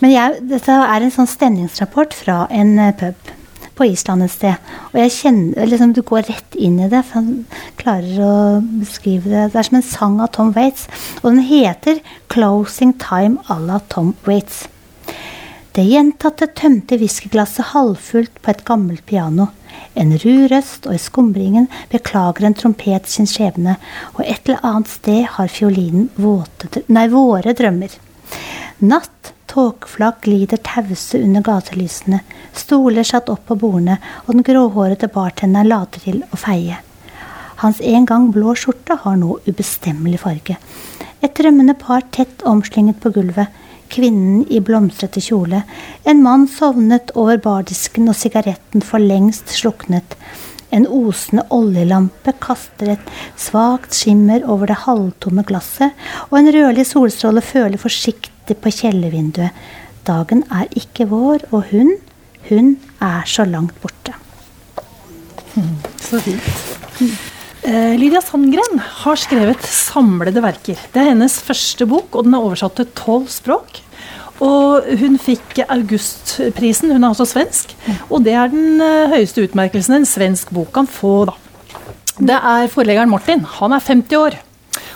Men 0.00 0.14
jeg, 0.14 0.40
dette 0.48 0.72
er 0.72 1.04
en 1.04 1.12
sånn 1.12 1.28
stemningsrapport 1.28 2.16
fra 2.16 2.46
en 2.50 2.78
eh, 2.80 2.96
pub 2.96 3.36
på 3.80 3.86
Island 3.88 4.26
et 4.26 4.32
sted. 4.32 4.72
Og 4.92 4.98
jeg 5.00 5.12
kjenner, 5.14 5.68
liksom, 5.68 5.94
du 5.96 6.02
går 6.04 6.26
rett 6.28 6.56
inn 6.60 6.76
i 6.84 6.88
det, 6.92 7.00
for 7.08 7.22
han 7.22 7.30
klarer 7.80 8.18
å 8.24 8.34
beskrive 8.60 9.30
det. 9.30 9.46
Det 9.54 9.60
er 9.60 9.68
som 9.70 9.78
en 9.78 9.86
sang 9.86 10.18
av 10.20 10.32
Tom 10.36 10.52
Waits. 10.56 10.84
Og 11.22 11.30
den 11.30 11.46
heter 11.48 12.02
'Closing 12.28 12.92
Time 13.00 13.40
à 13.48 13.56
la 13.60 13.80
Tom 13.88 14.14
Waits'. 14.26 14.66
Det 15.72 15.86
gjentatte 15.86 16.50
tømte 16.58 16.98
whiskyglasset 16.98 17.70
halvfullt 17.72 18.42
på 18.42 18.50
et 18.50 18.64
gammelt 18.66 19.06
piano. 19.06 19.48
En 19.94 20.12
ru 20.18 20.48
røst, 20.50 20.86
og 20.86 20.94
i 20.94 20.98
skumringen 20.98 21.68
beklager 21.92 22.44
en 22.44 22.54
trompet 22.54 23.06
sin 23.08 23.26
skjebne, 23.26 23.76
og 24.18 24.24
et 24.26 24.42
eller 24.48 24.60
annet 24.66 24.88
sted 24.88 25.24
har 25.36 25.48
fiolinen 25.48 26.10
våre 26.18 27.54
drømmer. 27.54 27.94
Natt, 28.80 29.32
tåkeflak 29.50 30.20
glider 30.24 30.60
tause 30.62 31.18
under 31.18 31.42
gatelysene, 31.44 32.20
stoler 32.54 33.06
satt 33.06 33.30
opp 33.32 33.46
på 33.48 33.56
bordene, 33.58 33.98
og 34.26 34.34
den 34.34 34.46
gråhårete 34.46 35.10
bartenderen 35.12 35.70
later 35.70 36.04
til 36.06 36.22
å 36.30 36.38
feie. 36.38 36.78
Hans 37.60 37.80
en 37.84 38.06
gang 38.08 38.30
blå 38.32 38.54
skjorte 38.56 38.96
har 39.02 39.18
nå 39.20 39.36
ubestemmelig 39.48 40.22
farge. 40.22 40.56
Et 41.20 41.34
drømmende 41.36 41.74
par 41.76 42.06
tett 42.14 42.44
omslynget 42.48 43.02
på 43.02 43.12
gulvet, 43.12 43.50
kvinnen 43.90 44.44
i 44.48 44.60
blomstrete 44.64 45.20
kjole, 45.24 45.64
en 46.08 46.22
mann 46.22 46.46
sovnet 46.48 47.10
over 47.18 47.40
bardisken 47.42 48.08
og 48.08 48.16
sigaretten 48.16 48.84
for 48.86 49.02
lengst 49.02 49.50
sluknet. 49.52 50.14
En 50.74 50.86
osende 50.86 51.44
oljelampe 51.54 52.34
kaster 52.42 52.92
et 52.94 53.10
svakt 53.40 53.96
skimmer 53.96 54.44
over 54.46 54.70
det 54.70 54.78
halvtomme 54.84 55.44
glasset, 55.48 55.96
og 56.30 56.38
en 56.38 56.52
rødlig 56.54 56.86
solstråle 56.86 57.42
føler 57.42 57.80
forsiktig 57.80 58.58
på 58.62 58.72
kjellervinduet. 58.78 59.56
Dagen 60.06 60.44
er 60.54 60.70
ikke 60.78 61.08
vår, 61.10 61.44
og 61.50 61.66
hun, 61.72 61.96
hun 62.48 62.72
er 63.02 63.26
så 63.28 63.44
langt 63.48 63.76
borte. 63.82 64.14
Mm, 65.58 65.76
så 65.98 66.22
fint. 66.22 66.48
Eh, 67.66 67.98
Lydia 67.98 68.22
Sandgren 68.24 68.80
har 68.80 69.18
skrevet 69.20 69.66
samlede 69.66 70.40
verker. 70.40 70.78
Det 70.94 71.02
er 71.02 71.10
hennes 71.10 71.34
første 71.44 71.84
bok, 71.90 72.14
og 72.14 72.24
den 72.24 72.36
er 72.38 72.46
oversatt 72.46 72.78
til 72.78 72.88
tolv 72.96 73.28
språk. 73.32 73.82
Og 74.40 74.86
hun 75.00 75.18
fikk 75.20 75.60
Augustprisen, 75.68 76.92
hun 76.94 77.04
er 77.04 77.12
altså 77.12 77.28
svensk. 77.28 77.74
Og 78.08 78.24
det 78.24 78.32
er 78.32 78.52
den 78.52 78.80
eh, 78.80 79.16
høyeste 79.16 79.44
utmerkelsen 79.44 79.98
en 79.98 80.08
svensk 80.08 80.52
bok 80.54 80.72
kan 80.74 80.88
få, 80.88 81.26
da. 81.28 81.36
Det 82.20 82.36
er 82.36 82.70
forleggeren 82.72 83.10
Martin. 83.12 83.44
Han 83.60 83.72
er 83.72 83.84
50 83.84 84.16
år. 84.20 84.38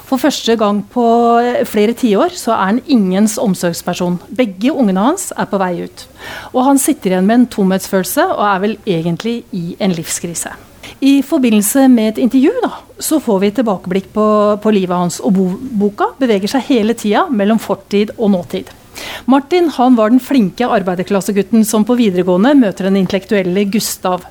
For 0.04 0.20
første 0.20 0.56
gang 0.60 0.82
på 0.92 1.04
eh, 1.40 1.64
flere 1.68 1.94
tiår 1.96 2.36
så 2.36 2.52
er 2.56 2.70
han 2.72 2.82
ingens 2.86 3.38
omsorgsperson. 3.40 4.18
Begge 4.36 4.72
ungene 4.72 5.04
hans 5.06 5.30
er 5.36 5.48
på 5.48 5.60
vei 5.60 5.72
ut. 5.84 6.06
Og 6.52 6.62
han 6.68 6.80
sitter 6.80 7.14
igjen 7.14 7.28
med 7.28 7.40
en 7.40 7.50
tomhetsfølelse 7.56 8.28
og 8.34 8.44
er 8.48 8.62
vel 8.64 8.78
egentlig 8.86 9.42
i 9.56 9.74
en 9.80 9.96
livskrise. 9.96 10.52
I 11.04 11.18
forbindelse 11.24 11.88
med 11.88 12.14
et 12.14 12.22
intervju 12.22 12.52
da, 12.62 12.70
så 13.00 13.18
får 13.20 13.40
vi 13.42 13.52
tilbakeblikk 13.56 14.12
på, 14.14 14.26
på 14.60 14.72
livet 14.72 14.96
hans. 14.96 15.20
Og 15.24 15.36
boka 15.80 16.12
beveger 16.20 16.52
seg 16.52 16.68
hele 16.68 16.96
tida 16.96 17.26
mellom 17.32 17.60
fortid 17.60 18.12
og 18.18 18.32
nåtid. 18.36 18.72
Martin 19.30 19.70
han 19.76 19.96
var 19.98 20.12
den 20.12 20.22
flinke 20.22 20.68
arbeiderklassegutten 20.68 21.64
som 21.64 21.86
på 21.86 21.96
videregående 21.98 22.54
møter 22.58 22.88
den 22.88 23.00
intellektuelle 23.00 23.66
Gustav. 23.72 24.26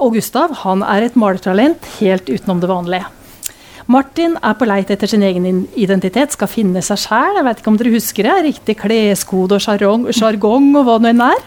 Og 0.00 0.16
Gustav 0.16 0.54
han 0.64 0.84
er 0.86 1.06
et 1.06 1.16
malertalent 1.18 1.88
helt 2.00 2.30
utenom 2.30 2.62
det 2.62 2.70
vanlige. 2.70 3.08
Martin 3.90 4.36
er 4.38 4.54
på 4.54 4.68
leit 4.70 4.90
etter 4.92 5.10
sin 5.10 5.24
egen 5.26 5.64
identitet, 5.74 6.30
skal 6.36 6.50
finne 6.50 6.78
seg 6.84 7.00
sjæl. 7.02 7.40
Jeg 7.40 7.46
vet 7.46 7.62
ikke 7.62 7.70
om 7.72 7.78
dere 7.80 7.94
husker 7.96 8.28
det? 8.28 8.34
Riktig 8.44 8.76
kleskode 8.78 9.56
og 9.58 9.64
sjargong 10.14 10.68
og 10.78 10.84
hva 10.86 10.98
det 11.02 11.10
enn 11.10 11.24
er. 11.26 11.40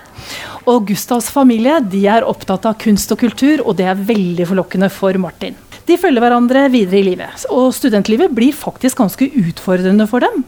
Og 0.68 0.90
Gustavs 0.90 1.30
familie 1.32 1.78
de 1.88 2.02
er 2.12 2.28
opptatt 2.28 2.68
av 2.68 2.76
kunst 2.82 3.12
og 3.16 3.22
kultur, 3.24 3.64
og 3.64 3.78
det 3.80 3.88
er 3.88 4.04
veldig 4.10 4.50
forlokkende 4.50 4.92
for 4.92 5.16
Martin. 5.24 5.56
De 5.88 5.96
følger 6.00 6.24
hverandre 6.24 6.66
videre 6.72 7.00
i 7.00 7.08
livet, 7.12 7.48
og 7.52 7.72
studentlivet 7.76 8.32
blir 8.36 8.56
faktisk 8.56 9.00
ganske 9.00 9.28
utfordrende 9.40 10.08
for 10.12 10.24
dem. 10.24 10.44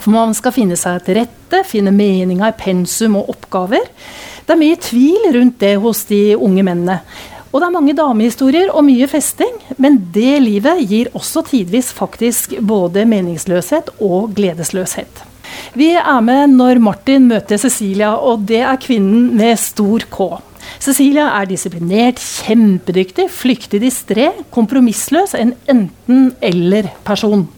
For 0.00 0.12
man 0.14 0.32
skal 0.36 0.54
finne 0.56 0.78
seg 0.80 1.02
til 1.04 1.20
rette, 1.20 1.64
finne 1.68 1.92
meninga 1.92 2.48
i 2.50 2.56
pensum 2.56 3.18
og 3.20 3.28
oppgaver. 3.34 3.84
Det 4.46 4.54
er 4.54 4.60
mye 4.60 4.78
tvil 4.80 5.28
rundt 5.36 5.60
det 5.60 5.76
hos 5.82 6.06
de 6.08 6.22
unge 6.36 6.64
mennene. 6.66 7.00
Og 7.50 7.58
det 7.58 7.66
er 7.66 7.74
mange 7.74 7.96
damehistorier 7.98 8.70
og 8.70 8.84
mye 8.86 9.08
festing, 9.10 9.56
men 9.82 9.98
det 10.14 10.36
livet 10.44 10.84
gir 10.86 11.10
også 11.18 11.42
tidvis 11.48 11.90
faktisk 11.92 12.54
både 12.62 13.02
meningsløshet 13.10 13.90
og 13.98 14.30
gledesløshet. 14.36 15.24
Vi 15.74 15.90
er 15.98 16.20
med 16.22 16.54
når 16.54 16.78
Martin 16.82 17.26
møter 17.30 17.58
Cecilia, 17.58 18.14
og 18.14 18.46
det 18.46 18.62
er 18.62 18.78
kvinnen 18.80 19.32
med 19.38 19.58
stor 19.58 20.06
K. 20.10 20.28
Cecilia 20.80 21.26
er 21.40 21.48
disiplinert, 21.50 22.20
kjempedyktig, 22.22 23.26
flyktig 23.34 23.82
distré, 23.82 24.30
kompromissløs, 24.54 25.34
en 25.34 25.56
enten-eller-person. 25.68 27.48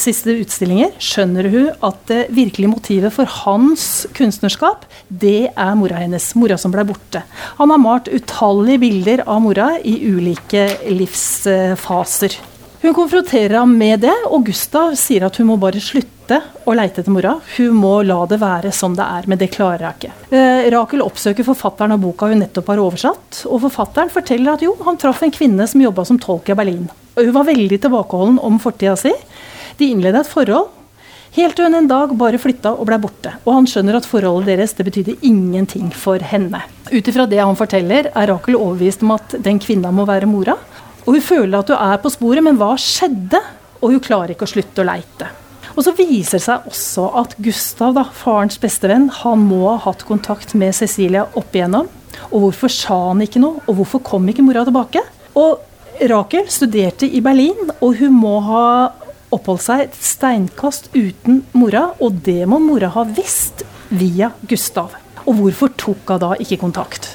siste 0.00 0.32
utstillinger, 0.40 0.94
skjønner 1.02 1.48
hun 1.52 1.84
at 1.84 1.98
det 2.08 2.20
virkelige 2.36 2.72
motivet 2.72 3.12
for 3.12 3.28
hans 3.42 4.04
kunstnerskap, 4.16 4.86
det 5.08 5.50
er 5.50 5.74
mora 5.76 6.00
hennes. 6.00 6.30
Mora 6.38 6.56
som 6.60 6.72
ble 6.72 6.86
borte. 6.88 7.24
Han 7.58 7.72
har 7.74 7.82
malt 7.82 8.08
utallige 8.12 8.84
bilder 8.86 9.26
av 9.26 9.42
mora 9.44 9.74
i 9.82 9.98
ulike 10.08 10.68
livsfaser. 10.88 12.38
Hun 12.84 12.94
konfronterer 12.94 13.54
ham 13.56 13.70
med 13.78 14.02
det, 14.04 14.12
og 14.28 14.42
Gustav 14.44 14.90
sier 15.00 15.24
at 15.24 15.38
hun 15.40 15.46
må 15.48 15.54
bare 15.56 15.80
slutte 15.80 16.36
å 16.68 16.74
leite 16.76 17.00
etter 17.00 17.14
mora. 17.14 17.30
Hun 17.54 17.78
må 17.80 17.92
la 18.04 18.18
det 18.28 18.36
være 18.42 18.74
som 18.76 18.92
det 18.92 19.06
er, 19.06 19.24
men 19.24 19.40
det 19.40 19.48
klarer 19.54 19.86
hun 19.86 19.94
ikke. 19.94 20.10
Eh, 20.28 20.66
Rakel 20.74 21.00
oppsøker 21.00 21.46
forfatteren 21.48 21.94
av 21.96 22.02
boka 22.02 22.28
hun 22.28 22.42
nettopp 22.44 22.68
har 22.68 22.82
oversatt, 22.84 23.40
og 23.48 23.62
forfatteren 23.64 24.12
forteller 24.12 24.52
at 24.52 24.66
jo, 24.66 24.74
han 24.84 25.00
traff 25.00 25.24
en 25.24 25.32
kvinne 25.32 25.64
som 25.70 25.80
jobba 25.80 26.04
som 26.04 26.20
tolk 26.20 26.52
i 26.52 26.58
Berlin. 26.60 26.90
Hun 27.16 27.32
var 27.32 27.48
veldig 27.48 27.80
tilbakeholden 27.86 28.36
om 28.44 28.60
fortida 28.60 28.98
si. 29.00 29.14
De 29.80 29.88
innleda 29.88 30.20
et 30.20 30.34
forhold. 30.34 30.68
Helt 31.38 31.56
til 31.56 31.64
hun 31.66 31.80
en 31.80 31.88
dag 31.88 32.12
bare 32.20 32.38
flytta 32.38 32.76
og 32.76 32.84
blei 32.90 33.00
borte. 33.00 33.32
Og 33.46 33.62
han 33.62 33.64
skjønner 33.66 33.96
at 33.96 34.04
forholdet 34.06 34.52
deres 34.52 34.76
det 34.76 34.84
betydde 34.86 35.16
ingenting 35.24 35.88
for 35.88 36.20
henne. 36.20 36.60
Ut 36.92 37.08
ifra 37.10 37.24
det 37.26 37.40
han 37.40 37.56
forteller, 37.56 38.12
er 38.12 38.30
Rakel 38.30 38.60
overbevist 38.60 39.02
om 39.02 39.16
at 39.16 39.40
den 39.42 39.56
kvinna 39.62 39.88
må 39.88 40.04
være 40.06 40.28
mora. 40.28 40.60
Og 41.04 41.16
hun 41.16 41.24
føler 41.24 41.58
at 41.58 41.70
hun 41.72 41.80
er 41.80 42.00
på 42.00 42.12
sporet, 42.12 42.44
men 42.44 42.58
hva 42.60 42.74
skjedde? 42.80 43.40
Og 43.82 43.92
hun 43.92 44.04
klarer 44.04 44.34
ikke 44.34 44.46
å 44.48 44.54
slutte 44.54 44.82
å 44.82 44.88
leite. 44.88 45.28
Og 45.74 45.82
så 45.82 45.92
viser 45.96 46.38
det 46.38 46.44
seg 46.44 46.66
også 46.70 47.08
at 47.20 47.34
Gustav, 47.42 47.94
da, 47.96 48.04
farens 48.14 48.60
bestevenn, 48.62 49.08
han 49.22 49.42
må 49.48 49.64
ha 49.66 49.78
hatt 49.88 50.04
kontakt 50.08 50.54
med 50.58 50.76
Cecilia 50.76 51.26
opp 51.34 51.54
igjennom. 51.56 51.90
Og 52.30 52.46
hvorfor 52.46 52.72
sa 52.72 52.98
han 53.10 53.24
ikke 53.24 53.42
noe? 53.42 53.62
Og 53.66 53.80
hvorfor 53.80 54.02
kom 54.06 54.28
ikke 54.30 54.44
mora 54.46 54.62
tilbake? 54.66 55.02
Og 55.34 56.06
Rakel 56.10 56.48
studerte 56.50 57.06
i 57.06 57.20
Berlin, 57.22 57.70
og 57.78 57.98
hun 58.00 58.14
må 58.18 58.38
ha 58.46 58.64
oppholdt 59.34 59.66
seg 59.66 59.84
et 59.84 59.98
steinkast 59.98 60.88
uten 60.94 61.42
mora, 61.54 61.88
og 62.02 62.22
det 62.26 62.42
må 62.50 62.60
mora 62.62 62.90
ha 62.94 63.04
visst 63.06 63.66
via 63.90 64.32
Gustav. 64.50 64.94
Og 65.24 65.38
hvorfor 65.38 65.74
tok 65.78 66.14
hun 66.14 66.22
da 66.22 66.32
ikke 66.38 66.60
kontakt? 66.62 67.14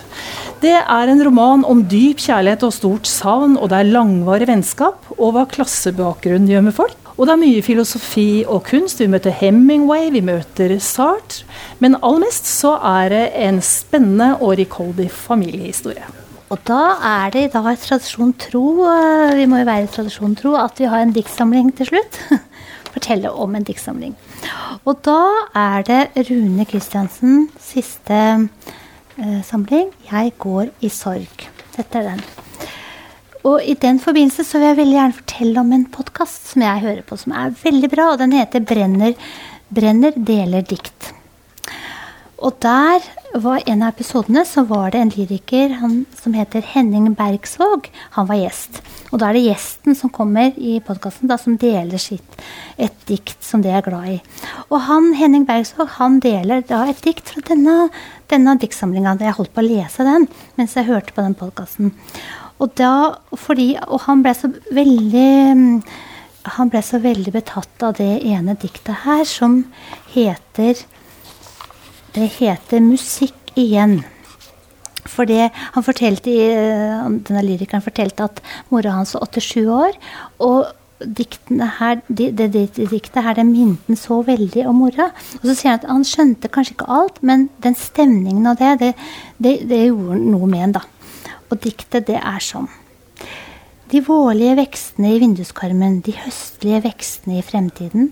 Det 0.60 0.76
er 0.76 1.08
en 1.08 1.22
roman 1.24 1.62
om 1.64 1.86
dyp 1.88 2.20
kjærlighet 2.20 2.66
og 2.68 2.74
stort 2.76 3.08
savn, 3.08 3.54
og 3.56 3.70
det 3.72 3.78
er 3.78 3.92
langvarig 3.94 4.50
vennskap, 4.50 5.06
og 5.16 5.32
hva 5.32 5.46
klassebakgrunn 5.48 6.50
gjør 6.52 6.66
med 6.66 6.76
folk. 6.76 6.98
Og 7.16 7.28
det 7.28 7.32
er 7.34 7.40
mye 7.40 7.62
filosofi 7.64 8.44
og 8.44 8.66
kunst. 8.68 9.00
Vi 9.00 9.08
møter 9.12 9.32
Hemingway, 9.36 10.10
vi 10.12 10.20
møter 10.24 10.74
Sartre. 10.84 11.48
Men 11.80 11.96
aller 12.00 12.26
mest 12.26 12.48
så 12.48 12.74
er 12.90 13.12
det 13.14 13.22
en 13.40 13.62
spennende 13.64 14.34
og 14.40 14.58
rikholdig 14.60 15.08
familiehistorie. 15.12 16.04
Og 16.52 16.60
da 16.68 16.82
er 17.08 17.32
det 17.36 17.46
da 17.54 17.64
tradisjon 17.80 18.34
tro, 18.42 18.66
eh, 18.90 19.36
vi 19.38 19.48
må 19.48 19.62
jo 19.62 19.70
være 19.70 19.92
tradisjon 19.96 20.36
tro, 20.36 20.58
at 20.60 20.80
vi 20.82 20.90
har 20.92 21.06
en 21.06 21.16
diktsamling 21.16 21.72
til 21.78 21.92
slutt. 21.92 22.20
Fortelle 22.96 23.32
om 23.32 23.56
en 23.56 23.68
diktsamling. 23.68 24.16
Og 24.84 25.00
da 25.08 25.22
er 25.56 25.88
det 25.88 26.28
Rune 26.32 26.68
Kristiansen, 26.68 27.48
siste 27.62 28.20
samling, 29.44 29.92
'Jeg 30.10 30.34
går 30.40 30.70
i 30.82 30.90
sorg'. 30.90 31.48
Dette 31.76 31.98
er 31.98 32.04
den. 32.04 32.24
Og 33.44 33.64
i 33.64 33.74
den 33.74 34.00
forbindelse 34.00 34.44
så 34.44 34.60
vil 34.60 34.68
jeg 34.68 34.78
veldig 34.78 34.98
gjerne 34.98 35.20
fortelle 35.22 35.60
om 35.60 35.72
en 35.74 35.86
podkast 35.86 36.50
som 36.52 36.62
jeg 36.62 36.84
hører 36.84 37.06
på, 37.08 37.18
som 37.18 37.32
er 37.32 37.56
veldig 37.64 37.90
bra. 37.90 38.12
Og 38.14 38.20
den 38.20 38.32
heter 38.32 38.60
'Brenner, 38.60 39.14
Brenner 39.70 40.12
deler 40.12 40.62
dikt'. 40.62 41.14
Og 42.40 42.56
der 42.64 43.04
var 43.36 43.64
en 43.68 43.82
av 43.84 43.92
episodene 43.92 44.46
så 44.48 44.64
var 44.68 44.92
det 44.92 45.00
en 45.02 45.12
lyriker 45.12 45.74
han, 45.82 46.06
som 46.16 46.34
heter 46.34 46.64
Henning 46.64 47.12
Bergsvåg. 47.16 47.90
Han 48.16 48.30
var 48.30 48.40
gjest. 48.40 48.80
Og 49.12 49.20
da 49.20 49.30
er 49.30 49.34
det 49.34 49.44
gjesten 49.44 49.96
som 49.96 50.10
kommer 50.10 50.56
i 50.56 50.80
podkasten, 50.80 51.32
som 51.38 51.58
deler 51.60 52.00
sitt, 52.00 52.40
et 52.78 52.96
dikt 53.08 53.44
som 53.44 53.62
de 53.62 53.70
er 53.70 53.84
glad 53.84 54.08
i. 54.08 54.22
Og 54.70 54.80
han, 54.88 55.14
Henning 55.20 55.46
Bergsvåg 55.46 55.92
han 55.98 56.20
deler 56.24 56.62
da 56.62 56.86
et 56.88 57.04
dikt 57.04 57.28
fra 57.28 57.44
denne, 57.52 57.90
denne 58.30 58.56
diktsamlinga. 58.62 59.18
Jeg 59.22 59.38
holdt 59.38 59.54
på 59.56 59.64
å 59.64 59.68
lese 59.68 60.06
den 60.08 60.28
mens 60.60 60.76
jeg 60.78 60.90
hørte 60.90 61.16
på 61.16 61.26
den 61.26 61.38
podkasten. 61.38 61.94
Og, 62.60 62.82
og 62.84 64.00
han 64.06 64.24
ble 64.24 64.36
så 64.36 64.52
veldig 64.76 65.30
han 66.56 66.72
ble 66.72 66.82
så 66.84 67.00
veldig 67.04 67.34
betatt 67.36 67.84
av 67.86 67.98
det 68.00 68.22
ene 68.26 68.56
diktet 68.60 69.04
her, 69.04 69.26
som 69.28 69.62
heter 70.14 70.80
det 72.16 72.30
heter 72.40 72.80
'Musikk 72.82 73.54
igjen'. 73.56 74.04
For 75.06 75.26
det, 75.26 75.50
han 75.74 75.84
fortalte, 75.84 76.30
eh, 76.30 77.06
denne 77.28 77.44
lyrikeren 77.46 77.84
fortalte 77.86 78.24
at 78.24 78.42
mora 78.70 78.92
hans 78.92 79.14
var 79.14 79.28
87 79.28 79.70
år. 79.70 79.94
Og 80.40 80.66
her, 81.00 82.02
det, 82.08 82.38
det, 82.38 82.50
det, 82.54 82.90
diktet 82.92 83.24
her 83.24 83.38
det 83.38 83.46
minte 83.48 83.96
så 83.96 84.22
veldig 84.28 84.66
om 84.68 84.82
mora. 84.84 85.10
Og 85.40 85.48
så 85.48 85.56
sier 85.56 85.72
han 85.72 85.80
at 85.80 85.88
han 85.90 86.06
skjønte 86.08 86.52
kanskje 86.52 86.76
ikke 86.76 86.90
alt, 86.92 87.22
men 87.24 87.48
den 87.64 87.76
stemningen 87.76 88.48
av 88.48 88.60
det, 88.60 88.94
det, 89.40 89.56
gjorde 89.70 90.20
noe 90.20 90.50
med 90.50 90.68
en, 90.68 90.76
da. 90.80 90.84
Og 91.50 91.58
diktet, 91.64 92.08
det 92.10 92.20
er 92.20 92.44
sånn. 92.44 92.70
De 93.90 94.04
vårlige 94.06 94.60
vekstene 94.60 95.16
i 95.16 95.22
vinduskarmen, 95.24 96.02
de 96.06 96.14
høstlige 96.14 96.84
vekstene 96.86 97.40
i 97.40 97.46
fremtiden, 97.46 98.12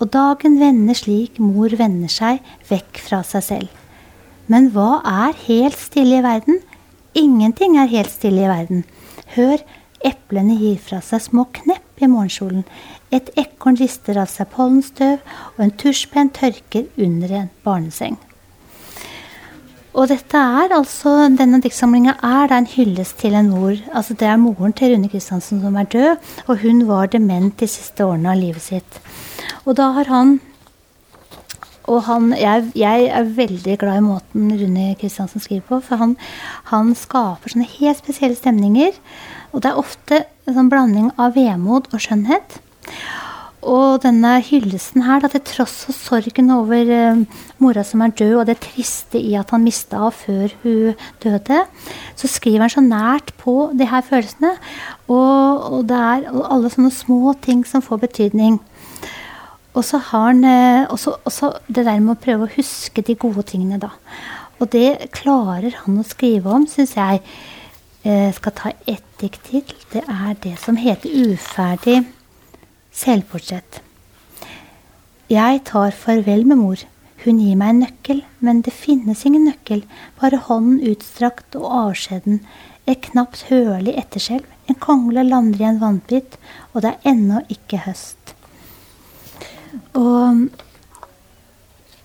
og 0.00 0.08
dagen 0.14 0.56
vender 0.62 0.96
slik 0.96 1.36
mor 1.42 1.74
vender 1.76 2.08
seg 2.08 2.40
vekk 2.70 3.02
fra 3.04 3.20
seg 3.26 3.44
selv. 3.44 3.74
Men 4.50 4.70
hva 4.72 5.02
er 5.06 5.36
helt 5.44 5.76
stille 5.78 6.18
i 6.18 6.24
verden? 6.24 6.62
Ingenting 7.14 7.76
er 7.78 7.90
helt 7.90 8.10
stille 8.10 8.46
i 8.46 8.48
verden. 8.48 8.86
Hør, 9.36 9.60
eplene 10.06 10.56
gir 10.60 10.80
fra 10.82 11.00
seg 11.04 11.22
små 11.26 11.46
knepp 11.60 12.02
i 12.02 12.08
morgensolen. 12.08 12.64
Et 13.12 13.30
ekorn 13.40 13.78
rister 13.80 14.18
av 14.20 14.30
seg 14.32 14.50
pollenstøv, 14.54 15.20
og 15.56 15.62
en 15.64 15.76
tusjpenn 15.82 16.32
tørker 16.36 16.88
under 16.96 17.36
en 17.42 17.54
barneseng. 17.66 18.18
Og 19.90 20.06
dette 20.06 20.38
er 20.38 20.70
altså, 20.70 21.16
denne 21.34 21.58
diktsamlinga 21.62 22.14
er 22.22 22.50
da 22.50 22.60
en 22.60 22.68
hyllest 22.70 23.18
til 23.18 23.34
en 23.34 23.50
mor. 23.50 23.74
Altså 23.90 24.14
Det 24.14 24.28
er 24.28 24.38
moren 24.38 24.72
til 24.72 24.94
Rune 24.94 25.10
Kristiansen 25.10 25.60
som 25.64 25.76
er 25.76 25.88
død, 25.90 26.30
og 26.46 26.62
hun 26.62 26.86
var 26.86 27.10
dement 27.10 27.58
de 27.58 27.66
siste 27.66 28.06
årene 28.06 28.30
av 28.30 28.38
livet 28.38 28.62
sitt. 28.62 29.00
Og 29.66 29.74
da 29.76 29.90
har 29.98 30.06
han 30.06 30.38
og 31.90 32.04
han, 32.06 32.30
jeg, 32.38 32.70
jeg, 32.78 33.08
er 33.10 33.32
veldig 33.34 33.76
glad 33.80 33.98
i 33.98 34.04
måten 34.04 34.50
Rune 34.54 34.94
Kristiansen 35.00 35.42
skriver 35.42 35.64
på. 35.66 35.80
For 35.82 35.98
han, 35.98 36.16
han, 36.70 36.92
skaper 36.94 37.50
sånne 37.50 37.66
helt 37.66 37.98
spesielle 37.98 38.38
stemninger. 38.38 38.94
Og 39.50 39.62
det 39.62 39.70
er 39.70 39.80
ofte 39.80 40.24
en 40.46 40.56
sånn 40.56 40.70
blanding 40.72 41.12
av 41.20 41.34
vemod 41.38 41.90
og 41.90 42.02
skjønnhet. 42.02 42.60
Og 43.60 44.00
denne 44.00 44.38
hyllesten 44.40 45.04
her, 45.04 45.20
da, 45.20 45.28
til 45.28 45.42
tross 45.44 45.82
for 45.84 45.96
sorgen 45.96 46.48
over 46.54 46.88
uh, 46.88 47.42
mora 47.60 47.82
som 47.84 48.00
er 48.00 48.14
død, 48.16 48.32
og 48.40 48.46
det 48.48 48.56
triste 48.64 49.20
i 49.20 49.34
at 49.36 49.52
han 49.52 49.66
mista 49.66 50.00
henne 50.00 50.16
før 50.16 50.54
hun 50.62 51.02
døde, 51.20 51.58
så 52.16 52.30
skriver 52.30 52.64
han 52.64 52.72
så 52.72 52.84
nært 52.86 53.34
på 53.42 53.68
de 53.76 53.90
her 53.90 54.06
følelsene. 54.06 54.54
Og, 55.12 55.68
og 55.76 55.84
det 55.90 56.00
er 56.00 56.26
alle 56.30 56.72
sånne 56.72 56.94
små 56.94 57.36
ting 57.44 57.66
som 57.68 57.84
får 57.84 58.00
betydning. 58.06 58.56
Og 59.76 59.84
så 59.86 60.00
har 60.08 60.32
han 60.32 60.44
eh, 60.44 60.88
også, 60.90 61.18
også, 61.28 61.52
det 61.68 61.84
der 61.86 62.00
med 62.02 62.16
å 62.16 62.22
prøve 62.24 62.48
å 62.48 62.54
huske 62.56 63.04
de 63.06 63.14
gode 63.14 63.44
tingene, 63.46 63.78
da. 63.82 63.92
Og 64.60 64.72
det 64.72 65.12
klarer 65.14 65.76
han 65.84 66.00
å 66.00 66.06
skrive 66.06 66.50
om, 66.52 66.66
syns 66.68 66.96
jeg. 66.96 67.20
Eh, 68.02 68.32
skal 68.32 68.52
ta 68.56 68.70
ett 68.88 69.04
dikt 69.20 69.42
til. 69.44 69.64
Det 69.92 70.00
er 70.08 70.36
det 70.42 70.58
som 70.58 70.76
heter 70.76 71.10
'Uferdig 71.10 72.06
selvportrett'. 72.92 73.80
Jeg 75.28 75.60
tar 75.64 75.90
farvel 75.90 76.46
med 76.46 76.56
mor. 76.56 76.76
Hun 77.24 77.38
gir 77.38 77.56
meg 77.56 77.68
en 77.68 77.80
nøkkel, 77.80 78.24
men 78.40 78.62
det 78.62 78.72
finnes 78.72 79.26
ingen 79.26 79.44
nøkkel. 79.44 79.84
Bare 80.20 80.36
hånden 80.36 80.80
utstrakt 80.80 81.56
og 81.56 81.68
avskjeden. 81.70 82.40
Et 82.86 83.00
knapt 83.00 83.42
hørlig 83.50 83.98
etterskjelv. 83.98 84.44
En 84.68 84.74
kongle 84.74 85.22
lander 85.22 85.60
i 85.60 85.68
en 85.68 85.80
vannbit, 85.80 86.38
og 86.72 86.82
det 86.82 86.90
er 86.90 87.10
ennå 87.12 87.42
ikke 87.50 87.82
høst. 87.84 88.34
Og, 89.94 90.48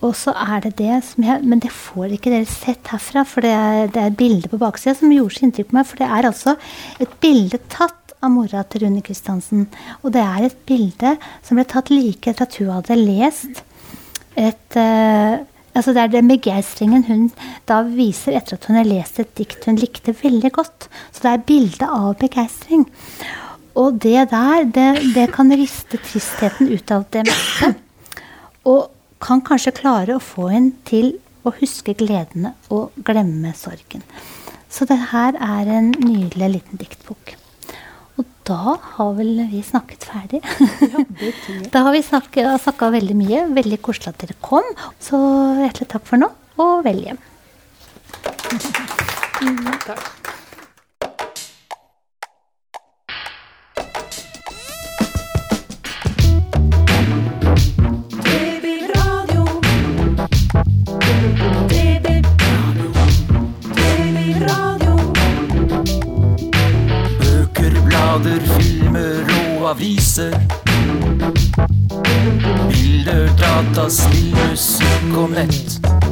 og 0.05 0.13
så 0.17 0.33
er 0.37 0.61
det 0.65 0.75
det 0.79 0.99
som 1.07 1.25
jeg 1.25 1.43
Men 1.43 1.61
det 1.63 1.71
får 1.73 2.13
ikke 2.15 2.33
dere 2.33 2.49
sett 2.49 2.91
herfra, 2.93 3.25
for 3.27 3.45
det 3.45 3.53
er, 3.53 3.87
det 3.91 4.01
er 4.01 4.11
et 4.11 4.19
bilde 4.19 4.51
på 4.51 4.59
baksida 4.61 4.95
som 4.99 5.13
gjorde 5.13 5.37
så 5.37 5.47
inntrykk 5.47 5.71
på 5.71 5.77
meg. 5.79 5.87
For 5.89 6.01
det 6.01 6.09
er 6.09 6.29
altså 6.29 6.55
et 7.01 7.15
bilde 7.23 7.59
tatt 7.73 8.13
av 8.23 8.31
mora 8.33 8.63
til 8.69 8.85
Rune 8.85 9.01
Kristiansen. 9.05 9.65
Og 10.03 10.13
det 10.15 10.23
er 10.23 10.47
et 10.47 10.61
bilde 10.69 11.15
som 11.45 11.59
ble 11.59 11.65
tatt 11.69 11.91
like 11.93 12.31
etter 12.31 12.47
at 12.47 12.59
hun 12.61 12.71
hadde 12.77 13.01
lest 13.01 13.65
et 14.35 14.79
uh, 14.79 15.43
Altså 15.75 15.91
Det 15.91 15.99
er 16.05 16.11
den 16.13 16.29
begeistringen 16.31 17.01
hun 17.03 17.23
da 17.67 17.81
viser 17.83 18.37
etter 18.37 18.55
at 18.55 18.65
hun 18.69 18.77
har 18.79 18.87
lest 18.87 19.17
et 19.19 19.33
dikt 19.35 19.65
hun 19.67 19.75
likte 19.75 20.13
veldig 20.15 20.51
godt. 20.55 20.87
Så 21.11 21.25
det 21.25 21.33
er 21.33 21.47
bilde 21.49 21.89
av 21.91 22.13
begeistring. 22.21 22.85
Og 23.75 23.97
det 23.99 24.29
der, 24.31 24.63
det, 24.71 24.85
det 25.17 25.25
kan 25.35 25.51
riste 25.51 25.99
tristheten 25.99 26.71
ut 26.71 26.93
av 26.95 27.03
det 27.11 27.25
meste. 27.27 27.73
Og 28.71 28.87
kan 29.23 29.43
kanskje 29.45 29.75
klare 29.79 30.17
å 30.17 30.23
få 30.23 30.49
en 30.53 30.71
til 30.87 31.15
å 31.45 31.53
huske 31.59 31.95
gledene 31.97 32.55
og 32.73 32.95
glemme 33.05 33.53
sorgen. 33.57 34.03
Så 34.69 34.87
det 34.89 34.97
her 35.11 35.37
er 35.39 35.69
en 35.71 35.91
nydelig 36.01 36.49
liten 36.57 36.81
diktbok. 36.81 37.35
Og 38.19 38.25
da 38.47 38.75
har 38.95 39.13
vel 39.17 39.45
vi 39.51 39.61
snakket 39.63 40.07
ferdig. 40.07 40.41
Ja, 40.81 41.05
da 41.73 41.85
har 41.87 41.95
vi 41.95 42.03
snakka 42.03 42.91
veldig 42.95 43.17
mye. 43.19 43.45
Veldig 43.55 43.79
koselig 43.85 44.13
at 44.13 44.19
dere 44.23 44.37
kom. 44.43 44.67
Så 45.03 45.19
hjertelig 45.61 45.89
takk 45.95 46.07
for 46.09 46.21
nå, 46.21 46.31
og 46.59 46.83
vel 46.87 47.03
hjem. 47.07 47.23
Takk. 49.85 50.11
Og. 70.15 70.31
Bilder, 72.69 73.27
data, 73.37 73.89
spill, 73.89 74.31
musikk 74.31 75.17
og 75.17 75.29
nett. 75.29 76.04